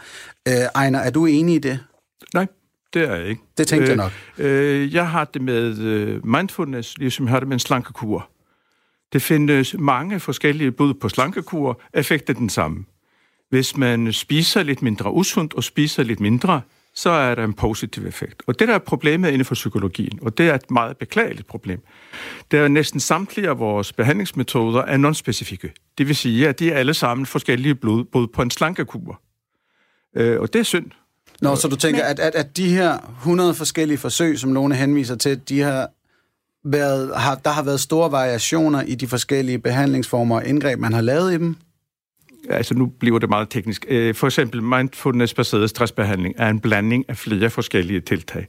Øh, 0.48 0.54
Ejner, 0.76 1.00
er 1.00 1.10
du 1.10 1.26
enig 1.26 1.56
i 1.56 1.60
det? 1.60 1.80
Nej, 2.34 2.48
det 2.94 3.02
er 3.02 3.16
jeg 3.16 3.28
ikke. 3.28 3.42
Det 3.58 3.68
tænkte 3.68 3.92
øh, 3.92 3.98
jeg 3.98 3.98
nok. 3.98 4.12
Øh, 4.38 4.94
jeg 4.94 5.10
har 5.10 5.26
det 5.26 5.42
med 5.42 5.78
øh, 5.78 6.26
mindfulness, 6.26 6.98
ligesom 6.98 7.26
jeg 7.26 7.32
har 7.32 7.40
det 7.40 7.48
med 7.48 7.56
en 7.56 7.60
slankekur. 7.60 8.30
Det 9.14 9.22
findes 9.22 9.76
mange 9.80 10.20
forskellige 10.20 10.72
bud 10.72 10.94
på 10.94 11.10
slankekur. 11.10 11.82
Effekten 11.94 12.36
er 12.36 12.40
den 12.40 12.50
samme. 12.50 12.86
Hvis 13.50 13.78
man 13.78 14.14
spiser 14.14 14.64
lidt 14.64 14.82
mindre 14.82 15.14
usundt 15.14 15.54
og 15.54 15.64
spiser 15.64 16.04
lidt 16.04 16.20
mindre, 16.20 16.62
så 16.96 17.10
er 17.10 17.36
der 17.36 17.44
en 17.44 17.54
positiv 17.54 18.06
effekt. 18.06 18.44
Og 18.48 18.60
det 18.60 18.68
der 18.68 18.74
er 18.74 18.80
problemet 18.80 19.30
inden 19.30 19.46
for 19.46 19.56
psykologien, 19.56 20.20
og 20.22 20.38
det 20.38 20.50
er 20.50 20.56
et 20.56 20.72
meget 20.72 20.98
beklageligt 20.98 21.48
problem, 21.48 21.82
det 22.52 22.60
er 22.60 22.66
at 22.66 22.72
næsten 22.72 23.00
samtlige 23.00 23.50
af 23.50 23.60
vores 23.60 23.94
behandlingsmetoder 23.94 24.82
er 24.82 24.98
non-specifikke. 24.98 25.74
Det 25.98 26.08
vil 26.08 26.16
sige, 26.16 26.48
at 26.48 26.60
de 26.60 26.72
er 26.72 26.78
alle 26.78 26.94
sammen 26.94 27.26
forskellige 27.26 27.76
blodbud 27.76 28.28
på 28.28 28.42
en 28.42 28.52
slankekur. 28.52 29.22
Øh, 30.16 30.40
og 30.40 30.54
det 30.54 30.60
er 30.60 30.64
synd. 30.64 30.92
Nå, 31.42 31.56
så 31.56 31.68
du 31.68 31.76
tænker, 31.76 32.04
at, 32.04 32.20
at, 32.20 32.36
at 32.36 32.58
de 32.58 32.70
her 32.70 32.98
100 33.20 33.54
forskellige 33.54 33.98
forsøg, 33.98 34.40
som 34.40 34.50
nogle 34.50 34.76
henviser 34.76 35.16
til, 35.16 35.42
de 35.50 35.60
har 35.60 35.90
været, 36.66 37.16
har, 37.16 37.36
der 37.36 37.50
har 37.50 37.64
været 37.64 37.80
store 37.80 38.12
variationer 38.12 38.82
i 38.82 38.96
de 38.96 39.08
forskellige 39.08 39.60
behandlingsformer 39.60 40.36
og 40.36 40.46
indgreb, 40.46 40.80
man 40.80 40.94
har 40.94 41.02
lavet 41.02 41.32
i 41.34 41.38
dem? 41.38 41.56
altså 42.50 42.74
nu 42.74 42.86
bliver 42.86 43.20
det 43.20 43.30
meget 43.30 43.50
teknisk. 43.50 43.86
Øh, 43.90 44.16
for 44.16 44.28
eksempel 44.28 44.64
mindfulness-baseret 44.64 45.70
stressbehandling 45.70 46.36
er 46.38 46.50
en 46.50 46.60
blanding 46.60 47.06
af 47.08 47.18
flere 47.18 47.50
forskellige 47.50 48.00
tiltag. 48.00 48.48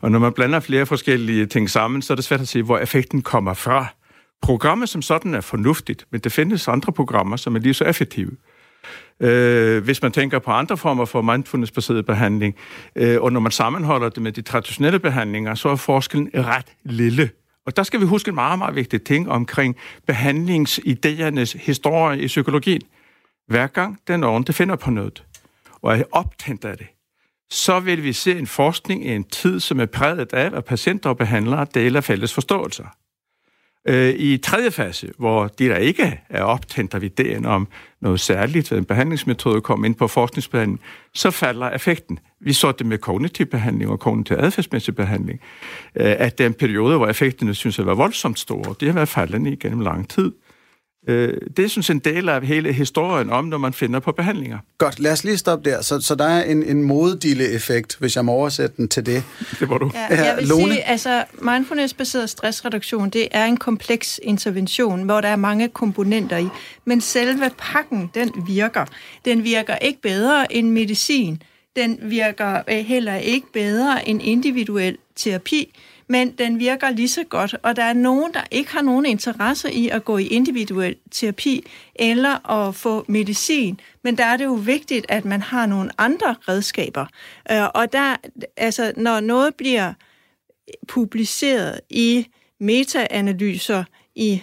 Og 0.00 0.10
når 0.10 0.18
man 0.18 0.32
blander 0.32 0.60
flere 0.60 0.86
forskellige 0.86 1.46
ting 1.46 1.70
sammen, 1.70 2.02
så 2.02 2.12
er 2.12 2.14
det 2.14 2.24
svært 2.24 2.40
at 2.40 2.48
se, 2.48 2.62
hvor 2.62 2.78
effekten 2.78 3.22
kommer 3.22 3.54
fra. 3.54 3.86
Programmet 4.42 4.88
som 4.88 5.02
sådan 5.02 5.34
er 5.34 5.40
fornuftigt, 5.40 6.06
men 6.10 6.20
det 6.20 6.32
findes 6.32 6.68
andre 6.68 6.92
programmer, 6.92 7.36
som 7.36 7.56
er 7.56 7.60
lige 7.60 7.74
så 7.74 7.84
effektive. 7.84 8.30
Øh, 9.20 9.84
hvis 9.84 10.02
man 10.02 10.12
tænker 10.12 10.38
på 10.38 10.50
andre 10.50 10.76
former 10.76 11.04
for 11.04 11.22
mindfulness-baseret 11.22 12.06
behandling, 12.06 12.56
øh, 12.96 13.22
og 13.22 13.32
når 13.32 13.40
man 13.40 13.52
sammenholder 13.52 14.08
det 14.08 14.22
med 14.22 14.32
de 14.32 14.42
traditionelle 14.42 14.98
behandlinger, 14.98 15.54
så 15.54 15.68
er 15.68 15.76
forskellen 15.76 16.30
ret 16.34 16.66
lille. 16.84 17.30
Og 17.66 17.76
der 17.76 17.82
skal 17.82 18.00
vi 18.00 18.04
huske 18.04 18.28
en 18.28 18.34
meget, 18.34 18.58
meget 18.58 18.74
vigtig 18.74 19.02
ting 19.02 19.30
omkring 19.30 19.76
behandlingsideernes 20.06 21.52
historie 21.52 22.20
i 22.20 22.26
psykologien. 22.26 22.82
Hver 23.48 23.66
gang 23.66 23.98
den 24.08 24.24
ordentligt 24.24 24.56
finder 24.56 24.76
på 24.76 24.90
noget, 24.90 25.24
og 25.82 25.98
er 25.98 26.02
optændt 26.12 26.64
af 26.64 26.78
det, 26.78 26.86
så 27.50 27.80
vil 27.80 28.02
vi 28.02 28.12
se 28.12 28.38
en 28.38 28.46
forskning 28.46 29.06
i 29.06 29.08
en 29.08 29.24
tid, 29.24 29.60
som 29.60 29.80
er 29.80 29.86
præget 29.86 30.32
af, 30.32 30.56
at 30.56 30.64
patienter 30.64 31.10
og 31.10 31.16
behandlere 31.16 31.66
deler 31.74 32.00
fælles 32.00 32.34
forståelser. 32.34 32.84
Øh, 33.88 34.14
I 34.18 34.36
tredje 34.36 34.70
fase, 34.70 35.12
hvor 35.18 35.46
de, 35.46 35.68
der 35.68 35.76
ikke 35.76 36.20
er 36.28 36.42
optændt 36.42 36.94
af 36.94 37.02
ideen 37.02 37.46
om 37.46 37.68
noget 38.00 38.20
særligt, 38.20 38.72
en 38.72 38.84
behandlingsmetode 38.84 39.60
kommer 39.60 39.86
ind 39.86 39.94
på 39.94 40.08
forskningsbehandling, 40.08 40.80
så 41.14 41.30
falder 41.30 41.70
effekten. 41.70 42.18
Vi 42.40 42.52
så 42.52 42.72
det 42.72 42.86
med 42.86 42.98
kognitiv 42.98 43.46
behandling 43.46 43.90
og 43.90 44.00
kognitiv 44.00 44.36
adfærdsmæssig 44.40 44.96
behandling, 44.96 45.40
øh, 45.94 46.14
at 46.18 46.38
den 46.38 46.54
periode, 46.54 46.96
hvor 46.96 47.06
effekterne 47.06 47.54
synes 47.54 47.78
at 47.78 47.86
være 47.86 47.96
voldsomt 47.96 48.38
store, 48.38 48.74
det 48.80 48.88
har 48.88 48.94
været 48.94 49.08
faldende 49.08 49.52
igennem 49.52 49.80
lang 49.80 50.08
tid. 50.08 50.32
Øh, 51.08 51.36
det 51.56 51.70
synes 51.70 51.90
en 51.90 51.98
del 51.98 52.28
af 52.28 52.46
hele 52.46 52.72
historien 52.72 53.30
om, 53.30 53.44
når 53.44 53.58
man 53.58 53.72
finder 53.72 54.00
på 54.00 54.12
behandlinger. 54.12 54.58
Godt, 54.78 55.00
lad 55.00 55.12
os 55.12 55.24
lige 55.24 55.36
stoppe 55.36 55.70
der. 55.70 55.82
Så, 55.82 56.00
så 56.00 56.14
der 56.14 56.24
er 56.24 56.44
en, 56.44 56.62
en 56.62 56.82
moddille-effekt, 56.82 57.96
hvis 57.98 58.16
jeg 58.16 58.24
må 58.24 58.32
oversætte 58.32 58.76
den 58.76 58.88
til 58.88 59.06
det. 59.06 59.22
Det 59.60 59.68
var 59.68 59.78
du. 59.78 59.90
Ja, 59.94 60.24
jeg 60.24 60.36
vil 60.36 60.46
Lone? 60.46 60.72
sige, 60.72 60.82
altså 60.82 61.24
mindfulness-baseret 61.42 62.30
stressreduktion, 62.30 63.10
det 63.10 63.28
er 63.30 63.44
en 63.44 63.56
kompleks 63.56 64.20
intervention, 64.22 65.02
hvor 65.02 65.20
der 65.20 65.28
er 65.28 65.36
mange 65.36 65.68
komponenter 65.68 66.36
i. 66.36 66.48
Men 66.84 67.00
selve 67.00 67.50
pakken, 67.58 68.10
den 68.14 68.32
virker. 68.46 68.84
Den 69.24 69.44
virker 69.44 69.76
ikke 69.76 70.02
bedre 70.02 70.52
end 70.52 70.70
medicin. 70.70 71.42
Den 71.76 71.98
virker 72.02 72.62
øh, 72.68 72.78
heller 72.78 73.16
ikke 73.16 73.52
bedre 73.52 74.08
end 74.08 74.22
individuel 74.22 74.96
terapi 75.16 75.74
men 76.10 76.32
den 76.32 76.58
virker 76.58 76.90
lige 76.90 77.08
så 77.08 77.24
godt, 77.24 77.54
og 77.62 77.76
der 77.76 77.84
er 77.84 77.92
nogen, 77.92 78.34
der 78.34 78.40
ikke 78.50 78.72
har 78.72 78.82
nogen 78.82 79.06
interesse 79.06 79.72
i 79.72 79.88
at 79.88 80.04
gå 80.04 80.18
i 80.18 80.26
individuel 80.26 80.96
terapi 81.10 81.66
eller 81.94 82.50
at 82.50 82.74
få 82.74 83.04
medicin, 83.08 83.80
men 84.04 84.18
der 84.18 84.24
er 84.24 84.36
det 84.36 84.44
jo 84.44 84.52
vigtigt, 84.54 85.06
at 85.08 85.24
man 85.24 85.42
har 85.42 85.66
nogle 85.66 85.90
andre 85.98 86.36
redskaber. 86.48 87.06
Øh, 87.52 87.68
og 87.74 87.92
der, 87.92 88.16
altså, 88.56 88.92
når 88.96 89.20
noget 89.20 89.54
bliver 89.54 89.92
publiceret 90.88 91.80
i 91.90 92.26
metaanalyser 92.60 93.84
i 94.14 94.42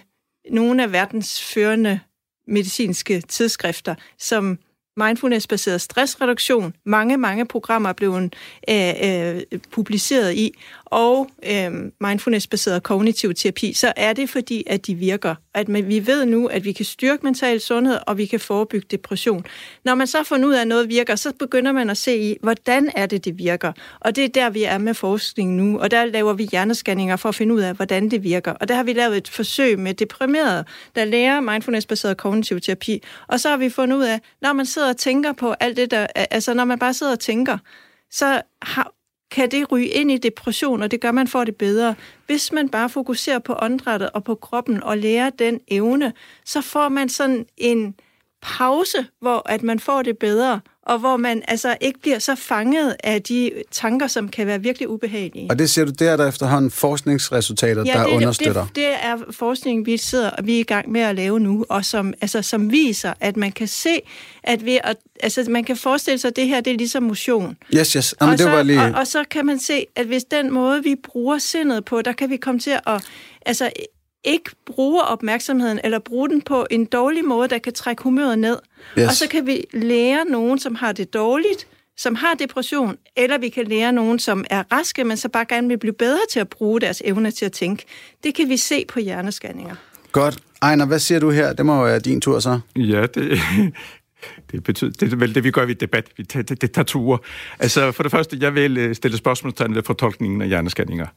nogle 0.51 0.84
af 0.84 0.91
verdens 0.91 1.43
førende 1.43 1.99
medicinske 2.47 3.22
tidsskrifter, 3.22 3.95
som 4.18 4.59
mindfulness-baseret 4.97 5.81
stressreduktion, 5.81 6.73
mange, 6.85 7.17
mange 7.17 7.45
programmer 7.45 7.89
er 7.89 7.93
blevet 7.93 8.35
øh, 8.69 8.93
øh, 9.03 9.41
publiceret 9.71 10.33
i, 10.33 10.51
og 10.85 11.29
øh, 11.51 11.71
mindfulness-baseret 12.01 12.83
kognitiv 12.83 13.33
terapi, 13.33 13.73
så 13.73 13.93
er 13.95 14.13
det 14.13 14.29
fordi, 14.29 14.63
at 14.67 14.87
de 14.87 14.95
virker. 14.95 15.35
At 15.53 15.69
man, 15.69 15.87
vi 15.87 16.07
ved 16.07 16.25
nu, 16.25 16.47
at 16.47 16.65
vi 16.65 16.71
kan 16.71 16.85
styrke 16.85 17.25
mental 17.25 17.59
sundhed, 17.59 17.97
og 18.07 18.17
vi 18.17 18.25
kan 18.25 18.39
forebygge 18.39 18.87
depression. 18.91 19.45
Når 19.85 19.95
man 19.95 20.07
så 20.07 20.23
får 20.23 20.37
ud 20.37 20.53
af, 20.53 20.61
at 20.61 20.67
noget 20.67 20.89
virker, 20.89 21.15
så 21.15 21.33
begynder 21.39 21.71
man 21.71 21.89
at 21.89 21.97
se 21.97 22.17
i, 22.17 22.37
hvordan 22.41 22.91
er 22.95 23.05
det, 23.05 23.25
det 23.25 23.37
virker. 23.37 23.71
Og 23.99 24.15
det 24.15 24.23
er 24.23 24.27
der, 24.27 24.49
vi 24.49 24.63
er 24.63 24.77
med 24.77 24.93
forskning 24.93 25.55
nu, 25.55 25.79
og 25.79 25.91
der 25.91 26.05
laver 26.05 26.33
vi 26.33 26.47
hjerneskanninger 26.51 27.15
for 27.15 27.29
at 27.29 27.35
finde 27.35 27.53
ud 27.53 27.61
af, 27.61 27.73
hvordan 27.73 28.11
det 28.11 28.23
virker. 28.23 28.51
Og 28.51 28.67
der 28.67 28.75
har 28.75 28.83
vi 28.83 28.93
lavet 28.93 29.17
et 29.17 29.27
forsøg 29.27 29.79
med 29.79 29.93
deprimerede, 29.93 30.65
der 30.95 31.05
lærer 31.05 31.39
mindfulness-baseret 31.39 32.17
kognitiv 32.17 32.61
terapi, 32.61 33.03
og 33.27 33.39
så 33.39 33.49
har 33.49 33.57
vi 33.57 33.69
fundet 33.69 33.97
ud 33.97 34.03
af, 34.03 34.19
når 34.41 34.53
man 34.53 34.65
sidder 34.65 34.86
og 34.89 34.97
tænker 34.97 35.33
på 35.33 35.55
alt 35.59 35.77
det 35.77 35.91
der, 35.91 36.07
altså 36.15 36.53
når 36.53 36.65
man 36.65 36.79
bare 36.79 36.93
sidder 36.93 37.11
og 37.11 37.19
tænker, 37.19 37.57
så 38.11 38.41
har, 38.61 38.91
kan 39.31 39.51
det 39.51 39.71
ryge 39.71 39.88
ind 39.88 40.11
i 40.11 40.17
depression, 40.17 40.83
og 40.83 40.91
det 40.91 41.01
gør 41.01 41.11
man 41.11 41.27
for 41.27 41.43
det 41.43 41.55
bedre. 41.55 41.95
Hvis 42.25 42.51
man 42.51 42.69
bare 42.69 42.89
fokuserer 42.89 43.39
på 43.39 43.55
åndedrættet 43.61 44.09
og 44.09 44.23
på 44.23 44.35
kroppen 44.35 44.83
og 44.83 44.97
lærer 44.97 45.29
den 45.29 45.59
evne, 45.67 46.13
så 46.45 46.61
får 46.61 46.89
man 46.89 47.09
sådan 47.09 47.45
en 47.57 47.95
pause, 48.41 49.07
hvor 49.21 49.49
at 49.49 49.63
man 49.63 49.79
får 49.79 50.01
det 50.01 50.17
bedre, 50.17 50.59
og 50.88 50.99
hvor 50.99 51.17
man 51.17 51.43
altså 51.47 51.77
ikke 51.81 51.99
bliver 51.99 52.19
så 52.19 52.35
fanget 52.35 52.95
af 53.03 53.21
de 53.21 53.51
tanker, 53.71 54.07
som 54.07 54.29
kan 54.29 54.47
være 54.47 54.61
virkelig 54.61 54.89
ubehagelige. 54.89 55.47
Og 55.49 55.59
det 55.59 55.69
siger 55.69 55.85
du, 55.85 55.91
det 55.91 56.07
er 56.07 56.17
der 56.17 56.27
efterhånden 56.27 56.71
forskningsresultater, 56.71 57.83
ja, 57.85 57.93
der 57.93 58.05
det, 58.05 58.15
understøtter? 58.15 58.65
Det, 58.65 58.75
det 58.75 58.88
er 59.01 59.17
forskning, 59.31 59.85
vi 59.85 59.97
sidder 59.97 60.31
vi 60.43 60.55
er 60.55 60.59
i 60.59 60.63
gang 60.63 60.91
med 60.91 61.01
at 61.01 61.15
lave 61.15 61.39
nu, 61.39 61.65
og 61.69 61.85
som, 61.85 62.13
altså, 62.21 62.41
som 62.41 62.71
viser, 62.71 63.13
at 63.19 63.38
man 63.38 63.51
kan 63.51 63.67
se, 63.67 63.99
at 64.43 64.65
ved 64.65 64.77
at, 64.83 64.97
altså, 65.23 65.45
man 65.49 65.63
kan 65.63 65.77
forestille 65.77 66.17
sig, 66.17 66.27
at 66.27 66.35
det 66.35 66.47
her 66.47 66.61
det 66.61 66.73
er 66.73 66.77
ligesom 66.77 67.03
motion. 67.03 67.57
Yes, 67.75 67.93
yes. 67.93 68.15
Jamen, 68.21 68.31
og, 68.31 68.38
det 68.38 68.43
så, 68.43 68.49
var 68.49 68.63
lige... 68.63 68.81
og, 68.81 68.91
og 68.91 69.07
så 69.07 69.23
kan 69.31 69.45
man 69.45 69.59
se, 69.59 69.85
at 69.95 70.05
hvis 70.05 70.23
den 70.23 70.53
måde, 70.53 70.83
vi 70.83 70.95
bruger 71.03 71.38
sindet 71.38 71.85
på, 71.85 72.01
der 72.01 72.11
kan 72.11 72.29
vi 72.29 72.38
komme 72.38 72.59
til 72.59 72.79
at 72.88 73.03
altså, 73.45 73.69
ikke 74.24 74.49
bruge 74.65 75.01
opmærksomheden, 75.01 75.80
eller 75.84 75.99
bruge 75.99 76.30
den 76.30 76.41
på 76.41 76.68
en 76.72 76.86
dårlig 76.86 77.26
måde, 77.26 77.47
der 77.47 77.57
kan 77.57 77.74
trække 77.74 78.03
humøret 78.03 78.39
ned. 78.39 78.57
Yes. 78.99 79.07
Og 79.07 79.13
så 79.13 79.30
kan 79.30 79.47
vi 79.47 79.63
lære 79.74 80.26
nogen, 80.26 80.59
som 80.59 80.76
har 80.76 80.91
det 80.91 81.13
dårligt, 81.13 81.68
som 81.97 82.15
har 82.15 82.34
depression, 82.34 82.97
eller 83.15 83.38
vi 83.38 83.49
kan 83.49 83.68
lære 83.68 83.91
nogen, 83.91 84.20
som 84.20 84.45
er 84.49 84.63
raske, 84.72 85.03
men 85.03 85.18
så 85.18 85.30
bare 85.30 85.45
gerne 85.45 85.68
vil 85.68 85.78
blive 85.78 85.93
bedre 85.93 86.20
til 86.32 86.39
at 86.39 86.49
bruge 86.49 86.82
deres 86.82 87.01
evne 87.05 87.32
til 87.32 87.45
at 87.45 87.51
tænke. 87.51 87.86
Det 88.24 88.36
kan 88.36 88.49
vi 88.49 88.57
se 88.57 88.86
på 88.88 88.99
hjerneskanninger. 88.99 89.76
Godt. 90.11 90.38
Ejner, 90.61 90.86
hvad 90.86 90.99
siger 90.99 91.20
du 91.20 91.30
her? 91.30 91.53
Det 91.53 91.65
må 91.65 91.76
jo 91.76 91.84
være 91.84 91.99
din 91.99 92.22
tur 92.22 92.39
så. 92.39 92.59
Ja, 92.76 93.05
det, 93.05 93.39
det, 94.51 94.63
betyder, 94.63 94.91
det 94.91 95.13
er 95.13 95.15
vel 95.15 95.36
det, 95.36 95.43
vi 95.43 95.51
gør 95.51 95.68
i 95.68 95.74
debat. 95.74 96.05
Vi 96.18 96.24
tager, 96.24 96.43
det, 96.43 96.61
det 96.61 96.72
tager 96.72 96.86
ture. 96.86 97.20
Altså, 97.59 97.91
for 97.91 98.03
det 98.03 98.11
første, 98.11 98.38
jeg 98.41 98.55
vil 98.55 98.78
øh, 98.78 98.95
stille 98.95 99.18
spørgsmålstegn 99.18 99.76
ved 99.76 99.84
fortolkningen 99.84 100.41
af 100.41 100.47
hjerneskanninger. 100.47 101.07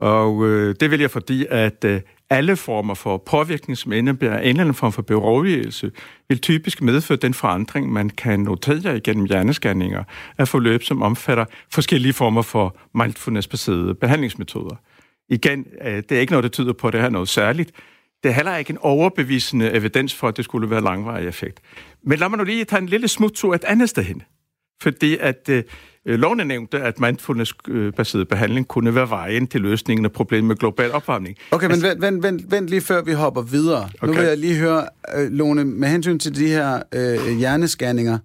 Og 0.00 0.46
øh, 0.46 0.74
det 0.80 0.90
vil 0.90 1.00
jeg, 1.00 1.10
fordi 1.10 1.46
at 1.50 1.84
øh, 1.84 2.00
alle 2.30 2.56
former 2.56 2.94
for 2.94 3.16
påvirkning, 3.16 3.78
som 3.78 3.92
indebærer 3.92 4.38
en 4.38 4.48
eller 4.48 4.60
anden 4.60 4.74
form 4.74 4.92
for 4.92 5.02
beroligelse, 5.02 5.90
vil 6.28 6.40
typisk 6.40 6.82
medføre 6.82 7.18
den 7.18 7.34
forandring, 7.34 7.92
man 7.92 8.10
kan 8.10 8.40
notere 8.40 8.96
igennem 8.96 9.24
hjerneskanninger 9.24 10.04
af 10.38 10.48
forløb, 10.48 10.82
som 10.82 11.02
omfatter 11.02 11.44
forskellige 11.70 12.12
former 12.12 12.42
for 12.42 12.76
mindfulness-baserede 12.94 13.94
behandlingsmetoder. 13.94 14.76
Igen, 15.28 15.66
øh, 15.84 15.96
det 15.96 16.12
er 16.12 16.20
ikke 16.20 16.32
noget, 16.32 16.42
der 16.42 16.50
tyder 16.50 16.72
på, 16.72 16.86
at 16.86 16.92
det 16.92 17.00
er 17.00 17.08
noget 17.08 17.28
særligt. 17.28 17.70
Det 18.22 18.28
er 18.28 18.32
heller 18.32 18.56
ikke 18.56 18.70
en 18.70 18.78
overbevisende 18.78 19.72
evidens 19.72 20.14
for, 20.14 20.28
at 20.28 20.36
det 20.36 20.44
skulle 20.44 20.70
være 20.70 20.80
langvarig 20.80 21.28
effekt. 21.28 21.60
Men 22.02 22.18
lad 22.18 22.28
mig 22.28 22.38
nu 22.38 22.44
lige 22.44 22.64
tage 22.64 22.82
en 22.82 22.88
lille 22.88 23.08
smuttur 23.08 23.54
et 23.54 23.64
andet 23.64 23.88
sted 23.88 24.02
hen. 24.02 24.22
Fordi 24.82 25.16
at 25.20 25.48
øh, 25.48 25.64
øh, 26.06 26.18
lovene 26.18 26.44
nævnte, 26.44 26.80
at 26.80 27.00
mindfulness-baseret 27.00 28.28
behandling 28.28 28.68
kunne 28.68 28.94
være 28.94 29.10
vejen 29.10 29.46
til 29.46 29.60
løsningen 29.60 30.04
af 30.04 30.12
problemet 30.12 30.44
med 30.44 30.56
global 30.56 30.92
opvarmning. 30.92 31.36
Okay, 31.50 31.66
men 31.66 31.82
vent, 31.82 32.02
vent, 32.02 32.22
vent, 32.22 32.50
vent 32.50 32.68
lige 32.68 32.80
før 32.80 33.02
vi 33.02 33.12
hopper 33.12 33.42
videre. 33.42 33.88
Okay. 34.00 34.06
Nu 34.06 34.12
vil 34.12 34.28
jeg 34.28 34.38
lige 34.38 34.56
høre, 34.56 34.86
øh, 35.16 35.30
Lone, 35.30 35.64
med 35.64 35.88
hensyn 35.88 36.18
til 36.18 36.36
de 36.36 36.48
her 36.48 36.82
øh, 36.94 37.38
hjernescanninger, 37.38 38.18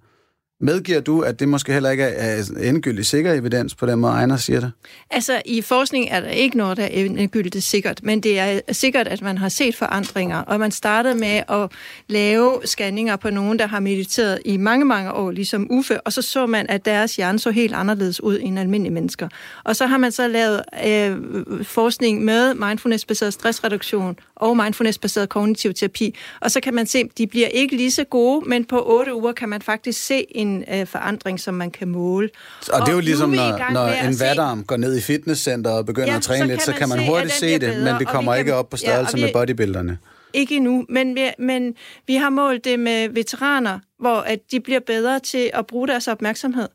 medgiver 0.64 1.00
du, 1.00 1.22
at 1.22 1.40
det 1.40 1.48
måske 1.48 1.74
heller 1.74 1.90
ikke 1.90 2.04
er, 2.04 2.44
endegyldigt 2.62 3.08
sikker 3.08 3.34
evidens 3.34 3.76
på 3.76 3.86
den 3.86 4.00
måde, 4.00 4.14
Ejner 4.14 4.38
siger 4.38 4.60
det? 4.60 4.72
Altså, 5.12 5.42
i 5.46 5.62
forskning 5.62 6.08
er 6.10 6.20
der 6.20 6.30
ikke 6.30 6.58
noget, 6.58 6.78
der 6.78 6.84
er 6.84 6.88
endegyldigt 6.88 7.64
sikkert, 7.64 8.00
men 8.04 8.20
det 8.20 8.40
er 8.40 8.60
sikkert, 8.72 9.08
at 9.08 9.22
man 9.22 9.38
har 9.38 9.50
set 9.50 9.76
forandringer, 9.76 10.38
og 10.38 10.60
man 10.60 10.72
startede 10.72 11.16
med 11.16 11.42
at 11.50 11.72
lave 12.10 12.60
scanninger 12.66 13.16
på 13.16 13.30
nogen, 13.30 13.60
der 13.60 13.68
har 13.68 13.80
mediteret 13.80 14.40
i 14.46 14.58
mange, 14.58 14.86
mange 14.86 15.12
år, 15.12 15.32
ligesom 15.32 15.68
Uffe, 15.70 16.02
og 16.02 16.14
så 16.14 16.22
så 16.22 16.46
man, 16.46 16.66
at 16.70 16.86
deres 16.86 17.16
hjerne 17.16 17.40
så 17.40 17.52
helt 17.52 17.74
anderledes 17.74 18.24
ud 18.24 18.40
end 18.42 18.60
almindelige 18.60 18.94
mennesker. 18.94 19.28
Og 19.64 19.76
så 19.76 19.86
har 19.86 19.98
man 19.98 20.12
så 20.12 20.28
lavet 20.28 20.62
øh, 20.86 21.18
forskning 21.64 22.24
med 22.24 22.54
mindfulness-baseret 22.54 23.34
stressreduktion 23.34 24.16
og 24.44 24.58
mindfulness-baseret 24.58 25.30
kognitiv 25.30 25.74
terapi, 25.74 26.16
og 26.42 26.52
så 26.52 26.60
kan 26.60 26.74
man 26.74 26.86
se, 26.88 27.04
de 27.18 27.28
bliver 27.28 27.48
ikke 27.48 27.76
lige 27.76 27.92
så 27.92 28.04
gode, 28.04 28.50
men 28.50 28.66
på 28.66 28.80
otte 28.86 29.14
uger 29.16 29.32
kan 29.32 29.50
man 29.50 29.62
faktisk 29.62 30.06
se 30.06 30.26
en 30.38 30.64
øh, 30.74 30.88
forandring, 30.88 31.40
som 31.40 31.54
man 31.54 31.72
kan 31.72 31.88
måle. 31.88 32.30
Og, 32.74 32.82
det 32.82 32.88
er 32.90 32.94
jo 32.94 33.00
ligesom, 33.00 33.30
når, 33.30 33.72
når 33.74 33.88
en 33.88 34.14
se- 34.14 34.26
vatarm 34.26 34.64
går 34.64 34.78
ned 34.78 34.98
i 34.98 35.02
fitnesscenteret 35.02 35.78
og 35.78 35.86
begynder 35.86 36.10
Ja, 36.10 36.16
at 36.16 36.22
træne 36.24 36.40
så 36.40 36.46
lidt, 36.48 36.62
så 36.64 36.74
kan 36.74 36.90
man 36.90 37.00
se, 37.00 37.06
hurtigt 37.08 37.34
se 37.34 37.46
det, 37.52 37.60
bliver 37.60 37.74
men 37.76 37.84
bedre, 37.84 38.00
det 38.00 38.08
kommer 38.08 38.36
ikke 38.36 38.50
kan- 38.50 38.56
op 38.58 38.70
på 38.70 38.78
ja, 38.84 38.88
størrelse 38.88 39.16
vi- 39.18 39.22
med 39.24 39.34
bodybuilderne. 39.34 39.98
Ikke 40.34 40.56
endnu, 40.56 40.86
men, 40.90 41.16
vi- 41.16 41.32
men 41.40 41.76
vi 42.08 42.16
har 42.16 42.30
målt 42.30 42.66
det 42.66 42.80
med 42.80 43.10
veteraner, 43.10 43.80
hvor 44.00 44.16
at 44.16 44.40
de 44.52 44.60
bliver 44.60 44.80
bedre 44.88 45.20
til 45.20 45.50
at 45.54 45.68
bruge 45.68 45.88
deres 45.88 46.08
opmærksomhed. 46.08 46.68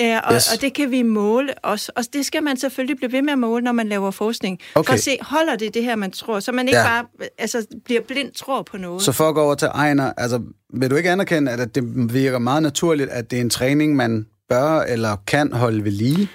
Øh, 0.00 0.16
og, 0.24 0.34
Yes. 0.34 0.52
og 0.52 0.60
det 0.60 0.74
kan 0.74 0.90
vi 0.90 1.02
måle 1.02 1.54
også. 1.58 1.92
Og 1.96 2.04
det 2.12 2.26
skal 2.26 2.42
man 2.42 2.56
selvfølgelig 2.56 2.96
blive 2.96 3.12
ved 3.12 3.22
med 3.22 3.32
at 3.32 3.38
måle, 3.38 3.64
når 3.64 3.72
man 3.72 3.88
laver 3.88 4.10
forskning. 4.10 4.58
Okay. 4.74 4.86
For 4.86 4.94
at 4.94 5.00
se, 5.00 5.18
holder 5.20 5.56
det 5.56 5.74
det 5.74 5.84
her, 5.84 5.96
man 5.96 6.10
tror, 6.10 6.40
så 6.40 6.52
man 6.52 6.68
ikke 6.68 6.78
Ja. 6.78 6.84
bare 6.86 7.04
altså, 7.38 7.66
bliver 7.84 8.00
blind 8.08 8.32
tror 8.32 8.62
på 8.62 8.76
noget. 8.78 9.02
Så 9.02 9.12
for 9.12 9.28
at 9.28 9.34
gå 9.34 9.40
over 9.42 9.54
til 9.54 9.68
Ejner, 9.68 10.12
altså, 10.16 10.42
vil 10.74 10.90
du 10.90 10.96
ikke 10.96 11.10
anerkende, 11.10 11.52
at 11.52 11.74
det 11.74 12.14
virker 12.14 12.38
meget 12.38 12.62
naturligt, 12.62 13.10
at 13.10 13.30
det 13.30 13.36
er 13.36 13.40
en 13.40 13.50
træning, 13.50 13.96
man 13.96 14.26
bør 14.48 14.80
eller 14.80 15.16
kan 15.26 15.52
holde 15.52 15.84
ved 15.84 15.92
lige? 15.92 16.28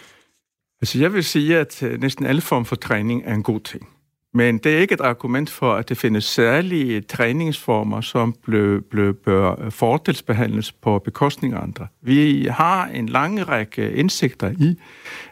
Altså, 0.82 0.99
jeg 0.99 1.14
vil 1.14 1.24
sige, 1.24 1.58
at 1.58 1.84
øh, 1.84 2.01
næsten 2.01 2.26
alle 2.26 2.41
former 2.41 2.66
for 2.66 2.76
træning 2.76 3.24
er 3.26 3.34
en 3.34 3.43
god 3.43 3.60
ting. 3.60 3.88
Men 4.36 4.57
det 4.57 4.73
er 4.73 4.79
ikke 4.79 4.93
et 4.93 5.01
argument 5.01 5.49
for, 5.49 5.73
at 5.73 5.89
det 5.89 5.97
findes 5.97 6.23
særlige 6.23 7.01
træningsformer, 7.01 8.01
som 8.01 8.36
blev, 8.43 8.81
blev, 8.81 9.13
bør 9.13 9.69
fordelsbehandles 9.69 10.71
på 10.71 10.99
bekostning 10.99 11.53
af 11.53 11.61
andre. 11.61 11.88
Vi 12.01 12.47
har 12.51 12.86
en 12.86 13.09
lang 13.09 13.47
række 13.47 13.91
indsigter 13.91 14.51
i, 14.59 14.75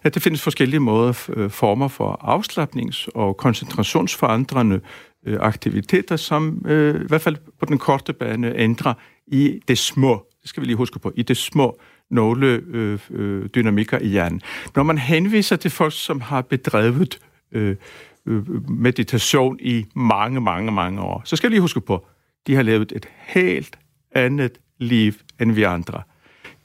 at 0.04 0.14
det 0.14 0.22
findes 0.22 0.42
forskellige 0.42 0.80
måder, 0.80 1.30
øh, 1.34 1.50
former 1.50 1.88
for 1.88 2.20
afslappnings- 2.24 3.08
og 3.16 3.38
koncentrationsforandrende 3.38 4.80
øh, 5.26 5.38
aktiviteter, 5.40 6.16
som 6.16 6.66
øh, 6.66 7.02
i 7.02 7.08
hvert 7.08 7.22
fald 7.22 7.36
på 7.60 7.66
den 7.66 7.78
korte 7.78 8.14
bane 8.14 8.58
ændrer 8.58 8.94
i 9.28 9.60
det 9.68 9.78
små, 9.78 10.26
det 10.42 10.50
skal 10.50 10.62
vi 10.62 10.68
lige 10.68 10.78
huske 10.78 11.00
på, 11.00 11.12
i 11.16 11.22
det 11.22 11.38
små 11.38 11.80
nogle 12.12 12.62
øh, 12.68 13.00
øh, 13.12 13.46
dynamikker 13.56 14.00
i 14.00 14.08
hjernen. 14.08 14.42
Når 14.76 14.84
man 14.84 14.98
henviser 14.98 15.56
til 15.56 15.72
folk, 15.72 15.94
som 15.94 16.22
har 16.22 16.42
bedrevet 16.42 17.20
øh, 17.52 17.76
Øh, 18.28 18.38
øh, 18.38 18.70
meditation 18.70 19.58
i 19.60 19.86
mange, 19.96 20.42
mange, 20.42 20.72
mange 20.72 21.02
år, 21.02 21.22
så 21.26 21.36
skal 21.36 21.50
vi 21.50 21.54
lige 21.54 21.62
huske 21.62 21.82
på, 21.82 22.06
de 22.48 22.56
har 22.56 22.62
levet 22.62 22.92
et 22.96 23.10
helt 23.20 23.80
andet 24.16 24.58
liv 24.78 25.14
end 25.42 25.52
vi 25.52 25.64
andre. 25.64 26.02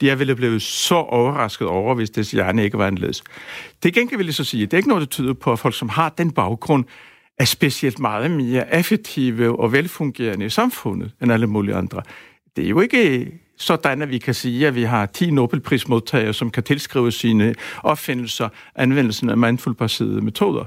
De 0.01 0.11
er 0.11 0.15
ville 0.15 0.35
blevet 0.35 0.63
så 0.63 0.95
overrasket 0.95 1.69
over, 1.69 1.95
hvis 1.95 2.11
deres 2.11 2.31
hjerne 2.31 2.65
ikke 2.65 2.79
var 2.79 2.87
anderledes. 2.87 3.25
Det 3.83 3.95
gengæld 3.95 4.17
vil 4.17 4.27
jeg 4.27 4.35
så 4.35 4.45
sige, 4.45 4.67
det 4.67 4.73
er 4.73 4.77
ikke 4.77 4.89
noget, 4.89 5.01
der 5.01 5.07
tyder 5.07 5.33
på, 5.35 5.53
at 5.53 5.59
folk, 5.59 5.75
som 5.75 5.89
har 5.89 6.09
den 6.09 6.31
baggrund, 6.31 6.85
er 7.39 7.45
specielt 7.45 7.99
meget 7.99 8.31
mere 8.31 8.79
effektive 8.79 9.61
og 9.61 9.73
velfungerende 9.73 10.47
i 10.47 10.49
samfundet 10.49 11.13
end 11.23 11.33
alle 11.33 11.47
mulige 11.47 11.75
andre. 11.75 12.03
Det 12.57 12.65
er 12.65 12.69
jo 12.69 12.81
ikke 12.81 13.33
sådan, 13.59 14.03
at 14.03 14.11
vi 14.11 14.19
kan 14.19 14.35
sige, 14.35 14.67
at 14.67 14.75
vi 14.75 14.83
har 14.83 15.07
10 15.07 15.31
Nobelprismodtagere, 15.31 16.33
som 16.33 16.51
kan 16.51 16.63
tilskrive 16.63 17.13
sine 17.13 17.55
opfindelser 17.83 18.49
anvendelsen 18.75 19.31
af 19.31 19.37
mindfulbaserede 19.37 20.21
metoder. 20.21 20.65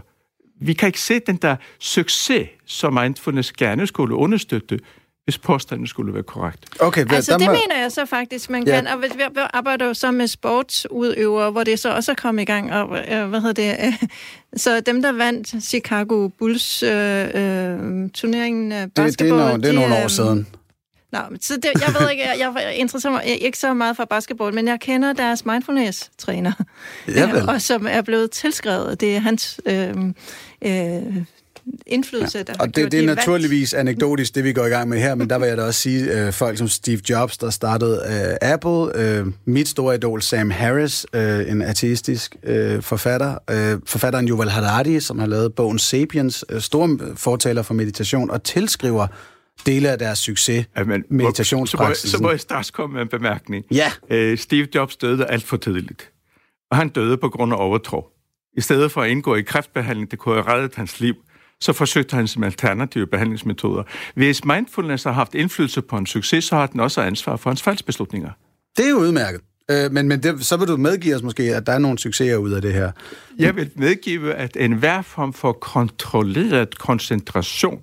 Vi 0.62 0.74
kan 0.74 0.88
ikke 0.88 1.02
se 1.02 1.20
den 1.20 1.36
der 1.36 1.56
succes, 1.80 2.48
som 2.66 2.94
mindfulness 2.94 3.52
gerne 3.52 3.88
skulle 3.88 4.16
understøtte, 4.16 4.80
hvis 5.24 5.38
påstanden 5.38 5.88
skulle 5.88 6.14
være 6.14 6.24
korrekt. 6.24 6.66
Okay, 6.80 7.06
hvad- 7.06 7.16
Altså, 7.16 7.38
det 7.38 7.46
må- 7.46 7.52
mener 7.52 7.82
jeg 7.82 7.92
så 7.92 8.06
faktisk, 8.06 8.50
man 8.50 8.68
Ja. 8.68 8.76
kan. 8.76 8.88
Og 8.88 9.02
vi, 9.02 9.08
arbejder 9.54 9.86
jo 9.86 9.94
så 9.94 10.12
med 10.12 10.28
sportsudøvere, 10.28 11.52
hvor 11.52 11.64
det 11.64 11.80
så 11.80 11.90
også 11.90 12.12
er 12.12 12.16
kommet 12.16 12.42
i 12.42 12.46
gang. 12.46 12.74
Og, 12.74 13.00
øh, 13.12 13.30
hvad 13.30 13.42
hedder 13.42 13.76
det? 13.78 13.86
øh, 13.88 13.94
så 14.56 14.80
dem, 14.80 15.02
der 15.02 15.12
vandt 15.12 15.64
Chicago 15.64 16.28
Bulls 16.28 16.84
øh, 16.84 16.90
øh, 17.26 18.10
turneringen 18.14 18.72
af 18.72 18.86
Det, 18.88 18.96
det, 18.96 19.02
er 19.02 19.06
basketball... 19.06 19.40
nogle, 19.40 19.54
det 19.64 19.66
er 19.68 19.72
de, 19.72 19.76
nogle 19.80 19.96
år 19.96 20.04
øh, 20.04 20.10
siden. 20.10 20.48
Nå, 21.12 21.20
så 21.42 21.56
det, 21.56 21.66
jeg 21.88 21.96
ved 22.00 22.10
ikke, 22.12 22.24
jeg, 22.24 22.38
jeg 22.40 22.74
interesserer 22.76 23.14
mig 23.14 23.42
ikke 23.42 23.58
så 23.58 23.74
meget 23.74 23.96
for 23.96 24.06
basketball, 24.06 24.54
men 24.56 24.68
jeg 24.68 24.80
kender 24.80 25.14
deres 25.14 25.46
mindfulness-træner, 25.46 26.52
Ja, 27.08 27.46
og 27.54 27.62
som 27.62 27.88
er 27.90 28.02
blevet 28.02 28.32
tilskrevet. 28.32 29.02
Det 29.02 29.16
er 29.16 29.20
hans 29.20 29.60
øh, 29.66 29.94
øh, 30.66 31.24
indflydelse, 31.88 32.38
ja. 32.38 32.44
der 32.44 32.54
Og 32.60 32.76
det, 32.76 32.92
det 32.92 33.00
er 33.00 33.06
naturligvis 33.06 33.74
valgt. 33.74 33.90
anekdotisk, 33.90 34.36
det 34.36 34.44
vi 34.44 34.54
går 34.54 34.66
i 34.66 34.70
gang 34.70 34.90
med 34.90 35.00
her, 35.00 35.16
men 35.16 35.30
der 35.30 35.40
vil 35.40 35.48
jeg 35.48 35.58
da 35.58 35.64
også 35.64 35.80
sige, 35.80 36.26
øh, 36.26 36.34
folk 36.34 36.58
som 36.58 36.68
Steve 36.68 37.00
Jobs, 37.10 37.38
der 37.38 37.50
startede 37.50 38.02
øh, 38.42 38.50
Apple, 38.50 38.98
øh, 39.02 39.26
mit 39.46 39.68
store 39.68 39.96
idol 39.96 40.22
Sam 40.22 40.50
Harris, 40.50 41.06
øh, 41.14 41.52
en 41.52 41.62
ateistisk 41.62 42.36
øh, 42.44 42.82
forfatter, 42.82 43.38
øh, 43.50 43.80
forfatteren 43.86 44.30
Yuval 44.30 44.50
Harari, 44.50 45.00
som 45.00 45.20
har 45.20 45.28
lavet 45.28 45.56
bogen 45.56 45.80
Sapiens, 45.80 46.46
øh, 46.50 46.62
store 46.62 46.98
fortaler 47.16 47.62
for 47.62 47.74
meditation, 47.74 48.32
og 48.32 48.44
tilskriver 48.44 49.08
dele 49.66 49.90
af 49.90 50.00
deres 50.00 50.20
succes, 50.20 50.66
ja, 50.78 50.84
men, 50.84 51.04
meditationspraksis. 51.10 52.12
Så, 52.12 52.18
så 52.18 52.24
må 52.24 52.30
jeg 52.30 52.40
straks 52.40 52.72
komme 52.72 52.94
med 52.94 53.02
en 53.02 53.08
bemærkning. 53.08 53.66
Ja. 53.72 53.92
Øh, 54.10 54.38
Steve 54.38 54.68
Jobs 54.76 54.96
døde 54.96 55.26
alt 55.26 55.44
for 55.44 55.58
tidligt, 55.58 56.12
og 56.72 56.78
han 56.78 56.90
døde 56.90 57.18
på 57.18 57.30
grund 57.30 57.54
af 57.54 57.58
overtro. 57.60 58.06
I 58.58 58.62
stedet 58.62 58.92
for 58.92 59.02
at 59.02 59.10
indgå 59.10 59.36
i 59.36 59.42
kræftbehandling, 59.42 60.12
det 60.12 60.20
kunne 60.20 60.36
have 60.36 60.56
reddet 60.56 60.76
hans 60.76 61.00
liv, 61.00 61.16
så 61.60 61.74
forsøgte 61.74 62.16
han 62.16 62.28
som 62.28 62.44
alternative 62.44 63.08
behandlingsmetoder. 63.08 63.84
Hvis 64.16 64.46
mindfulness 64.46 65.04
har 65.04 65.12
haft 65.12 65.36
indflydelse 65.36 65.82
på 65.82 65.98
en 65.98 66.06
succes, 66.06 66.44
så 66.44 66.56
har 66.56 66.68
den 66.68 66.80
også 66.80 67.02
ansvar 67.02 67.36
for 67.36 67.50
hans 67.50 67.62
faldsbeslutninger. 67.62 68.30
Det 68.78 68.86
er 68.86 68.90
jo 68.90 68.98
udmærket. 68.98 69.42
Øh, 69.72 69.92
men 69.92 70.08
men 70.08 70.24
det, 70.24 70.46
så 70.46 70.58
vil 70.58 70.68
du 70.68 70.78
medgive 70.78 71.16
os 71.16 71.24
måske, 71.24 71.44
at 71.44 71.66
der 71.66 71.74
er 71.74 71.80
nogle 71.80 72.00
succeser 72.00 72.38
ud 72.38 72.52
af 72.52 72.62
det 72.62 72.74
her. 72.74 72.92
Jeg 73.40 73.56
vil 73.56 73.72
medgive, 73.76 74.34
at 74.34 74.58
enhver 74.60 75.02
form 75.02 75.34
for 75.34 75.52
kontrolleret 75.52 76.78
koncentration 76.78 77.82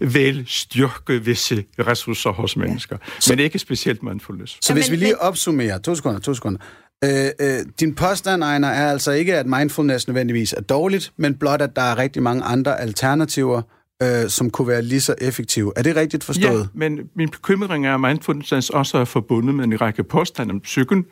vil 0.00 0.44
styrke 0.46 1.24
visse 1.24 1.64
ressourcer 1.78 2.30
hos 2.30 2.56
mennesker, 2.56 2.96
ja. 3.06 3.12
så, 3.20 3.32
men 3.32 3.38
ikke 3.38 3.58
specielt 3.58 4.02
mindfulness. 4.02 4.58
Så 4.60 4.72
hvis 4.72 4.90
vi 4.90 4.96
lige 4.96 5.20
opsummerer, 5.20 5.78
to 5.78 5.94
sekunder, 5.94 6.20
to 6.20 6.34
sekunder. 6.34 6.60
Øh, 7.04 7.30
øh, 7.40 7.58
din 7.80 7.94
påstand, 7.94 8.44
Ejner, 8.44 8.68
er 8.68 8.90
altså 8.90 9.12
ikke, 9.12 9.36
at 9.36 9.46
mindfulness 9.46 10.08
nødvendigvis 10.08 10.52
er 10.52 10.60
dårligt, 10.60 11.12
men 11.16 11.34
blot, 11.34 11.62
at 11.62 11.76
der 11.76 11.82
er 11.82 11.98
rigtig 11.98 12.22
mange 12.22 12.42
andre 12.42 12.80
alternativer, 12.80 13.62
øh, 14.02 14.28
som 14.28 14.50
kunne 14.50 14.68
være 14.68 14.82
lige 14.82 15.00
så 15.00 15.14
effektive. 15.20 15.72
Er 15.76 15.82
det 15.82 15.96
rigtigt 15.96 16.24
forstået? 16.24 16.60
Ja, 16.60 16.66
men 16.74 17.00
min 17.16 17.28
bekymring 17.28 17.86
er, 17.86 17.94
at 17.94 18.00
mindfulness 18.00 18.70
også 18.70 18.98
er 18.98 19.04
forbundet 19.04 19.54
med 19.54 19.64
en 19.64 19.80
række 19.80 20.04
påstande 20.04 20.52
om 20.52 20.60
psyken, 20.60 21.06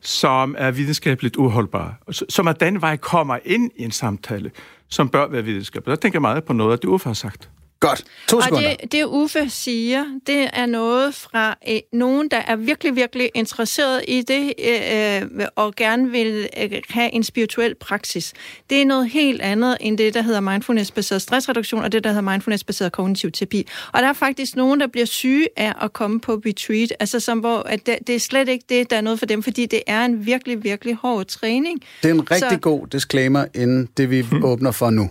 som 0.00 0.54
er 0.58 0.70
videnskabeligt 0.70 1.36
uholdbare. 1.36 1.94
Som 2.28 2.48
at 2.48 2.60
den 2.60 2.80
vej 2.80 2.96
kommer 2.96 3.38
ind 3.44 3.70
i 3.76 3.82
en 3.82 3.90
samtale, 3.90 4.50
som 4.88 5.08
bør 5.08 5.28
være 5.28 5.42
videnskabelig. 5.42 5.90
Der 5.90 5.96
tænker 5.96 6.16
jeg 6.16 6.22
meget 6.22 6.44
på 6.44 6.52
noget, 6.52 6.72
af 6.72 6.78
det 6.78 6.88
Uffe 6.88 7.08
har 7.08 7.14
sagt. 7.14 7.50
Godt. 7.80 8.04
To 8.28 8.40
sekunder. 8.40 8.70
Og 8.70 8.76
det, 8.80 8.92
det 8.92 9.04
Uffe 9.04 9.50
siger, 9.50 10.04
det 10.26 10.48
er 10.52 10.66
noget 10.66 11.14
fra 11.14 11.58
øh, 11.68 11.78
nogen, 11.92 12.28
der 12.28 12.36
er 12.36 12.56
virkelig, 12.56 12.96
virkelig 12.96 13.30
interesseret 13.34 14.04
i 14.08 14.22
det, 14.22 14.52
øh, 14.64 15.22
øh, 15.22 15.46
og 15.56 15.74
gerne 15.74 16.10
vil 16.10 16.48
øh, 16.62 16.70
have 16.88 17.14
en 17.14 17.24
spirituel 17.24 17.74
praksis. 17.74 18.32
Det 18.70 18.80
er 18.80 18.84
noget 18.84 19.10
helt 19.10 19.42
andet 19.42 19.76
end 19.80 19.98
det, 19.98 20.14
der 20.14 20.22
hedder 20.22 20.40
mindfulness-baseret 20.40 21.22
stressreduktion, 21.22 21.82
og 21.82 21.92
det, 21.92 22.04
der 22.04 22.10
hedder 22.10 22.30
mindfulness-baseret 22.30 22.92
kognitiv 22.92 23.30
terapi. 23.30 23.68
Og 23.92 24.02
der 24.02 24.08
er 24.08 24.12
faktisk 24.12 24.56
nogen, 24.56 24.80
der 24.80 24.86
bliver 24.86 25.06
syge 25.06 25.48
af 25.56 25.72
at 25.82 25.92
komme 25.92 26.20
på 26.20 26.32
retreat, 26.46 26.92
altså 27.00 27.20
som 27.20 27.38
hvor 27.38 27.58
at 27.58 27.86
det, 27.86 27.98
det 28.06 28.14
er 28.14 28.20
slet 28.20 28.48
ikke 28.48 28.64
det, 28.68 28.90
der 28.90 28.96
er 28.96 29.00
noget 29.00 29.18
for 29.18 29.26
dem, 29.26 29.42
fordi 29.42 29.66
det 29.66 29.82
er 29.86 30.04
en 30.04 30.26
virkelig, 30.26 30.64
virkelig 30.64 30.94
hård 30.94 31.26
træning. 31.26 31.82
Det 32.02 32.08
er 32.08 32.14
en 32.14 32.30
rigtig 32.30 32.50
Så... 32.50 32.58
god 32.58 32.86
disclaimer, 32.86 33.44
inden 33.54 33.88
det 33.96 34.10
vi 34.10 34.20
hmm. 34.20 34.44
åbner 34.44 34.70
for 34.70 34.90
nu. 34.90 35.10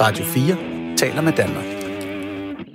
Radio 0.00 0.24
4 0.24 0.87
taler 0.98 1.20
med 1.20 1.32
Danmark. 1.32 1.64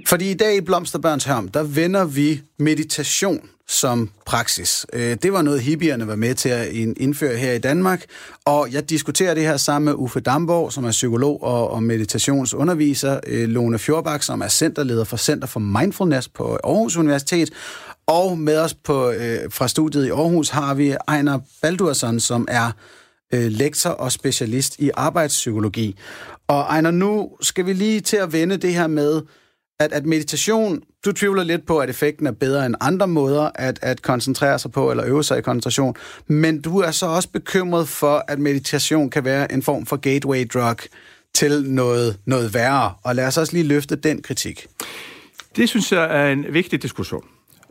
Fordi 0.08 0.32
i 0.32 0.34
dag 0.34 0.56
i 0.56 0.62
Blomsterbørns 0.62 1.26
Hørm, 1.26 1.48
der 1.48 1.64
vender 1.64 2.06
vi 2.06 2.42
meditation 2.60 3.50
som 3.68 4.10
praksis. 4.26 4.86
Øh, 4.94 5.18
det 5.24 5.34
var 5.34 5.42
noget, 5.42 5.62
hippierne 5.62 6.08
var 6.08 6.16
med 6.16 6.36
til 6.36 6.50
at 6.50 6.68
indføre 6.74 7.38
her 7.38 7.54
i 7.54 7.58
Danmark, 7.58 8.06
og 8.46 8.68
jeg 8.72 8.90
diskuterer 8.90 9.34
det 9.34 9.44
her 9.44 9.58
sammen 9.58 9.86
med 9.86 9.94
Uffe 9.98 10.20
Damborg, 10.20 10.74
som 10.74 10.86
er 10.86 10.92
psykolog 10.92 11.44
og 11.44 11.84
meditationsunderviser, 11.84 13.20
øh, 13.28 13.50
Lone 13.50 13.80
Fjordbak, 13.80 14.24
som 14.24 14.42
er 14.42 14.48
centerleder 14.48 15.04
for 15.04 15.18
Center 15.18 15.48
for 15.48 15.60
Mindfulness 15.60 16.28
på 16.28 16.60
Aarhus 16.64 16.98
Universitet, 16.98 17.50
og 18.08 18.38
med 18.38 18.58
os 18.58 18.74
på, 18.74 19.12
øh, 19.12 19.40
fra 19.50 19.68
studiet 19.68 20.06
i 20.06 20.10
Aarhus 20.10 20.50
har 20.50 20.74
vi 20.74 20.96
Ejner 21.08 21.40
Baldursson, 21.62 22.20
som 22.20 22.48
er 22.52 22.72
Øh, 23.34 23.52
lektor 23.52 23.90
og 23.90 24.12
specialist 24.12 24.80
i 24.80 24.92
arbejdspsykologi. 24.94 25.96
Og 26.48 26.60
Ejner, 26.60 26.92
nu 26.92 27.30
skal 27.42 27.66
vi 27.66 27.74
lige 27.74 28.00
til 28.02 28.18
at 28.18 28.34
vende 28.34 28.58
det 28.58 28.74
her 28.74 28.88
med, 28.88 29.22
at, 29.80 29.94
at 29.94 30.06
meditation, 30.06 30.82
du 31.06 31.12
tvivler 31.12 31.44
lidt 31.44 31.66
på, 31.66 31.80
at 31.80 31.90
effekten 31.90 32.28
er 32.28 32.32
bedre 32.32 32.66
end 32.66 32.76
andre 32.82 33.08
måder 33.08 33.50
at, 33.56 33.80
at 33.82 34.02
koncentrere 34.02 34.60
sig 34.60 34.72
på 34.72 34.92
eller 34.92 35.06
øve 35.06 35.24
sig 35.24 35.38
i 35.38 35.42
koncentration, 35.42 35.96
men 36.28 36.62
du 36.62 36.80
er 36.80 36.92
så 36.92 37.06
også 37.06 37.30
bekymret 37.30 37.88
for, 37.88 38.26
at 38.28 38.40
meditation 38.40 39.10
kan 39.10 39.26
være 39.26 39.52
en 39.52 39.62
form 39.62 39.86
for 39.86 39.98
gateway 39.98 40.48
drug 40.54 40.78
til 41.36 41.64
noget, 41.64 42.18
noget 42.26 42.54
værre. 42.54 42.94
Og 43.04 43.16
lad 43.16 43.28
os 43.28 43.38
også 43.38 43.54
lige 43.54 43.68
løfte 43.68 43.96
den 43.96 44.22
kritik. 44.22 44.68
Det 45.56 45.70
synes 45.70 45.92
jeg 45.92 46.24
er 46.24 46.32
en 46.32 46.46
vigtig 46.50 46.82
diskussion. 46.82 47.24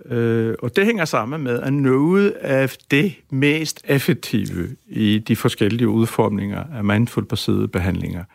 Øh, 0.07 0.55
og 0.63 0.77
det 0.77 0.87
hænger 0.87 1.05
sammen 1.05 1.43
med, 1.43 1.61
at 1.61 1.73
noget 1.73 2.31
af 2.31 2.77
det 2.91 3.15
mest 3.31 3.83
effektive 3.85 4.77
i 4.87 5.19
de 5.19 5.37
forskellige 5.37 5.89
udformninger 5.89 6.65
af 6.75 6.85
mindful-baserede 6.85 7.69
behandlinger– 7.69 8.25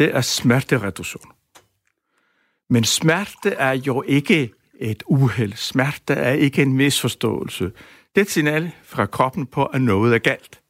det 0.00 0.14
er 0.14 0.20
smertereduktion. 0.20 1.32
Men 2.70 2.84
smerte 2.84 3.50
er 3.50 3.72
jo 3.72 4.02
ikke 4.06 4.52
et 4.80 5.02
uheld. 5.06 5.52
Smerte 5.52 6.14
er 6.14 6.32
ikke 6.32 6.62
en 6.62 6.72
misforståelse. 6.72 7.64
Det 8.14 8.20
er 8.20 8.20
et 8.20 8.30
signal 8.30 8.70
fra 8.84 9.06
kroppen 9.06 9.46
på, 9.46 9.64
at 9.64 9.82
noget 9.82 10.14
er 10.14 10.18
galt. 10.18 10.60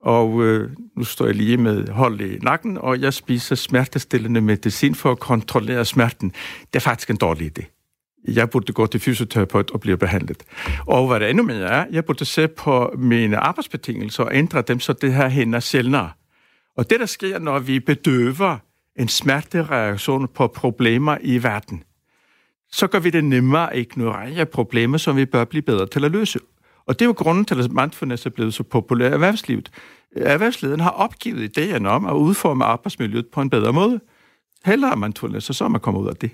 Og 0.00 0.44
øh, 0.44 0.70
nu 0.96 1.04
står 1.04 1.26
jeg 1.26 1.34
lige 1.34 1.56
med 1.56 1.88
hold 1.88 2.20
i 2.20 2.38
nakken, 2.38 2.78
og 2.78 3.00
jeg 3.00 3.14
spiser 3.14 3.54
smertestillende 3.54 4.40
medicin 4.40 4.94
for 4.94 5.12
at 5.12 5.18
kontrollere 5.18 5.84
smerten. 5.84 6.30
Det 6.60 6.76
er 6.76 6.80
faktisk 6.80 7.10
en 7.10 7.16
dårlig 7.16 7.58
idé. 7.58 7.79
Jeg 8.28 8.50
burde 8.50 8.72
gå 8.72 8.86
til 8.86 9.00
fysioterapeut 9.00 9.70
og 9.70 9.80
blive 9.80 9.96
behandlet. 9.96 10.42
Og 10.86 11.08
hvad 11.08 11.20
det 11.20 11.30
endnu 11.30 11.44
mere 11.44 11.68
er, 11.68 11.86
jeg 11.92 12.04
burde 12.04 12.24
se 12.24 12.48
på 12.48 12.94
mine 12.98 13.36
arbejdsbetingelser 13.36 14.24
og 14.24 14.34
ændre 14.34 14.62
dem, 14.62 14.80
så 14.80 14.92
det 14.92 15.14
her 15.14 15.28
hænder 15.28 15.60
sjældnere. 15.60 16.10
Og 16.76 16.90
det, 16.90 17.00
der 17.00 17.06
sker, 17.06 17.38
når 17.38 17.58
vi 17.58 17.80
bedøver 17.80 18.56
en 18.96 19.08
smertereaktion 19.08 20.28
på 20.28 20.46
problemer 20.46 21.18
i 21.20 21.42
verden, 21.42 21.82
så 22.72 22.86
gør 22.86 22.98
vi 22.98 23.10
det 23.10 23.24
nemmere 23.24 23.72
at 23.72 23.78
ignorere 23.78 24.46
problemer, 24.46 24.98
som 24.98 25.16
vi 25.16 25.24
bør 25.24 25.44
blive 25.44 25.62
bedre 25.62 25.86
til 25.86 26.04
at 26.04 26.10
løse. 26.10 26.38
Og 26.86 26.98
det 26.98 27.04
er 27.04 27.06
jo 27.06 27.14
grunden 27.16 27.44
til, 27.44 27.60
at 27.60 27.72
mindfulness 27.72 28.26
er 28.26 28.30
blevet 28.30 28.54
så 28.54 28.62
populær 28.62 29.08
i 29.08 29.12
erhvervslivet. 29.12 29.70
Erhvervslederen 30.16 30.80
har 30.80 30.90
opgivet 30.90 31.42
ideen 31.42 31.86
om 31.86 32.06
at 32.06 32.12
udforme 32.12 32.64
arbejdsmiljøet 32.64 33.26
på 33.26 33.40
en 33.40 33.50
bedre 33.50 33.72
måde. 33.72 34.00
Hellere 34.64 34.96
mindfulness, 34.96 35.48
og 35.48 35.54
så 35.54 35.64
er 35.64 35.68
man 35.68 35.80
kommet 35.80 36.00
ud 36.00 36.08
af 36.08 36.16
det. 36.16 36.30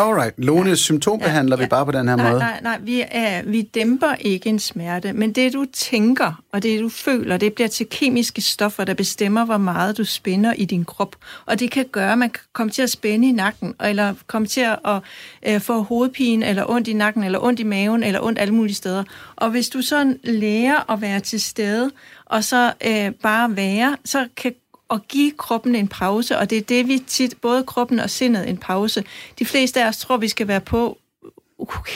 Alright. 0.00 0.34
Lone, 0.38 0.68
ja. 0.68 0.74
symptombehandler 0.74 1.56
ja, 1.56 1.60
ja. 1.60 1.66
vi 1.66 1.68
bare 1.68 1.86
på 1.86 1.92
den 1.92 2.08
her 2.08 2.16
nej, 2.16 2.30
måde? 2.30 2.38
Nej, 2.38 2.60
nej, 2.62 2.78
vi, 2.82 3.04
er, 3.10 3.42
vi 3.42 3.62
dæmper 3.62 4.14
ikke 4.14 4.48
en 4.48 4.58
smerte, 4.58 5.12
men 5.12 5.32
det 5.32 5.52
du 5.52 5.66
tænker, 5.72 6.42
og 6.52 6.62
det 6.62 6.80
du 6.80 6.88
føler, 6.88 7.36
det 7.36 7.54
bliver 7.54 7.68
til 7.68 7.86
kemiske 7.90 8.40
stoffer, 8.40 8.84
der 8.84 8.94
bestemmer, 8.94 9.44
hvor 9.44 9.56
meget 9.56 9.98
du 9.98 10.04
spænder 10.04 10.52
i 10.52 10.64
din 10.64 10.84
krop. 10.84 11.16
Og 11.46 11.60
det 11.60 11.70
kan 11.70 11.84
gøre, 11.92 12.12
at 12.12 12.18
man 12.18 12.30
kan 12.30 12.42
komme 12.52 12.70
til 12.70 12.82
at 12.82 12.90
spænde 12.90 13.28
i 13.28 13.32
nakken, 13.32 13.74
eller 13.84 14.14
komme 14.26 14.48
til 14.48 14.66
at, 14.84 15.02
øh, 15.46 15.60
få 15.60 15.82
hovedpine, 15.82 16.46
eller 16.46 16.70
ondt 16.70 16.88
i 16.88 16.92
nakken, 16.92 17.24
eller 17.24 17.38
ondt 17.44 17.60
i 17.60 17.64
maven, 17.64 18.02
eller 18.02 18.20
ondt 18.20 18.38
alle 18.38 18.54
mulige 18.54 18.74
steder. 18.74 19.04
Og 19.36 19.50
hvis 19.50 19.68
du 19.68 19.82
så 19.82 20.14
lærer 20.24 20.92
at 20.92 21.00
være 21.00 21.20
til 21.20 21.40
stede, 21.40 21.90
og 22.26 22.44
så 22.44 22.72
øh, 22.86 23.10
bare 23.22 23.56
være, 23.56 23.96
så 24.04 24.26
kan 24.36 24.54
at 24.90 25.08
give 25.08 25.32
kroppen 25.38 25.74
en 25.74 25.88
pause, 25.88 26.38
og 26.38 26.50
det 26.50 26.58
er 26.58 26.62
det, 26.62 26.88
vi 26.88 27.02
tit, 27.06 27.34
både 27.42 27.64
kroppen 27.64 28.00
og 28.00 28.10
sindet, 28.10 28.48
en 28.48 28.56
pause. 28.56 29.04
De 29.38 29.44
fleste 29.44 29.84
af 29.84 29.88
os 29.88 29.98
tror, 29.98 30.16
vi 30.16 30.28
skal 30.28 30.48
være 30.48 30.60
på 30.60 30.98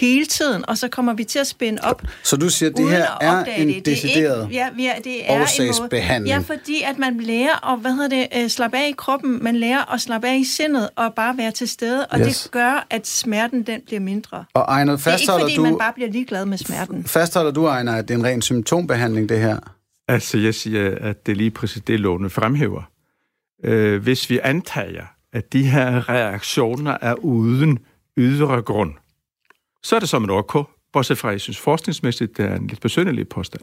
hele 0.00 0.26
tiden, 0.26 0.68
og 0.68 0.78
så 0.78 0.88
kommer 0.88 1.12
vi 1.12 1.24
til 1.24 1.38
at 1.38 1.46
spænde 1.46 1.78
op. 1.82 2.02
Så 2.22 2.36
du 2.36 2.48
siger, 2.48 2.70
at 2.70 2.76
det 2.76 2.90
her 2.90 3.06
er 3.20 3.44
en 3.44 3.68
det. 3.68 3.86
decideret 3.86 4.48
det 4.48 4.60
er 4.60 4.68
ikke, 4.70 4.82
ja, 4.82 4.92
det 5.04 5.30
er 5.30 5.40
årsagsbehandling? 5.40 6.36
Ja, 6.36 6.54
fordi 6.54 6.82
at 6.82 6.98
man 6.98 7.20
lærer 7.20 7.72
at 7.72 7.78
hvad 7.78 7.92
hedder 7.92 8.08
det, 8.08 8.28
øh, 8.36 8.48
slappe 8.48 8.78
af 8.78 8.88
i 8.88 8.94
kroppen, 8.98 9.44
man 9.44 9.56
lærer 9.56 9.94
at 9.94 10.00
slappe 10.00 10.28
af 10.28 10.36
i 10.36 10.44
sindet, 10.44 10.88
og 10.96 11.14
bare 11.14 11.36
være 11.36 11.50
til 11.50 11.68
stede, 11.68 12.06
og 12.06 12.20
yes. 12.20 12.42
det 12.42 12.50
gør, 12.50 12.86
at 12.90 13.06
smerten 13.06 13.62
den 13.62 13.80
bliver 13.86 14.00
mindre. 14.00 14.44
Og 14.54 14.62
Ejner, 14.62 14.96
fastholder 14.96 15.38
det 15.38 15.44
er 15.44 15.48
ikke, 15.48 15.60
fordi 15.60 15.68
du, 15.68 15.72
man 15.72 15.78
bare 15.78 15.92
bliver 15.92 16.10
ligeglad 16.10 16.44
med 16.44 16.58
smerten. 16.58 17.04
Fastholder 17.04 17.50
du, 17.50 17.66
Ejner, 17.66 17.96
at 17.96 18.08
det 18.08 18.14
er 18.14 18.18
en 18.18 18.24
ren 18.24 18.42
symptombehandling, 18.42 19.28
det 19.28 19.40
her? 19.40 19.58
Altså, 20.12 20.38
jeg 20.38 20.54
siger, 20.54 20.98
at 21.00 21.26
det 21.26 21.32
er 21.32 21.36
lige 21.36 21.50
præcis 21.50 21.82
det, 21.82 22.00
låne 22.00 22.30
fremhæver. 22.30 22.82
Øh, 23.64 24.02
hvis 24.02 24.30
vi 24.30 24.40
antager, 24.42 25.04
at 25.32 25.52
de 25.52 25.64
her 25.64 26.08
reaktioner 26.08 26.98
er 27.00 27.14
uden 27.14 27.78
ydre 28.16 28.62
grund, 28.62 28.94
så 29.82 29.96
er 29.96 30.00
det 30.00 30.08
som 30.08 30.24
en 30.24 30.30
OK, 30.30 30.66
bortset 30.92 31.18
fra, 31.18 31.28
at 31.28 31.32
jeg 31.32 31.40
synes 31.40 31.58
forskningsmæssigt, 31.58 32.36
det 32.36 32.44
er 32.44 32.56
en 32.56 32.66
lidt 32.66 32.80
personlig 32.80 33.28
påstand. 33.28 33.62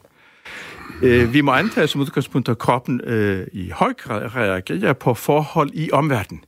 Øh, 1.02 1.32
vi 1.32 1.40
må 1.40 1.52
antage 1.52 1.86
som 1.86 2.00
udgangspunkt, 2.00 2.48
at 2.48 2.58
kroppen 2.58 3.00
øh, 3.00 3.46
i 3.52 3.70
høj 3.70 3.92
grad 3.92 4.36
reagerer 4.36 4.92
på 4.92 5.14
forhold 5.14 5.70
i 5.74 5.90
omverdenen. 5.92 6.44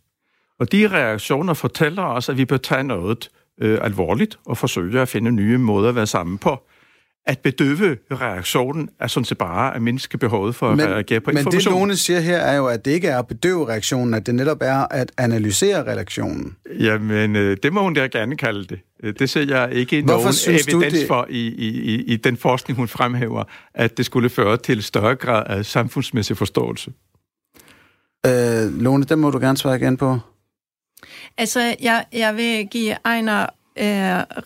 Og 0.59 0.73
de 0.73 0.89
reaktioner 0.89 1.55
fortæller 1.55 2.03
os, 2.03 2.29
at 2.29 2.37
vi 2.37 2.45
bør 2.45 2.57
tage 2.57 2.85
noget 2.85 3.31
øh, 3.61 3.79
alvorligt 3.83 4.39
og 4.47 4.59
forsøge 4.59 5.01
at 5.01 5.09
finde 5.09 5.33
nye 5.33 5.59
måder 5.59 5.89
at 5.89 5.95
være 5.95 6.07
sammen 6.07 6.39
på 6.39 6.67
at 7.27 7.39
bedøve 7.39 7.97
reaktionen 8.13 8.89
er 9.01 9.07
sådan 9.07 9.25
set 9.25 9.39
bare 9.39 9.75
at 9.75 9.83
mindske 9.83 10.19
behovet 10.19 10.55
for 10.55 10.71
at 10.71 10.77
Men, 10.77 10.87
reagere 10.87 11.21
på 11.21 11.31
men 11.31 11.37
det, 11.37 11.41
information. 11.45 11.75
Lone 11.75 11.97
siger 11.97 12.21
her, 12.21 12.37
er 12.39 12.57
jo, 12.57 12.67
at 12.67 12.85
det 12.85 12.91
ikke 12.91 13.09
er 13.09 13.19
at 13.19 13.27
bedøve 13.27 13.69
reaktionen, 13.69 14.15
at 14.15 14.27
det 14.27 14.35
netop 14.35 14.59
er 14.61 14.87
at 14.91 15.13
analysere 15.19 15.83
reaktionen. 15.85 16.57
Jamen, 16.81 17.37
øh, 17.37 17.57
det 17.63 17.73
må 17.73 17.83
hun 17.83 17.95
da 17.95 18.07
gerne 18.07 18.37
kalde 18.37 18.65
det. 18.65 18.81
Øh, 19.03 19.15
Det 19.19 19.31
ser 19.31 19.47
jeg 19.49 19.73
ikke 19.73 20.03
Hvorfor 20.03 20.49
nogen 20.49 20.61
evidens 20.69 20.99
det- 21.01 21.07
for 21.09 21.27
i, 21.31 21.47
i, 21.49 21.69
i, 21.95 22.03
i 22.03 22.17
den 22.17 22.37
forskning, 22.37 22.77
hun 22.77 22.89
fremhæver, 22.89 23.45
at 23.75 23.97
det 23.97 24.07
skulle 24.07 24.29
føre 24.31 24.57
til 24.57 24.83
større 24.83 25.17
grad 25.17 25.43
af 25.47 25.67
samfundsmæssig 25.67 26.37
forståelse. 26.37 26.93
Øh, 28.27 28.81
Lone, 28.81 29.05
den 29.05 29.19
må 29.19 29.31
du 29.31 29.39
gerne 29.39 29.59
svare 29.59 29.77
igen 29.77 29.97
på. 29.97 30.19
Altså, 31.39 31.75
jeg, 31.83 32.05
jeg 32.13 32.37
vil 32.37 32.67
give 32.71 32.97
Ejner 33.05 33.47
øh, 33.77 33.85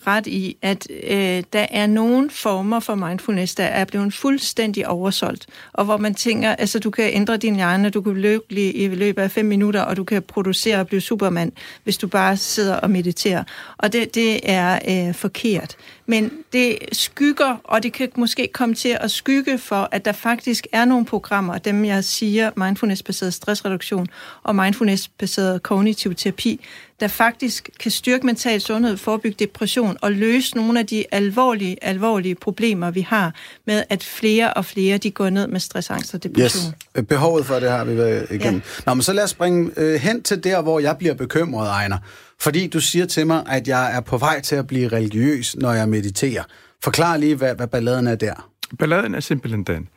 ret 0.07 0.27
i, 0.27 0.57
at 0.61 0.87
øh, 1.03 1.43
der 1.53 1.65
er 1.69 1.87
nogle 1.87 2.29
former 2.29 2.79
for 2.79 2.95
mindfulness, 2.95 3.55
der 3.55 3.63
er 3.63 3.85
blevet 3.85 4.13
fuldstændig 4.13 4.87
oversolgt, 4.87 5.47
og 5.73 5.85
hvor 5.85 5.97
man 5.97 6.15
tænker, 6.15 6.55
altså 6.55 6.79
du 6.79 6.89
kan 6.89 7.09
ændre 7.13 7.37
din 7.37 7.55
hjerne, 7.55 7.89
du 7.89 8.01
kan 8.01 8.13
blive 8.13 8.33
lykkelig 8.33 8.81
i 8.81 8.87
løbet 8.87 9.21
af 9.21 9.31
fem 9.31 9.45
minutter, 9.45 9.81
og 9.81 9.97
du 9.97 10.03
kan 10.03 10.21
producere 10.21 10.79
og 10.79 10.87
blive 10.87 11.01
supermand, 11.01 11.51
hvis 11.83 11.97
du 11.97 12.07
bare 12.07 12.37
sidder 12.37 12.75
og 12.75 12.89
mediterer. 12.89 13.43
Og 13.77 13.93
det, 13.93 14.15
det 14.15 14.39
er 14.43 14.79
øh, 14.87 15.15
forkert. 15.15 15.75
Men 16.09 16.31
det 16.53 16.77
skygger, 16.91 17.55
og 17.63 17.83
det 17.83 17.93
kan 17.93 18.09
måske 18.15 18.49
komme 18.53 18.75
til 18.75 18.97
at 19.01 19.11
skygge 19.11 19.57
for, 19.57 19.89
at 19.91 20.05
der 20.05 20.11
faktisk 20.11 20.67
er 20.71 20.85
nogle 20.85 21.05
programmer, 21.05 21.57
dem 21.57 21.85
jeg 21.85 22.03
siger, 22.03 22.51
mindfulness-baseret 22.55 23.33
stressreduktion 23.33 24.07
og 24.43 24.55
mindfulness-baseret 24.55 25.63
kognitiv 25.63 26.15
terapi, 26.15 26.65
der 26.99 27.07
faktisk 27.07 27.69
kan 27.79 27.91
styrke 27.91 28.25
mental 28.25 28.61
sundhed, 28.61 28.97
forebygge 28.97 29.35
depression 29.39 29.97
og 30.01 30.11
løse 30.11 30.55
nogle 30.55 30.79
af 30.79 30.87
de 30.87 31.05
alvorlige, 31.11 31.77
alvorlige 31.81 32.35
problemer, 32.35 32.91
vi 32.91 33.01
har 33.01 33.33
med, 33.65 33.83
at 33.89 34.03
flere 34.03 34.53
og 34.53 34.65
flere 34.65 34.97
de 34.97 35.11
går 35.11 35.29
ned 35.29 35.47
med 35.47 35.59
stress, 35.59 35.89
angst 35.89 36.13
og 36.13 36.23
depression. 36.23 36.73
Yes. 36.97 37.05
Behovet 37.07 37.45
for 37.45 37.59
det 37.59 37.71
har 37.71 37.85
vi 37.85 37.97
været 37.97 38.27
igennem. 38.31 38.61
Ja. 38.65 38.83
Nå, 38.85 38.93
men 38.93 39.01
så 39.01 39.13
lad 39.13 39.23
os 39.23 39.29
springe 39.29 39.71
øh, 39.77 39.95
hen 39.95 40.23
til 40.23 40.43
der, 40.43 40.61
hvor 40.61 40.79
jeg 40.79 40.97
bliver 40.97 41.13
bekymret, 41.13 41.69
Ejner. 41.69 41.97
Fordi 42.39 42.67
du 42.67 42.79
siger 42.79 43.05
til 43.05 43.27
mig, 43.27 43.43
at 43.47 43.67
jeg 43.67 43.95
er 43.95 44.01
på 44.01 44.17
vej 44.17 44.41
til 44.41 44.55
at 44.55 44.67
blive 44.67 44.87
religiøs, 44.87 45.55
når 45.55 45.73
jeg 45.73 45.89
mediterer. 45.89 46.43
Forklar 46.83 47.17
lige, 47.17 47.35
hvad, 47.35 47.55
hvad 47.55 47.67
balladen 47.67 48.07
er 48.07 48.15
der. 48.15 48.49
Balladen 48.79 49.15
er 49.15 49.19
simpelthen 49.19 49.63
den, 49.63 49.89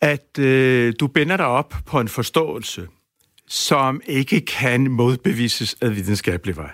at 0.00 0.38
øh, 0.38 0.94
du 1.00 1.06
binder 1.06 1.36
dig 1.36 1.46
op 1.46 1.74
på 1.86 2.00
en 2.00 2.08
forståelse, 2.08 2.88
som 3.48 4.00
ikke 4.06 4.40
kan 4.40 4.90
modbevises 4.90 5.76
af 5.80 5.96
videnskabelig 5.96 6.56
vej. 6.56 6.70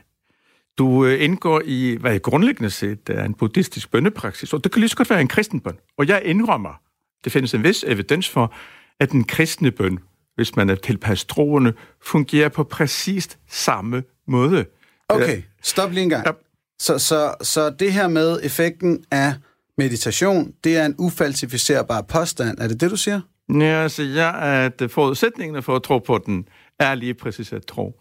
Du 0.79 1.07
øh, 1.07 1.25
indgår 1.25 1.63
i, 1.65 1.97
hvad 2.01 2.13
jeg 2.13 2.23
grundlæggende 2.23 2.71
set 2.71 2.99
er 3.09 3.25
en 3.25 3.35
buddhistisk 3.35 3.91
bønnepraksis, 3.91 4.53
og 4.53 4.65
det 4.65 4.73
kan 4.73 4.81
lige 4.81 4.89
så 4.89 4.97
godt 4.97 5.11
være 5.11 5.21
en 5.21 5.29
kristen 5.29 5.61
bøn. 5.61 5.77
Og 5.99 6.09
jeg 6.09 6.23
indrømmer, 6.25 6.81
det 7.25 7.33
findes 7.33 7.55
en 7.55 7.65
vis 7.65 7.85
evidens 7.87 8.29
for, 8.29 8.55
at 9.01 9.11
den 9.11 9.25
kristne 9.25 9.71
bøn, 9.71 9.99
hvis 10.35 10.57
man 10.57 10.71
er 10.71 10.75
tilpas 10.75 11.25
troende, 11.25 11.73
fungerer 12.03 12.49
på 12.49 12.65
præcis 12.65 13.39
samme 13.49 14.03
måde. 14.31 14.65
Okay, 15.09 15.43
stop 15.63 15.91
lige 15.93 16.03
en 16.03 16.09
gang. 16.09 16.27
Ja. 16.27 16.33
Så, 16.81 16.99
så, 16.99 17.35
så 17.43 17.71
det 17.71 17.93
her 17.93 18.09
med 18.09 18.41
effekten 18.43 19.05
af 19.11 19.35
meditation, 19.79 20.53
det 20.65 20.77
er 20.77 20.87
en 20.87 20.95
ufalsificerbar 20.99 22.01
påstand. 22.01 22.59
Er 22.61 22.69
det 22.69 22.81
det, 22.81 22.91
du 22.91 22.97
siger? 22.97 23.21
Ja, 23.55 23.83
altså, 23.83 24.03
ja, 24.03 24.65
at 24.65 24.83
forudsætningerne 24.91 25.63
for 25.63 25.77
at 25.77 25.83
tro 25.83 25.99
på 25.99 26.21
den 26.27 26.49
er 26.79 26.95
lige 26.95 27.15
præcis 27.15 27.53
at 27.53 27.67
tro. 27.67 28.01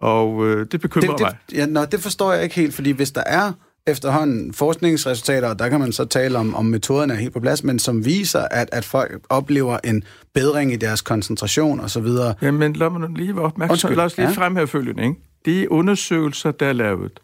Og 0.00 0.46
øh, 0.46 0.66
det 0.72 0.80
bekymrer 0.80 1.16
Det, 1.16 1.20
mig. 1.20 1.36
det, 1.50 1.56
ja, 1.56 1.66
nå, 1.66 1.84
det 1.84 2.00
forstår 2.00 2.32
jeg 2.32 2.42
ikke 2.42 2.54
helt, 2.54 2.74
fordi 2.74 2.90
hvis 2.90 3.10
der 3.10 3.22
er 3.26 3.52
efterhånden 3.86 4.52
forskningsresultater, 4.52 5.48
og 5.48 5.58
der 5.58 5.68
kan 5.68 5.80
man 5.80 5.92
så 5.92 6.04
tale 6.04 6.38
om, 6.38 6.54
om 6.54 6.64
metoderne 6.64 7.12
er 7.14 7.18
helt 7.18 7.32
på 7.32 7.40
plads, 7.40 7.64
men 7.64 7.78
som 7.78 8.04
viser, 8.04 8.40
at, 8.50 8.68
at 8.72 8.84
folk 8.84 9.20
oplever 9.28 9.78
en 9.84 10.04
bedring 10.34 10.72
i 10.72 10.76
deres 10.76 11.00
koncentration 11.00 11.80
osv. 11.80 12.06
Jamen, 12.42 12.72
lad 12.72 12.90
mig 12.90 13.10
lige 13.16 13.36
være 13.36 13.44
opmærksom. 13.44 13.72
Undskyld, 13.72 13.96
Lad 13.96 14.04
os 14.04 14.16
lige 14.16 14.28
ja. 14.28 14.34
fremhæve 14.34 14.66
følgende. 14.68 15.02
Ikke? 15.02 15.20
De 15.44 15.70
undersøgelser, 15.70 16.50
der 16.50 16.66
er 16.66 16.72
lavet, 16.72 17.20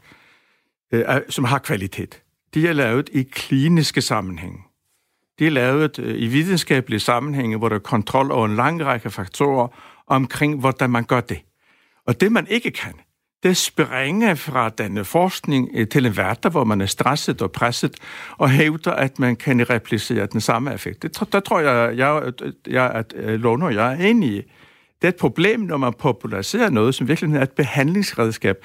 øh, 0.93 1.05
som 1.29 1.45
har 1.45 1.59
kvalitet, 1.59 2.23
de 2.55 2.69
er 2.69 2.73
lavet 2.73 3.09
i 3.13 3.23
kliniske 3.23 4.01
sammenhæng. 4.01 4.67
De 5.39 5.47
er 5.47 5.51
lavet 5.51 5.99
øh, 5.99 6.23
i 6.23 6.27
videnskabelige 6.27 7.01
sammenhænge, 7.01 7.59
hvor 7.59 7.69
der 7.69 7.77
er 7.77 7.81
kontrol 7.81 8.33
over 8.33 8.47
en 8.47 8.57
lang 8.57 8.85
række 8.85 9.11
faktorer 9.11 9.69
omkring, 10.07 10.61
hvordan 10.61 10.91
man 10.91 11.05
gør 11.05 11.21
det. 11.21 11.39
Og 12.07 12.21
det, 12.21 12.33
man 12.33 12.47
ikke 12.47 12.71
kan, 12.71 12.93
det 13.43 13.57
springer 13.57 14.35
fra 14.35 14.69
denne 14.69 15.05
forskning 15.05 15.71
øh, 15.75 15.89
til 15.89 16.07
en 16.07 16.17
verden, 16.17 16.51
hvor 16.51 16.65
man 16.65 16.81
er 16.81 16.87
stresset 16.87 17.43
og 17.43 17.53
presset, 17.53 17.97
og 18.39 18.51
hævder, 18.51 18.93
at 18.93 19.19
man 19.19 19.37
kan 19.37 19.71
replicere 19.71 20.27
den 20.27 20.41
samme 20.41 20.75
effekt. 20.75 21.03
Det, 21.03 21.33
der 21.33 21.41
tror 21.41 21.61
jeg, 21.61 21.97
jeg, 21.97 22.33
jeg 22.67 22.91
at 22.91 23.15
øh, 23.17 23.41
Lone 23.41 23.65
og 23.65 23.75
jeg 23.75 23.93
er 23.93 24.07
enige. 24.07 24.45
Det 25.03 25.05
er 25.05 25.09
et 25.09 25.17
problem, 25.17 25.61
når 25.61 25.77
man 25.77 25.93
populariserer 25.99 26.71
noget, 26.71 26.95
som 26.95 27.09
virkelig 27.09 27.37
er 27.37 27.43
et 27.43 27.51
behandlingsredskab 27.51 28.57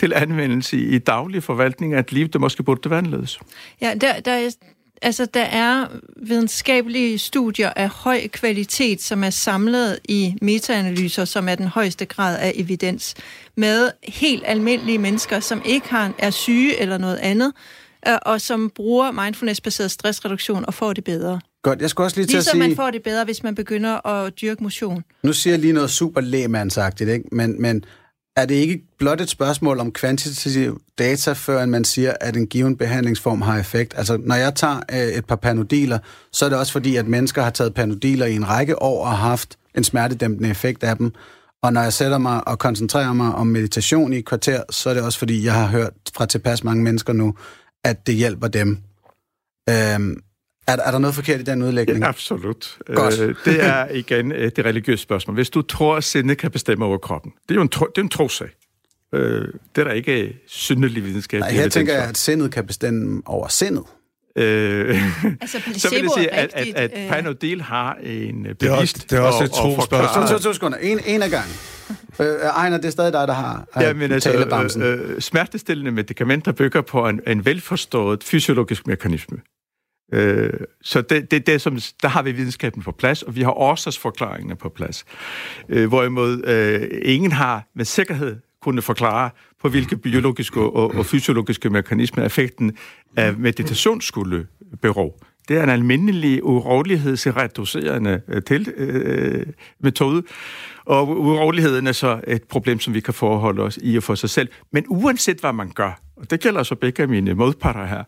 til 0.00 0.12
anvendelse 0.14 0.76
i, 0.76 0.98
daglig 0.98 1.42
forvaltning 1.42 1.94
af 1.94 2.00
et 2.00 2.12
liv, 2.12 2.28
der 2.28 2.38
måske 2.38 2.62
burde 2.62 2.90
være 2.90 2.98
anderledes. 2.98 3.40
Ja, 3.80 3.94
der, 4.00 4.20
der, 4.20 4.32
er, 4.32 4.50
altså, 5.02 5.26
der 5.26 5.42
er 5.42 5.86
videnskabelige 6.16 7.18
studier 7.18 7.72
af 7.76 7.88
høj 7.88 8.28
kvalitet, 8.28 9.02
som 9.02 9.24
er 9.24 9.30
samlet 9.30 9.98
i 10.04 10.34
metaanalyser, 10.42 11.24
som 11.24 11.48
er 11.48 11.54
den 11.54 11.66
højeste 11.66 12.04
grad 12.04 12.38
af 12.38 12.52
evidens, 12.54 13.14
med 13.56 13.90
helt 14.08 14.42
almindelige 14.46 14.98
mennesker, 14.98 15.40
som 15.40 15.62
ikke 15.64 15.88
har, 15.88 16.12
er 16.18 16.30
syge 16.30 16.80
eller 16.80 16.98
noget 16.98 17.16
andet, 17.16 17.52
øh, 18.08 18.18
og 18.22 18.40
som 18.40 18.70
bruger 18.70 19.10
mindfulness-baseret 19.10 19.90
stressreduktion 19.90 20.64
og 20.66 20.74
får 20.74 20.92
det 20.92 21.04
bedre. 21.04 21.40
Godt, 21.62 21.80
jeg 21.80 21.90
skulle 21.90 22.06
også 22.06 22.16
lige 22.16 22.26
til 22.26 22.34
Ligesom 22.34 22.60
at 22.60 22.64
sige... 22.64 22.68
man 22.68 22.76
får 22.76 22.90
det 22.90 23.02
bedre, 23.02 23.24
hvis 23.24 23.42
man 23.42 23.54
begynder 23.54 24.06
at 24.06 24.40
dyrke 24.40 24.62
motion. 24.62 25.04
Nu 25.22 25.32
siger 25.32 25.52
jeg 25.54 25.60
lige 25.60 25.72
noget 25.72 25.90
super 25.90 26.20
lægmandsagtigt, 26.20 27.10
ikke? 27.10 27.24
Men, 27.32 27.62
men 27.62 27.84
er 28.36 28.46
det 28.46 28.54
ikke 28.54 28.82
blot 28.98 29.20
et 29.20 29.28
spørgsmål 29.28 29.80
om 29.80 29.92
kvantitativ 29.92 30.80
data, 30.98 31.32
før 31.32 31.66
man 31.66 31.84
siger, 31.84 32.12
at 32.20 32.36
en 32.36 32.46
given 32.46 32.76
behandlingsform 32.76 33.42
har 33.42 33.58
effekt? 33.58 33.94
Altså, 33.96 34.16
når 34.16 34.34
jeg 34.34 34.54
tager 34.54 34.80
øh, 34.92 34.98
et 34.98 35.24
par 35.24 35.36
panodiler, 35.36 35.98
så 36.32 36.44
er 36.44 36.48
det 36.48 36.58
også 36.58 36.72
fordi, 36.72 36.96
at 36.96 37.06
mennesker 37.06 37.42
har 37.42 37.50
taget 37.50 37.74
panodiler 37.74 38.26
i 38.26 38.34
en 38.34 38.48
række 38.48 38.82
år 38.82 39.04
og 39.04 39.10
har 39.10 39.28
haft 39.28 39.58
en 39.74 39.84
smertedæmpende 39.84 40.50
effekt 40.50 40.84
af 40.84 40.96
dem. 40.96 41.12
Og 41.62 41.72
når 41.72 41.82
jeg 41.82 41.92
sætter 41.92 42.18
mig 42.18 42.48
og 42.48 42.58
koncentrerer 42.58 43.12
mig 43.12 43.34
om 43.34 43.46
meditation 43.46 44.12
i 44.12 44.18
et 44.18 44.24
kvarter, 44.24 44.62
så 44.70 44.90
er 44.90 44.94
det 44.94 45.02
også 45.02 45.18
fordi, 45.18 45.44
jeg 45.44 45.54
har 45.54 45.66
hørt 45.66 45.92
fra 46.14 46.26
tilpas 46.26 46.64
mange 46.64 46.82
mennesker 46.82 47.12
nu, 47.12 47.34
at 47.84 48.06
det 48.06 48.14
hjælper 48.14 48.48
dem. 48.48 48.78
Øhm, 49.70 50.22
er, 50.68 50.76
er 50.84 50.90
der 50.90 50.98
noget 50.98 51.14
forkert 51.14 51.40
i 51.40 51.42
den 51.42 51.62
udlægning? 51.62 51.98
Ja, 51.98 52.08
absolut. 52.08 52.78
Godt. 52.94 53.20
Øh, 53.20 53.34
det 53.44 53.64
er 53.64 53.88
igen 53.88 54.32
øh, 54.32 54.50
det 54.56 54.64
religiøse 54.64 55.02
spørgsmål. 55.02 55.34
Hvis 55.34 55.50
du 55.50 55.62
tror, 55.62 55.96
at 55.96 56.04
sindet 56.04 56.38
kan 56.38 56.50
bestemme 56.50 56.84
over 56.84 56.98
kroppen, 56.98 57.32
det 57.42 57.50
er 57.50 57.54
jo 57.54 57.62
en, 57.62 57.68
tro, 57.68 57.86
det 57.86 57.98
er 57.98 58.02
en 58.04 58.08
trosag. 58.08 58.48
Øh, 59.14 59.20
det 59.74 59.80
er 59.80 59.84
der 59.84 59.92
ikke 59.92 60.36
synderlig 60.46 61.04
videnskab. 61.04 61.40
Nej, 61.40 61.50
her 61.50 61.68
tænker 61.68 61.94
jeg, 61.94 62.04
at 62.04 62.18
sindet 62.18 62.52
kan 62.52 62.66
bestemme 62.66 63.22
over 63.26 63.48
sindet. 63.48 63.82
Øh, 64.36 65.02
Altså, 65.40 65.58
så 65.76 65.90
vil 65.90 66.02
det 66.02 66.10
sige, 66.16 66.30
at, 66.34 66.50
at, 66.54 66.66
at 66.76 66.90
øh, 67.04 67.08
Panodil 67.08 67.62
har 67.62 67.94
en 68.02 68.46
øh, 68.46 68.54
Det 68.60 68.68
er 68.68 68.70
også- 68.72 68.76
bevidst 68.94 69.10
det 69.10 69.16
er 69.18 69.20
også 69.22 69.38
og- 69.38 69.44
et 69.44 69.50
trospørgsmål. 69.50 70.26
To, 70.26 70.32
to, 70.32 70.38
to 70.42 70.52
sekunder. 70.52 70.78
En, 70.78 71.00
en 71.06 71.22
af 71.22 71.30
gangen. 71.30 71.54
Øh, 72.20 72.26
Ejner, 72.26 72.76
det 72.76 72.84
er 72.84 72.90
stadig 72.90 73.12
dig, 73.12 73.28
der 73.28 73.34
har, 73.34 73.66
Ja, 73.80 73.92
men 73.92 74.12
altså, 74.12 74.30
talebamsen. 74.32 74.82
øh, 74.82 75.10
øh, 75.14 75.20
smertestillende 75.20 75.90
medicamenter 75.90 76.52
bygger 76.52 76.80
på 76.80 77.08
en, 77.08 77.20
en 77.26 77.44
velforstået 77.44 78.24
fysiologisk 78.24 78.86
mekanisme. 78.86 79.38
Øh, 80.12 80.50
så 80.82 81.00
det, 81.00 81.30
det, 81.30 81.46
det 81.46 81.60
som, 81.60 81.78
der 82.02 82.08
har 82.08 82.22
vi 82.22 82.32
videnskaben 82.32 82.82
på 82.82 82.92
plads, 82.92 83.22
og 83.22 83.36
vi 83.36 83.42
har 83.42 83.50
årsagsforklaringerne 83.50 84.56
på 84.56 84.68
plads. 84.68 85.04
Øh, 85.68 85.88
hvorimod 85.88 86.44
øh, 86.46 87.00
ingen 87.02 87.32
har 87.32 87.68
med 87.74 87.84
sikkerhed 87.84 88.36
kunne 88.62 88.82
forklare, 88.82 89.30
på 89.62 89.68
hvilke 89.68 89.96
biologiske 89.96 90.60
og, 90.60 90.94
og 90.94 91.06
fysiologiske 91.06 91.70
mekanismer 91.70 92.24
effekten 92.24 92.76
af 93.16 93.34
meditation 93.34 94.00
skulle 94.00 94.46
bero. 94.82 95.20
Det 95.48 95.56
er 95.56 95.62
en 95.62 95.68
almindelig 95.68 96.44
urolighedsreducerende 96.44 98.20
øh, 98.28 98.42
til, 98.42 98.72
øh, 98.76 99.46
metode, 99.80 100.22
og 100.84 101.08
uroligheden 101.08 101.86
er 101.86 101.92
så 101.92 102.20
et 102.26 102.42
problem, 102.42 102.80
som 102.80 102.94
vi 102.94 103.00
kan 103.00 103.14
forholde 103.14 103.62
os 103.62 103.78
i 103.82 103.96
og 103.96 104.02
for 104.02 104.14
sig 104.14 104.30
selv. 104.30 104.48
Men 104.72 104.84
uanset 104.88 105.40
hvad 105.40 105.52
man 105.52 105.70
gør, 105.70 106.00
og 106.16 106.30
det 106.30 106.40
gælder 106.40 106.62
så 106.62 106.74
begge 106.74 107.02
af 107.02 107.08
mine 107.08 107.34
modparter 107.34 107.86
her, 107.86 108.04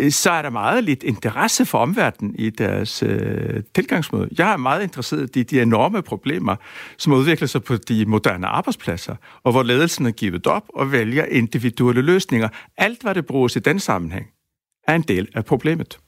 øh, 0.00 0.10
så 0.10 0.30
er 0.30 0.42
der 0.42 0.50
meget 0.50 0.84
lidt 0.84 1.02
interesse 1.02 1.66
for 1.66 1.78
omverdenen 1.78 2.34
i 2.38 2.50
deres 2.50 3.02
øh, 3.02 3.62
tilgangsmåde. 3.74 4.28
Jeg 4.38 4.52
er 4.52 4.56
meget 4.56 4.82
interesseret 4.82 5.36
i 5.36 5.42
de 5.42 5.62
enorme 5.62 6.02
problemer, 6.02 6.56
som 6.98 7.12
udvikler 7.12 7.48
sig 7.48 7.62
på 7.64 7.76
de 7.76 8.06
moderne 8.06 8.46
arbejdspladser, 8.46 9.16
og 9.44 9.52
hvor 9.52 9.62
ledelsen 9.62 10.06
er 10.06 10.10
givet 10.10 10.46
op 10.46 10.64
og 10.74 10.92
vælger 10.92 11.24
individuelle 11.24 12.02
løsninger. 12.02 12.48
Alt, 12.76 13.02
hvad 13.02 13.14
det 13.14 13.26
bruges 13.26 13.56
i 13.56 13.58
den 13.58 13.78
sammenhæng, 13.78 14.26
er 14.88 14.94
en 14.94 15.02
del 15.02 15.28
af 15.34 15.44
problemet. 15.44 15.98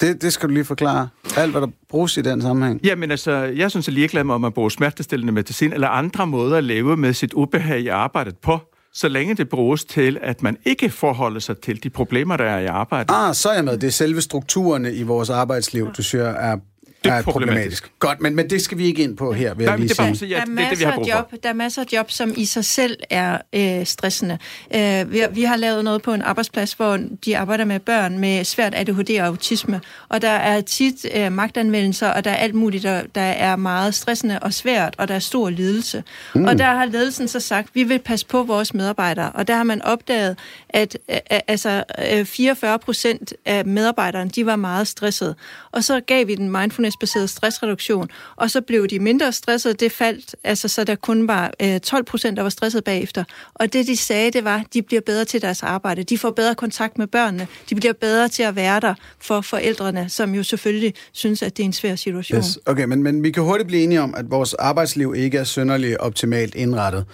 Det, 0.00 0.22
det 0.22 0.32
skal 0.32 0.48
du 0.48 0.54
lige 0.54 0.64
forklare. 0.64 1.08
Alt, 1.36 1.50
hvad 1.50 1.60
der 1.60 1.68
bruges 1.88 2.16
i 2.16 2.20
den 2.22 2.42
sammenhæng. 2.42 2.80
Jamen 2.84 3.10
altså, 3.10 3.32
jeg 3.32 3.70
synes, 3.70 3.86
jeg 3.88 3.94
ligeglad 3.94 4.24
med, 4.24 4.34
om 4.34 4.40
man 4.40 4.52
bruger 4.52 4.68
smertestillende 4.68 5.32
medicin 5.32 5.72
eller 5.72 5.88
andre 5.88 6.26
måder 6.26 6.56
at 6.56 6.64
leve 6.64 6.96
med 6.96 7.12
sit 7.12 7.32
ubehag 7.32 7.80
i 7.80 7.88
arbejdet 7.88 8.36
på, 8.38 8.58
så 8.92 9.08
længe 9.08 9.34
det 9.34 9.48
bruges 9.48 9.84
til, 9.84 10.18
at 10.22 10.42
man 10.42 10.56
ikke 10.64 10.90
forholder 10.90 11.40
sig 11.40 11.58
til 11.58 11.82
de 11.82 11.90
problemer, 11.90 12.36
der 12.36 12.44
er 12.44 12.58
i 12.58 12.66
arbejdet. 12.66 13.14
Ah, 13.14 13.34
så 13.34 13.48
er 13.48 13.54
jeg 13.54 13.64
med. 13.64 13.78
Det 13.78 13.86
er 13.86 13.90
selve 13.90 14.20
strukturerne 14.20 14.94
i 14.94 15.02
vores 15.02 15.30
arbejdsliv, 15.30 15.92
du 15.96 16.02
siger, 16.02 16.24
er 16.24 16.56
er 17.04 17.12
er 17.12 17.22
problematisk. 17.22 17.92
Godt, 17.98 18.20
men, 18.20 18.36
men 18.36 18.50
det 18.50 18.62
skal 18.62 18.78
vi 18.78 18.84
ikke 18.84 19.02
ind 19.02 19.16
på 19.16 19.32
her, 19.32 19.54
vil 19.54 19.64
jeg 19.64 19.70
Nej, 19.70 19.76
lige 19.76 19.88
det 19.88 19.96
sige. 19.96 20.30
der, 20.30 20.36
er 20.36 20.44
det 20.44 20.48
det, 20.48 20.56
vi 20.56 20.62
masser 20.62 20.86
har 20.86 20.92
af 20.92 20.98
brug 20.98 21.08
job, 21.08 21.32
der 21.42 21.48
er 21.48 21.52
masser 21.52 21.82
af 21.82 21.86
job, 21.92 22.10
som 22.10 22.34
i 22.36 22.44
sig 22.44 22.64
selv 22.64 22.96
er 23.10 23.38
øh, 23.52 23.86
stressende. 23.86 24.38
Øh, 24.74 25.12
vi, 25.12 25.18
har, 25.18 25.28
vi 25.28 25.42
har 25.42 25.56
lavet 25.56 25.84
noget 25.84 26.02
på 26.02 26.12
en 26.12 26.22
arbejdsplads, 26.22 26.72
hvor 26.72 26.98
de 27.24 27.38
arbejder 27.38 27.64
med 27.64 27.80
børn 27.80 28.18
med 28.18 28.44
svært 28.44 28.74
ADHD 28.74 29.20
og 29.20 29.26
autisme, 29.26 29.80
og 30.08 30.22
der 30.22 30.30
er 30.30 30.60
tit 30.60 31.06
øh, 31.14 31.32
magtanvendelser, 31.32 32.08
og 32.08 32.24
der 32.24 32.30
er 32.30 32.36
alt 32.36 32.54
muligt, 32.54 32.82
der, 32.82 33.02
der 33.14 33.20
er 33.20 33.56
meget 33.56 33.94
stressende 33.94 34.38
og 34.38 34.54
svært, 34.54 34.94
og 34.98 35.08
der 35.08 35.14
er 35.14 35.18
stor 35.18 35.50
lidelse. 35.50 36.04
Mm. 36.34 36.44
Og 36.44 36.58
der 36.58 36.64
har 36.64 36.84
ledelsen 36.84 37.28
så 37.28 37.40
sagt, 37.40 37.68
vi 37.74 37.82
vil 37.82 37.98
passe 37.98 38.26
på 38.26 38.42
vores 38.42 38.74
medarbejdere, 38.74 39.32
og 39.32 39.48
der 39.48 39.56
har 39.56 39.64
man 39.64 39.82
opdaget, 39.82 40.38
at 40.68 40.98
øh, 41.10 41.16
øh, 41.32 41.40
altså, 41.48 41.84
øh, 42.12 42.24
44 42.24 42.78
procent 42.78 43.32
af 43.44 43.64
medarbejderne, 43.64 44.30
de 44.30 44.46
var 44.46 44.56
meget 44.56 44.88
stressede. 44.88 45.34
Og 45.72 45.84
så 45.84 46.00
gav 46.00 46.26
vi 46.26 46.34
den 46.34 46.50
mindfulness-baseret 46.86 47.30
stressreduktion, 47.30 48.08
og 48.36 48.50
så 48.50 48.60
blev 48.60 48.88
de 48.88 48.98
mindre 48.98 49.32
stressede. 49.32 49.74
Det 49.74 49.92
faldt, 49.92 50.36
altså, 50.44 50.68
så 50.68 50.84
der 50.84 50.94
kun 50.94 51.28
var 51.28 51.52
øh, 51.62 51.80
12 51.80 52.04
procent, 52.04 52.36
der 52.36 52.42
var 52.42 52.50
stresset 52.50 52.84
bagefter. 52.84 53.24
Og 53.54 53.72
det, 53.72 53.86
de 53.86 53.96
sagde, 53.96 54.30
det 54.30 54.44
var, 54.44 54.64
de 54.74 54.82
bliver 54.82 55.00
bedre 55.06 55.24
til 55.24 55.42
deres 55.42 55.62
arbejde. 55.62 56.02
De 56.02 56.18
får 56.18 56.30
bedre 56.30 56.54
kontakt 56.54 56.98
med 56.98 57.06
børnene. 57.06 57.46
De 57.70 57.74
bliver 57.74 57.92
bedre 57.92 58.28
til 58.28 58.42
at 58.42 58.56
være 58.56 58.80
der 58.80 58.94
for 59.20 59.40
forældrene, 59.40 60.08
som 60.08 60.34
jo 60.34 60.42
selvfølgelig 60.42 60.94
synes, 61.12 61.42
at 61.42 61.56
det 61.56 61.62
er 61.62 61.66
en 61.66 61.72
svær 61.72 61.96
situation. 61.96 62.38
Yes. 62.38 62.58
Okay, 62.66 62.84
men, 62.84 63.02
men 63.02 63.22
vi 63.22 63.30
kan 63.30 63.42
hurtigt 63.42 63.66
blive 63.66 63.82
enige 63.82 64.00
om, 64.00 64.14
at 64.16 64.30
vores 64.30 64.54
arbejdsliv 64.54 65.14
ikke 65.16 65.38
er 65.38 65.44
synderligt 65.44 65.96
optimalt 65.96 66.54
indrettet. 66.54 67.04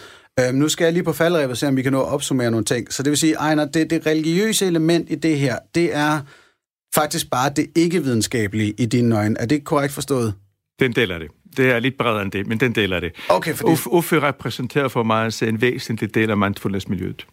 Øhm, 0.41 0.55
nu 0.55 0.69
skal 0.69 0.85
jeg 0.85 0.93
lige 0.93 1.03
på 1.03 1.13
faldrevet 1.13 1.59
se, 1.59 1.69
om 1.69 1.77
vi 1.77 1.83
kan 1.83 1.93
nå 1.93 2.01
at 2.01 2.09
opsummere 2.09 2.51
nogle 2.51 2.65
ting. 2.65 2.93
Så 2.93 3.03
det 3.03 3.11
vil 3.11 3.19
sige, 3.19 3.35
Ejner, 3.35 3.65
det, 3.65 3.91
det 3.91 4.07
religiøse 4.07 4.67
element 4.67 5.11
i 5.11 5.15
det 5.15 5.39
her, 5.39 5.59
det 5.75 5.97
er 5.97 6.21
faktisk 6.95 7.31
bare 7.31 7.51
det 7.57 7.67
ikke-videnskabelige 7.77 8.75
i 8.79 8.87
dine 8.87 9.17
øjne. 9.17 9.41
Er 9.41 9.47
det 9.47 9.65
korrekt 9.65 9.93
forstået? 9.93 10.35
Den 10.81 10.93
deler 10.93 11.19
det. 11.19 11.29
Det 11.57 11.71
er 11.71 11.79
lidt 11.79 11.95
bredere 11.99 12.23
end 12.23 12.33
det, 12.33 12.47
men 12.47 12.61
den 12.61 12.75
deler 12.75 13.01
det. 13.01 13.13
Okay, 13.29 13.55
fordi... 13.55 13.73
Uffe, 13.73 13.91
Uffe 13.93 14.21
repræsenterer 14.23 14.89
for 14.89 15.03
mig 15.03 15.27
at 15.27 15.35
se 15.35 15.49
en 15.49 15.61
væsentlig 15.61 16.15
del 16.15 16.31
af 16.31 16.37
mindfulness-miljøet. 16.37 17.27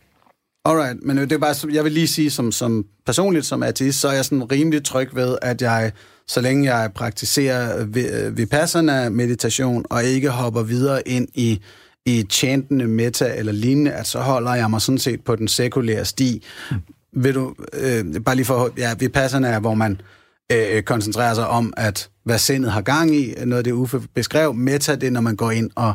Alright, 0.66 1.04
men 1.04 1.18
det 1.18 1.32
er 1.32 1.38
bare, 1.38 1.74
jeg 1.74 1.84
vil 1.84 1.92
lige 1.92 2.08
sige, 2.08 2.30
som, 2.30 2.52
som 2.52 2.86
personligt 3.06 3.46
som 3.46 3.64
ateist, 3.64 4.00
så 4.00 4.08
er 4.08 4.14
jeg 4.14 4.26
sådan 4.26 4.52
rimelig 4.52 4.84
tryg 4.84 5.10
ved, 5.16 5.38
at 5.42 5.62
jeg, 5.62 5.92
så 6.28 6.42
længe 6.42 6.74
jeg 6.76 6.92
praktiserer 6.96 7.86
vi- 7.86 8.36
vipassana 8.36 9.10
meditation, 9.10 9.86
og 9.90 10.04
ikke 10.04 10.30
hopper 10.30 10.64
videre 10.64 11.08
ind 11.08 11.28
i, 11.34 11.62
i 12.06 12.26
chantende 12.30 12.88
meta 12.88 13.34
eller 13.38 13.52
lignende, 13.52 13.92
at 13.92 14.08
så 14.08 14.20
holder 14.20 14.56
jeg 14.56 14.70
mig 14.70 14.82
sådan 14.82 15.00
set 15.00 15.24
på 15.24 15.36
den 15.36 15.48
sekulære 15.48 16.06
sti. 16.06 16.44
Vil 17.14 17.36
du, 17.36 17.56
øh, 17.74 18.06
bare 18.26 18.36
lige 18.36 18.46
for, 18.46 18.74
ja, 18.78 18.94
vipassana 19.00 19.48
er, 19.48 19.60
hvor 19.60 19.74
man 19.74 20.02
øh, 20.52 20.84
koncentrerer 20.84 21.34
sig 21.34 21.48
om, 21.48 21.74
at 21.78 22.10
hvad 22.24 22.38
sindet 22.38 22.72
har 22.72 22.82
gang 22.82 23.16
i, 23.16 23.34
noget 23.46 23.58
af 23.58 23.64
det 23.64 23.72
Uffe 23.72 24.02
beskrev. 24.16 24.54
Meta, 24.54 24.96
det 24.96 25.14
når 25.14 25.22
man 25.22 25.36
går 25.36 25.52
ind 25.52 25.70
og, 25.76 25.94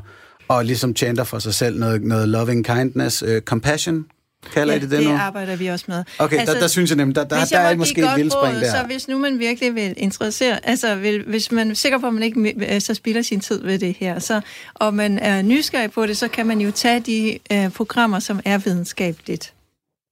og 0.48 0.64
ligesom 0.64 0.96
chanter 0.96 1.24
for 1.24 1.38
sig 1.38 1.54
selv 1.54 1.78
noget, 1.78 2.02
noget 2.02 2.28
loving 2.28 2.64
kindness, 2.64 3.22
øh, 3.26 3.42
compassion, 3.42 4.04
kalder 4.52 4.72
Ja, 4.72 4.78
I 4.78 4.82
det 4.82 4.90
det, 4.90 4.98
det 4.98 5.08
nu? 5.08 5.14
arbejder 5.14 5.56
vi 5.56 5.66
også 5.66 5.84
med. 5.88 6.04
Okay, 6.18 6.38
altså, 6.38 6.54
der, 6.54 6.60
der 6.60 6.66
synes 6.66 6.90
jeg 6.90 6.96
nemlig, 6.96 7.16
der, 7.16 7.24
der, 7.24 7.44
der 7.44 7.58
er 7.58 7.74
må 7.74 7.78
måske 7.78 8.00
et 8.00 8.16
vildt 8.16 8.32
spring 8.32 8.56
der. 8.56 8.70
Så 8.70 8.82
hvis 8.86 9.08
nu 9.08 9.18
man 9.18 9.38
virkelig 9.38 9.74
vil 9.74 9.94
interessere, 9.96 10.66
altså 10.66 10.94
vil, 10.96 11.24
hvis 11.26 11.52
man 11.52 11.70
er 11.70 11.74
sikker 11.74 11.98
på, 11.98 12.06
at 12.06 12.14
man 12.14 12.22
ikke 12.22 12.74
øh, 12.74 12.80
så 12.80 12.94
spilder 12.94 13.22
sin 13.22 13.40
tid 13.40 13.62
ved 13.62 13.78
det 13.78 13.96
her, 13.98 14.18
så, 14.18 14.40
og 14.74 14.94
man 14.94 15.18
er 15.18 15.42
nysgerrig 15.42 15.90
på 15.90 16.06
det, 16.06 16.16
så 16.16 16.28
kan 16.28 16.46
man 16.46 16.60
jo 16.60 16.70
tage 16.70 17.00
de 17.00 17.38
øh, 17.52 17.70
programmer, 17.70 18.18
som 18.18 18.40
er 18.44 18.58
videnskabeligt 18.58 19.52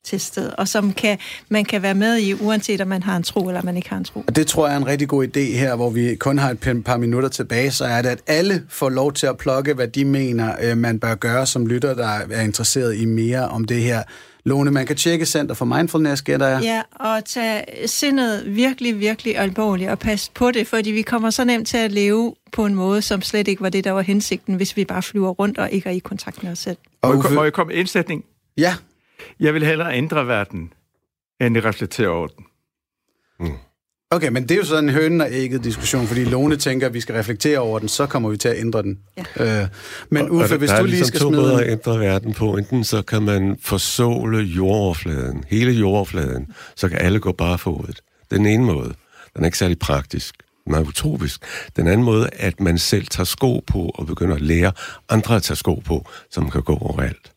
testet, 0.04 0.54
og 0.58 0.68
som 0.68 0.92
kan, 0.92 1.18
man 1.48 1.64
kan 1.64 1.82
være 1.82 1.94
med 1.94 2.18
i, 2.18 2.34
uanset 2.34 2.80
om 2.80 2.88
man 2.88 3.02
har 3.02 3.16
en 3.16 3.22
tro 3.22 3.48
eller 3.48 3.62
man 3.62 3.76
ikke 3.76 3.88
har 3.88 3.96
en 3.96 4.04
tro. 4.04 4.24
Og 4.26 4.36
det 4.36 4.46
tror 4.46 4.66
jeg 4.66 4.74
er 4.74 4.78
en 4.78 4.86
rigtig 4.86 5.08
god 5.08 5.26
idé 5.26 5.40
her, 5.40 5.76
hvor 5.76 5.90
vi 5.90 6.14
kun 6.14 6.38
har 6.38 6.50
et 6.50 6.84
par- 6.84 6.96
minutter 6.96 7.28
tilbage, 7.28 7.70
så 7.70 7.84
er 7.84 8.02
det, 8.02 8.08
at 8.08 8.20
alle 8.26 8.62
får 8.68 8.88
lov 8.88 9.12
til 9.12 9.26
at 9.26 9.36
plukke, 9.38 9.74
hvad 9.74 9.88
de 9.88 10.04
mener, 10.04 10.54
øh, 10.62 10.76
man 10.78 11.00
bør 11.00 11.14
gøre 11.14 11.46
som 11.46 11.66
lytter, 11.66 11.94
der 11.94 12.08
er 12.30 12.40
interesseret 12.42 12.96
i 12.96 13.04
mere 13.04 13.48
om 13.48 13.64
det 13.64 13.82
her. 13.82 14.02
Lone, 14.44 14.70
man 14.70 14.86
kan 14.86 14.96
tjekke 14.96 15.26
Center 15.26 15.54
for 15.54 15.64
Mindfulness, 15.64 16.22
gætter 16.22 16.48
jeg. 16.48 16.62
Ja, 16.62 16.82
og 17.08 17.24
tage 17.24 17.64
sindet 17.88 18.42
virkelig, 18.46 19.00
virkelig 19.00 19.38
alvorligt 19.38 19.90
og 19.90 19.98
passe 19.98 20.30
på 20.34 20.50
det, 20.50 20.66
fordi 20.66 20.90
vi 20.90 21.02
kommer 21.02 21.30
så 21.30 21.44
nemt 21.44 21.68
til 21.68 21.76
at 21.76 21.92
leve 21.92 22.34
på 22.52 22.66
en 22.66 22.74
måde, 22.74 23.02
som 23.02 23.22
slet 23.22 23.48
ikke 23.48 23.62
var 23.62 23.68
det, 23.68 23.84
der 23.84 23.90
var 23.90 24.00
hensigten, 24.02 24.54
hvis 24.54 24.76
vi 24.76 24.84
bare 24.84 25.02
flyver 25.02 25.30
rundt 25.30 25.58
og 25.58 25.70
ikke 25.70 25.88
er 25.88 25.92
i 25.92 25.98
kontakt 25.98 26.42
med 26.42 26.52
os 26.52 26.58
selv. 26.58 26.76
Og 27.02 27.08
Må 27.08 27.14
jeg, 27.14 27.18
Uffe, 27.18 27.34
må 27.34 27.42
jeg 27.42 27.52
komme 27.52 27.72
med 27.72 27.80
en 27.80 27.86
sætning? 27.86 28.24
ja, 28.58 28.74
Jeg 29.40 29.54
vil 29.54 29.66
hellere 29.66 29.96
ændre 29.96 30.26
verden, 30.26 30.72
end 31.40 31.56
at 31.56 31.64
reflektere 31.64 32.08
over 32.08 32.26
den. 32.26 32.44
okay, 34.10 34.28
men 34.28 34.42
det 34.42 34.50
er 34.50 34.56
jo 34.56 34.64
sådan 34.64 34.84
en 34.84 34.90
hønen 34.90 35.20
og 35.20 35.28
ægget 35.30 35.64
diskussion, 35.64 36.06
fordi 36.06 36.24
Lone 36.24 36.56
tænker, 36.56 36.86
at 36.86 36.94
vi 36.94 37.00
skal 37.00 37.14
reflektere 37.14 37.58
over 37.58 37.78
den, 37.78 37.88
så 37.88 38.06
kommer 38.06 38.28
vi 38.28 38.36
til 38.36 38.48
at 38.48 38.58
ændre 38.58 38.82
den. 38.82 38.98
Ja. 39.38 39.62
Øh, 39.62 39.68
men 40.10 40.22
Og 40.22 40.32
Uffe, 40.34 40.48
der, 40.48 40.58
hvis 40.58 40.70
der 40.70 40.78
du 40.78 40.84
lige 40.84 40.90
ligesom 40.90 41.06
skal 41.06 41.20
to 41.20 41.30
måder 41.30 41.56
smide... 41.56 41.64
at 41.64 41.72
ændre 41.72 42.00
verden 42.00 42.34
på. 42.34 42.56
Enten 42.56 42.84
så 42.84 43.02
kan 43.02 43.22
man 43.22 43.58
forsåle 43.62 44.38
jordoverfladen, 44.38 45.44
hele 45.48 45.72
jordoverfladen, 45.72 46.52
så 46.76 46.88
kan 46.88 46.98
alle 46.98 47.20
gå 47.20 47.32
bare 47.32 47.58
forud. 47.58 47.94
Den 48.30 48.46
ene 48.46 48.64
måde, 48.64 48.94
den 49.34 49.42
er 49.42 49.44
ikke 49.44 49.58
særlig 49.58 49.78
praktisk, 49.78 50.34
den 50.64 50.74
er 50.74 50.80
utopisk. 50.80 51.44
Den 51.76 51.86
anden 51.88 52.04
måde, 52.04 52.30
at 52.32 52.60
man 52.60 52.78
selv 52.78 53.06
tager 53.06 53.24
sko 53.24 53.58
på 53.66 53.90
og 53.94 54.06
begynder 54.06 54.34
at 54.34 54.42
lære 54.42 54.72
andre 55.08 55.36
at 55.36 55.42
tage 55.42 55.56
sko 55.56 55.74
på, 55.74 56.06
som 56.30 56.50
kan 56.50 56.62
gå 56.62 56.76
overalt. 56.76 57.32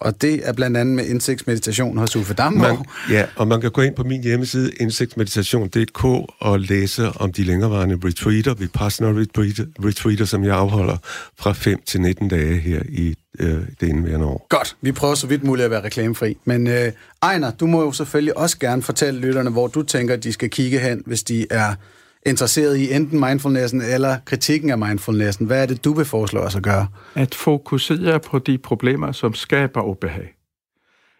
Og 0.00 0.22
det 0.22 0.48
er 0.48 0.52
blandt 0.52 0.76
andet 0.76 0.94
med 0.94 1.06
indsigtsmeditation 1.06 1.98
hos 1.98 2.16
Uffe 2.16 2.34
Damgaard. 2.34 2.76
Man, 2.76 2.86
ja, 3.10 3.26
og 3.36 3.48
man 3.48 3.60
kan 3.60 3.70
gå 3.70 3.80
ind 3.80 3.94
på 3.94 4.04
min 4.04 4.22
hjemmeside, 4.22 4.72
indsigtsmeditation.dk, 4.80 6.04
og 6.38 6.60
læse 6.60 7.08
om 7.16 7.32
de 7.32 7.42
længerevarende 7.42 7.98
retreater, 8.04 8.54
Vipassana 8.54 9.10
retreater, 9.10 9.64
retreater, 9.84 10.24
som 10.24 10.44
jeg 10.44 10.56
afholder 10.56 10.96
fra 11.38 11.52
5 11.52 11.80
til 11.86 12.00
19 12.00 12.28
dage 12.28 12.58
her 12.58 12.82
i 12.88 13.14
øh, 13.38 13.58
det 13.80 13.88
indværende 13.88 14.26
år. 14.26 14.46
Godt, 14.48 14.76
vi 14.80 14.92
prøver 14.92 15.14
så 15.14 15.26
vidt 15.26 15.44
muligt 15.44 15.64
at 15.64 15.70
være 15.70 15.84
reklamefri. 15.84 16.36
Men 16.44 16.66
øh, 16.66 16.92
Ejner, 17.22 17.50
du 17.50 17.66
må 17.66 17.82
jo 17.82 17.92
selvfølgelig 17.92 18.38
også 18.38 18.58
gerne 18.58 18.82
fortælle 18.82 19.20
lytterne, 19.20 19.50
hvor 19.50 19.66
du 19.66 19.82
tænker, 19.82 20.16
de 20.16 20.32
skal 20.32 20.50
kigge 20.50 20.78
hen, 20.78 21.02
hvis 21.06 21.22
de 21.22 21.46
er 21.50 21.74
interesseret 22.28 22.76
i 22.76 22.92
enten 22.92 23.20
mindfulnessen 23.20 23.82
eller 23.82 24.18
kritikken 24.24 24.70
af 24.70 24.78
mindfulnessen. 24.78 25.46
Hvad 25.46 25.62
er 25.62 25.66
det, 25.66 25.84
du 25.84 25.92
vil 25.92 26.04
foreslå 26.04 26.40
os 26.40 26.56
at 26.56 26.62
gøre? 26.62 26.86
At 27.14 27.34
fokusere 27.34 28.20
på 28.20 28.38
de 28.38 28.58
problemer, 28.58 29.12
som 29.12 29.34
skaber 29.34 29.82
ubehag. 29.82 30.34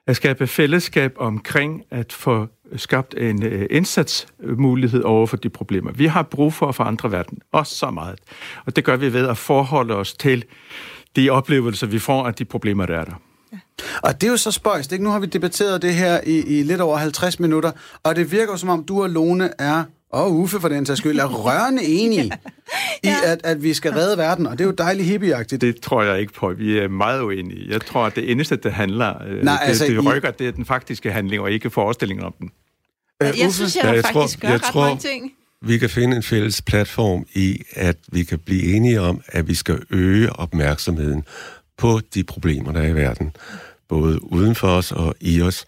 At 0.06 0.16
skabe 0.16 0.46
fællesskab 0.46 1.12
omkring 1.16 1.82
at 1.90 2.12
få 2.12 2.46
skabt 2.76 3.14
en 3.14 3.42
øh, 3.42 3.66
indsatsmulighed 3.70 5.02
over 5.02 5.26
for 5.26 5.36
de 5.36 5.48
problemer. 5.48 5.92
Vi 5.92 6.06
har 6.06 6.22
brug 6.22 6.54
for 6.54 6.66
at 6.66 6.74
forandre 6.74 7.12
verden, 7.12 7.38
også 7.52 7.74
så 7.74 7.90
meget. 7.90 8.18
Og 8.66 8.76
det 8.76 8.84
gør 8.84 8.96
vi 8.96 9.12
ved 9.12 9.28
at 9.28 9.38
forholde 9.38 9.94
os 9.94 10.12
til 10.12 10.44
de 11.16 11.30
oplevelser, 11.30 11.86
vi 11.86 11.98
får 11.98 12.26
af 12.26 12.34
de 12.34 12.44
problemer, 12.44 12.86
der 12.86 12.98
er 12.98 13.04
der. 13.04 13.14
Og 14.02 14.20
det 14.20 14.26
er 14.26 14.30
jo 14.30 14.36
så 14.36 14.50
spøjst, 14.50 14.92
ikke? 14.92 15.04
Nu 15.04 15.10
har 15.10 15.18
vi 15.18 15.26
debatteret 15.26 15.82
det 15.82 15.94
her 15.94 16.20
i, 16.26 16.58
i 16.58 16.62
lidt 16.62 16.80
over 16.80 16.96
50 16.96 17.40
minutter, 17.40 17.72
og 18.02 18.16
det 18.16 18.32
virker 18.32 18.56
som 18.56 18.68
om, 18.68 18.84
du 18.84 19.02
og 19.02 19.10
Lone 19.10 19.50
er, 19.60 19.84
og 20.10 20.32
Uffe 20.32 20.60
for 20.60 20.68
den 20.68 20.86
sags 20.86 20.98
skyld, 21.00 21.18
er 21.18 21.24
rørende 21.26 21.82
enige 21.84 22.24
i, 23.04 23.08
at, 23.24 23.40
at 23.44 23.62
vi 23.62 23.74
skal 23.74 23.92
redde 23.92 24.18
verden, 24.18 24.46
og 24.46 24.58
det 24.58 24.64
er 24.64 24.68
jo 24.68 24.74
dejligt 24.78 25.08
hippieagtigt. 25.08 25.60
Det 25.60 25.80
tror 25.80 26.02
jeg 26.02 26.20
ikke 26.20 26.32
på. 26.32 26.48
Vi 26.58 26.78
er 26.78 26.88
meget 26.88 27.22
uenige. 27.22 27.70
Jeg 27.72 27.80
tror, 27.86 28.06
at 28.06 28.16
det 28.16 28.30
eneste, 28.30 28.56
det 28.56 28.72
handler, 28.72 29.22
øh, 29.26 29.44
Nej, 29.44 29.58
det, 29.62 29.68
altså, 29.68 29.84
det 29.84 29.92
I- 29.94 29.98
rykker, 29.98 30.30
det 30.30 30.48
er 30.48 30.52
den 30.52 30.64
faktiske 30.64 31.12
handling, 31.12 31.42
og 31.42 31.50
ikke 31.50 31.70
forestillingen 31.70 32.26
om 32.26 32.34
den. 32.38 32.50
Øh, 33.22 33.26
Jeg 33.38 33.46
Uffe? 33.46 33.56
synes, 33.56 33.76
jeg, 33.76 33.82
Ja, 33.84 33.88
jeg 33.88 33.96
jeg 33.96 34.04
tror- 34.04 34.20
faktisk 34.22 34.40
gør 34.40 34.48
jeg 34.48 34.54
ret 34.54 34.62
tror- 34.62 34.84
mange 34.86 34.98
ting. 35.00 35.32
Vi 35.62 35.78
kan 35.78 35.90
finde 35.90 36.16
en 36.16 36.22
fælles 36.22 36.62
platform 36.62 37.26
i, 37.34 37.62
at 37.72 37.96
vi 38.12 38.24
kan 38.24 38.38
blive 38.38 38.62
enige 38.76 39.00
om, 39.00 39.20
at 39.26 39.48
vi 39.48 39.54
skal 39.54 39.82
øge 39.90 40.32
opmærksomheden 40.32 41.24
på 41.78 42.00
de 42.14 42.24
problemer, 42.24 42.72
der 42.72 42.80
er 42.80 42.86
i 42.88 42.94
verden. 42.94 43.32
Både 43.88 44.32
uden 44.32 44.54
for 44.54 44.68
os 44.68 44.92
og 44.92 45.14
i 45.20 45.42
os. 45.42 45.64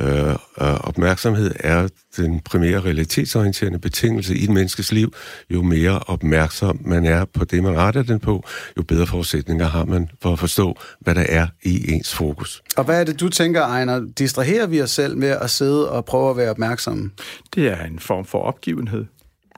Øh, 0.00 0.28
øh, 0.28 0.36
opmærksomhed 0.58 1.50
er 1.60 1.88
den 2.16 2.40
primære 2.40 2.80
realitetsorienterende 2.80 3.78
betingelse 3.78 4.36
i 4.36 4.44
et 4.44 4.50
menneskes 4.50 4.92
liv. 4.92 5.12
Jo 5.50 5.62
mere 5.62 5.98
opmærksom 5.98 6.80
man 6.84 7.06
er 7.06 7.24
på 7.24 7.44
det, 7.44 7.62
man 7.62 7.76
retter 7.76 8.02
den 8.02 8.20
på, 8.20 8.44
jo 8.76 8.82
bedre 8.82 9.06
forudsætninger 9.06 9.66
har 9.66 9.84
man 9.84 10.08
for 10.22 10.32
at 10.32 10.38
forstå, 10.38 10.76
hvad 11.00 11.14
der 11.14 11.24
er 11.28 11.46
i 11.62 11.92
ens 11.92 12.14
fokus. 12.14 12.62
Og 12.76 12.84
hvad 12.84 13.00
er 13.00 13.04
det, 13.04 13.20
du 13.20 13.28
tænker, 13.28 13.62
Ejner? 13.62 14.00
Distraherer 14.18 14.66
vi 14.66 14.82
os 14.82 14.90
selv 14.90 15.16
med 15.16 15.28
at 15.28 15.50
sidde 15.50 15.90
og 15.90 16.04
prøve 16.04 16.30
at 16.30 16.36
være 16.36 16.50
opmærksomme? 16.50 17.10
Det 17.54 17.68
er 17.68 17.84
en 17.84 17.98
form 17.98 18.24
for 18.24 18.38
opgivenhed. 18.38 19.04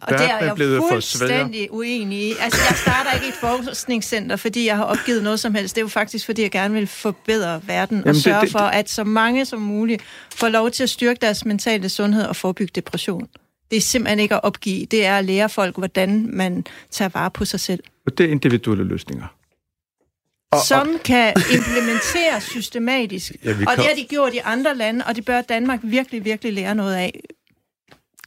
Og 0.03 0.09
det 0.09 0.14
er 0.16 0.20
Verden 0.20 0.42
er 0.42 0.47
jeg 0.47 0.55
blevet 0.55 0.82
fuldstændig 0.90 1.68
uenig 1.72 2.18
i. 2.18 2.34
Altså, 2.40 2.61
jeg 2.70 2.76
starter 2.78 3.12
ikke 3.12 3.28
et 3.28 3.34
forskningscenter, 3.34 4.36
fordi 4.36 4.66
jeg 4.66 4.76
har 4.76 4.84
opgivet 4.84 5.22
noget 5.22 5.40
som 5.40 5.55
helst. 5.55 5.74
Det 5.74 5.80
er 5.80 5.84
jo 5.84 5.88
faktisk, 5.88 6.26
fordi 6.26 6.42
jeg 6.42 6.51
gerne 6.51 6.74
vil 6.74 6.86
forbedre 6.86 7.61
verden 7.66 7.99
og 7.99 8.05
Jamen, 8.05 8.14
det- 8.14 8.22
sørge 8.22 8.40
det- 8.40 8.53
for, 8.53 8.59
at 8.59 8.90
så 8.90 9.05
mange 9.05 9.44
som 9.44 9.61
muligt 9.61 10.03
får 10.34 10.49
lov 10.49 10.70
til 10.70 10.82
at 10.82 10.90
styrke 10.90 11.18
deres 11.20 11.44
mentale 11.44 11.88
sundhed 11.88 12.24
og 12.24 12.36
forebygge 12.36 12.72
depression. 12.74 13.28
Det 13.70 13.76
er 13.76 13.80
simpelthen 13.80 14.18
ikke 14.18 14.34
at 14.34 14.40
opgive. 14.44 14.86
Det 14.86 15.07
er 15.07 15.18
at 15.18 15.24
lære 15.24 15.49
folk, 15.49 15.76
hvordan 15.78 16.28
man 16.32 16.64
tager 16.90 17.09
vare 17.09 17.30
på 17.30 17.44
sig 17.44 17.61
selv. 17.61 17.80
Og 18.07 18.18
det 18.18 18.26
er 18.26 18.30
individuelle 18.30 18.84
løsninger. 18.84 19.26
og, 20.53 20.59
som 20.66 20.88
og... 20.94 21.01
kan 21.05 21.32
implementeres 21.53 22.42
systematisk. 22.42 23.32
Ja, 23.44 23.51
og 23.51 23.76
det 23.76 23.84
har 23.84 23.94
de 23.97 24.05
gjort 24.09 24.34
i 24.34 24.38
andre 24.44 24.76
lande, 24.76 25.05
og 25.05 25.16
det 25.16 25.24
bør 25.24 25.40
Danmark 25.40 25.80
virkelig, 25.82 26.24
virkelig 26.24 26.53
lære 26.53 26.74
noget 26.74 26.94
af. 26.94 27.20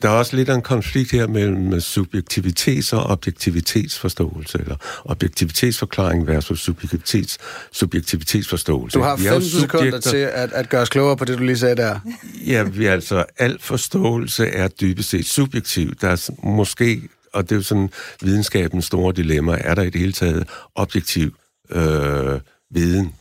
Der 0.02 0.10
er 0.10 0.14
også 0.14 0.36
lidt 0.36 0.50
af 0.50 0.56
en 0.56 0.62
konflikt 0.62 1.12
her 1.12 1.28
mellem 1.28 1.74
subjektivitets- 1.74 2.96
og 2.96 3.04
objektivitetsforståelse, 3.04 4.60
eller 4.60 4.76
objektivitetsforklaring 5.06 6.28
versus 6.28 6.60
subjektivitets, 6.60 7.38
subjektivitetsforståelse. 7.72 9.00
Du 9.00 9.04
har 9.04 9.18
15 9.18 9.42
sekunder 9.50 10.00
til 10.00 10.18
at, 10.18 10.54
at 10.54 10.70
gøre 10.70 10.82
os 10.82 10.90
klogere 10.90 11.18
på 11.18 11.26
det, 11.26 11.38
du 11.38 11.44
lige 11.44 11.58
sagde 11.58 11.76
der. 11.76 12.00
Ja, 12.48 12.64
vi 12.64 12.86
altså, 12.86 13.26
al 13.38 13.58
forståelse 13.62 14.48
er 14.48 14.68
dybest 14.68 15.10
set 15.10 15.26
subjektiv. 15.26 15.96
Der 16.02 16.10
er 16.10 16.30
måske, 16.44 17.02
og 17.34 17.44
det 17.44 17.52
er 17.52 17.56
jo 17.56 17.64
sådan 17.64 17.90
videnskabens 18.22 18.86
store 18.86 19.14
dilemma, 19.16 19.58
er 19.62 19.76
der 19.76 19.82
i 19.82 19.90
det 19.90 20.00
hele 20.00 20.14
taget 20.14 20.48
objektiv 20.76 21.36
øh, 21.72 22.40
viden 22.72 23.14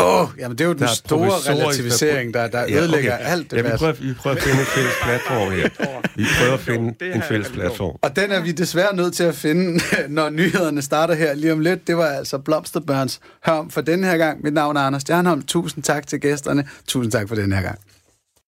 Åh, 0.00 0.20
oh, 0.20 0.28
jamen 0.38 0.58
det 0.58 0.64
er 0.64 0.68
jo 0.68 0.74
den 0.74 0.88
store 0.88 1.30
relativisering, 1.30 2.34
der, 2.34 2.46
der 2.46 2.60
ja, 2.60 2.80
ødelægger 2.80 3.14
okay. 3.14 3.24
alt 3.24 3.50
det 3.50 3.56
ja, 3.56 3.62
vi 3.62 3.68
prøver, 3.78 3.92
vi 3.92 4.12
prøver 4.12 4.36
at 4.36 4.42
finde 4.42 4.60
en 4.60 4.66
fælles 4.66 4.92
platform 5.02 5.52
her. 5.52 5.68
Vi 6.16 6.26
prøver 6.38 6.54
at 6.54 6.60
finde 6.60 7.14
en 7.14 7.22
fælles 7.22 7.48
platform. 7.48 7.96
Og 8.02 8.16
den 8.16 8.30
er 8.30 8.40
vi 8.40 8.52
desværre 8.52 8.96
nødt 8.96 9.14
til 9.14 9.24
at 9.24 9.34
finde, 9.34 9.80
når 10.08 10.30
nyhederne 10.30 10.82
starter 10.82 11.14
her 11.14 11.34
lige 11.34 11.52
om 11.52 11.60
lidt. 11.60 11.86
Det 11.86 11.96
var 11.96 12.06
altså 12.06 12.38
Blomsterbørns 12.38 13.20
hørm 13.46 13.70
for 13.70 13.80
denne 13.80 14.06
her 14.06 14.16
gang. 14.16 14.42
Mit 14.42 14.52
navn 14.52 14.76
er 14.76 14.80
Anders 14.80 15.02
Stjernholm. 15.02 15.42
Tusind 15.42 15.84
tak 15.84 16.06
til 16.06 16.20
gæsterne. 16.20 16.68
Tusind 16.86 17.12
tak 17.12 17.28
for 17.28 17.34
den 17.34 17.52
her 17.52 17.62
gang. 17.62 17.78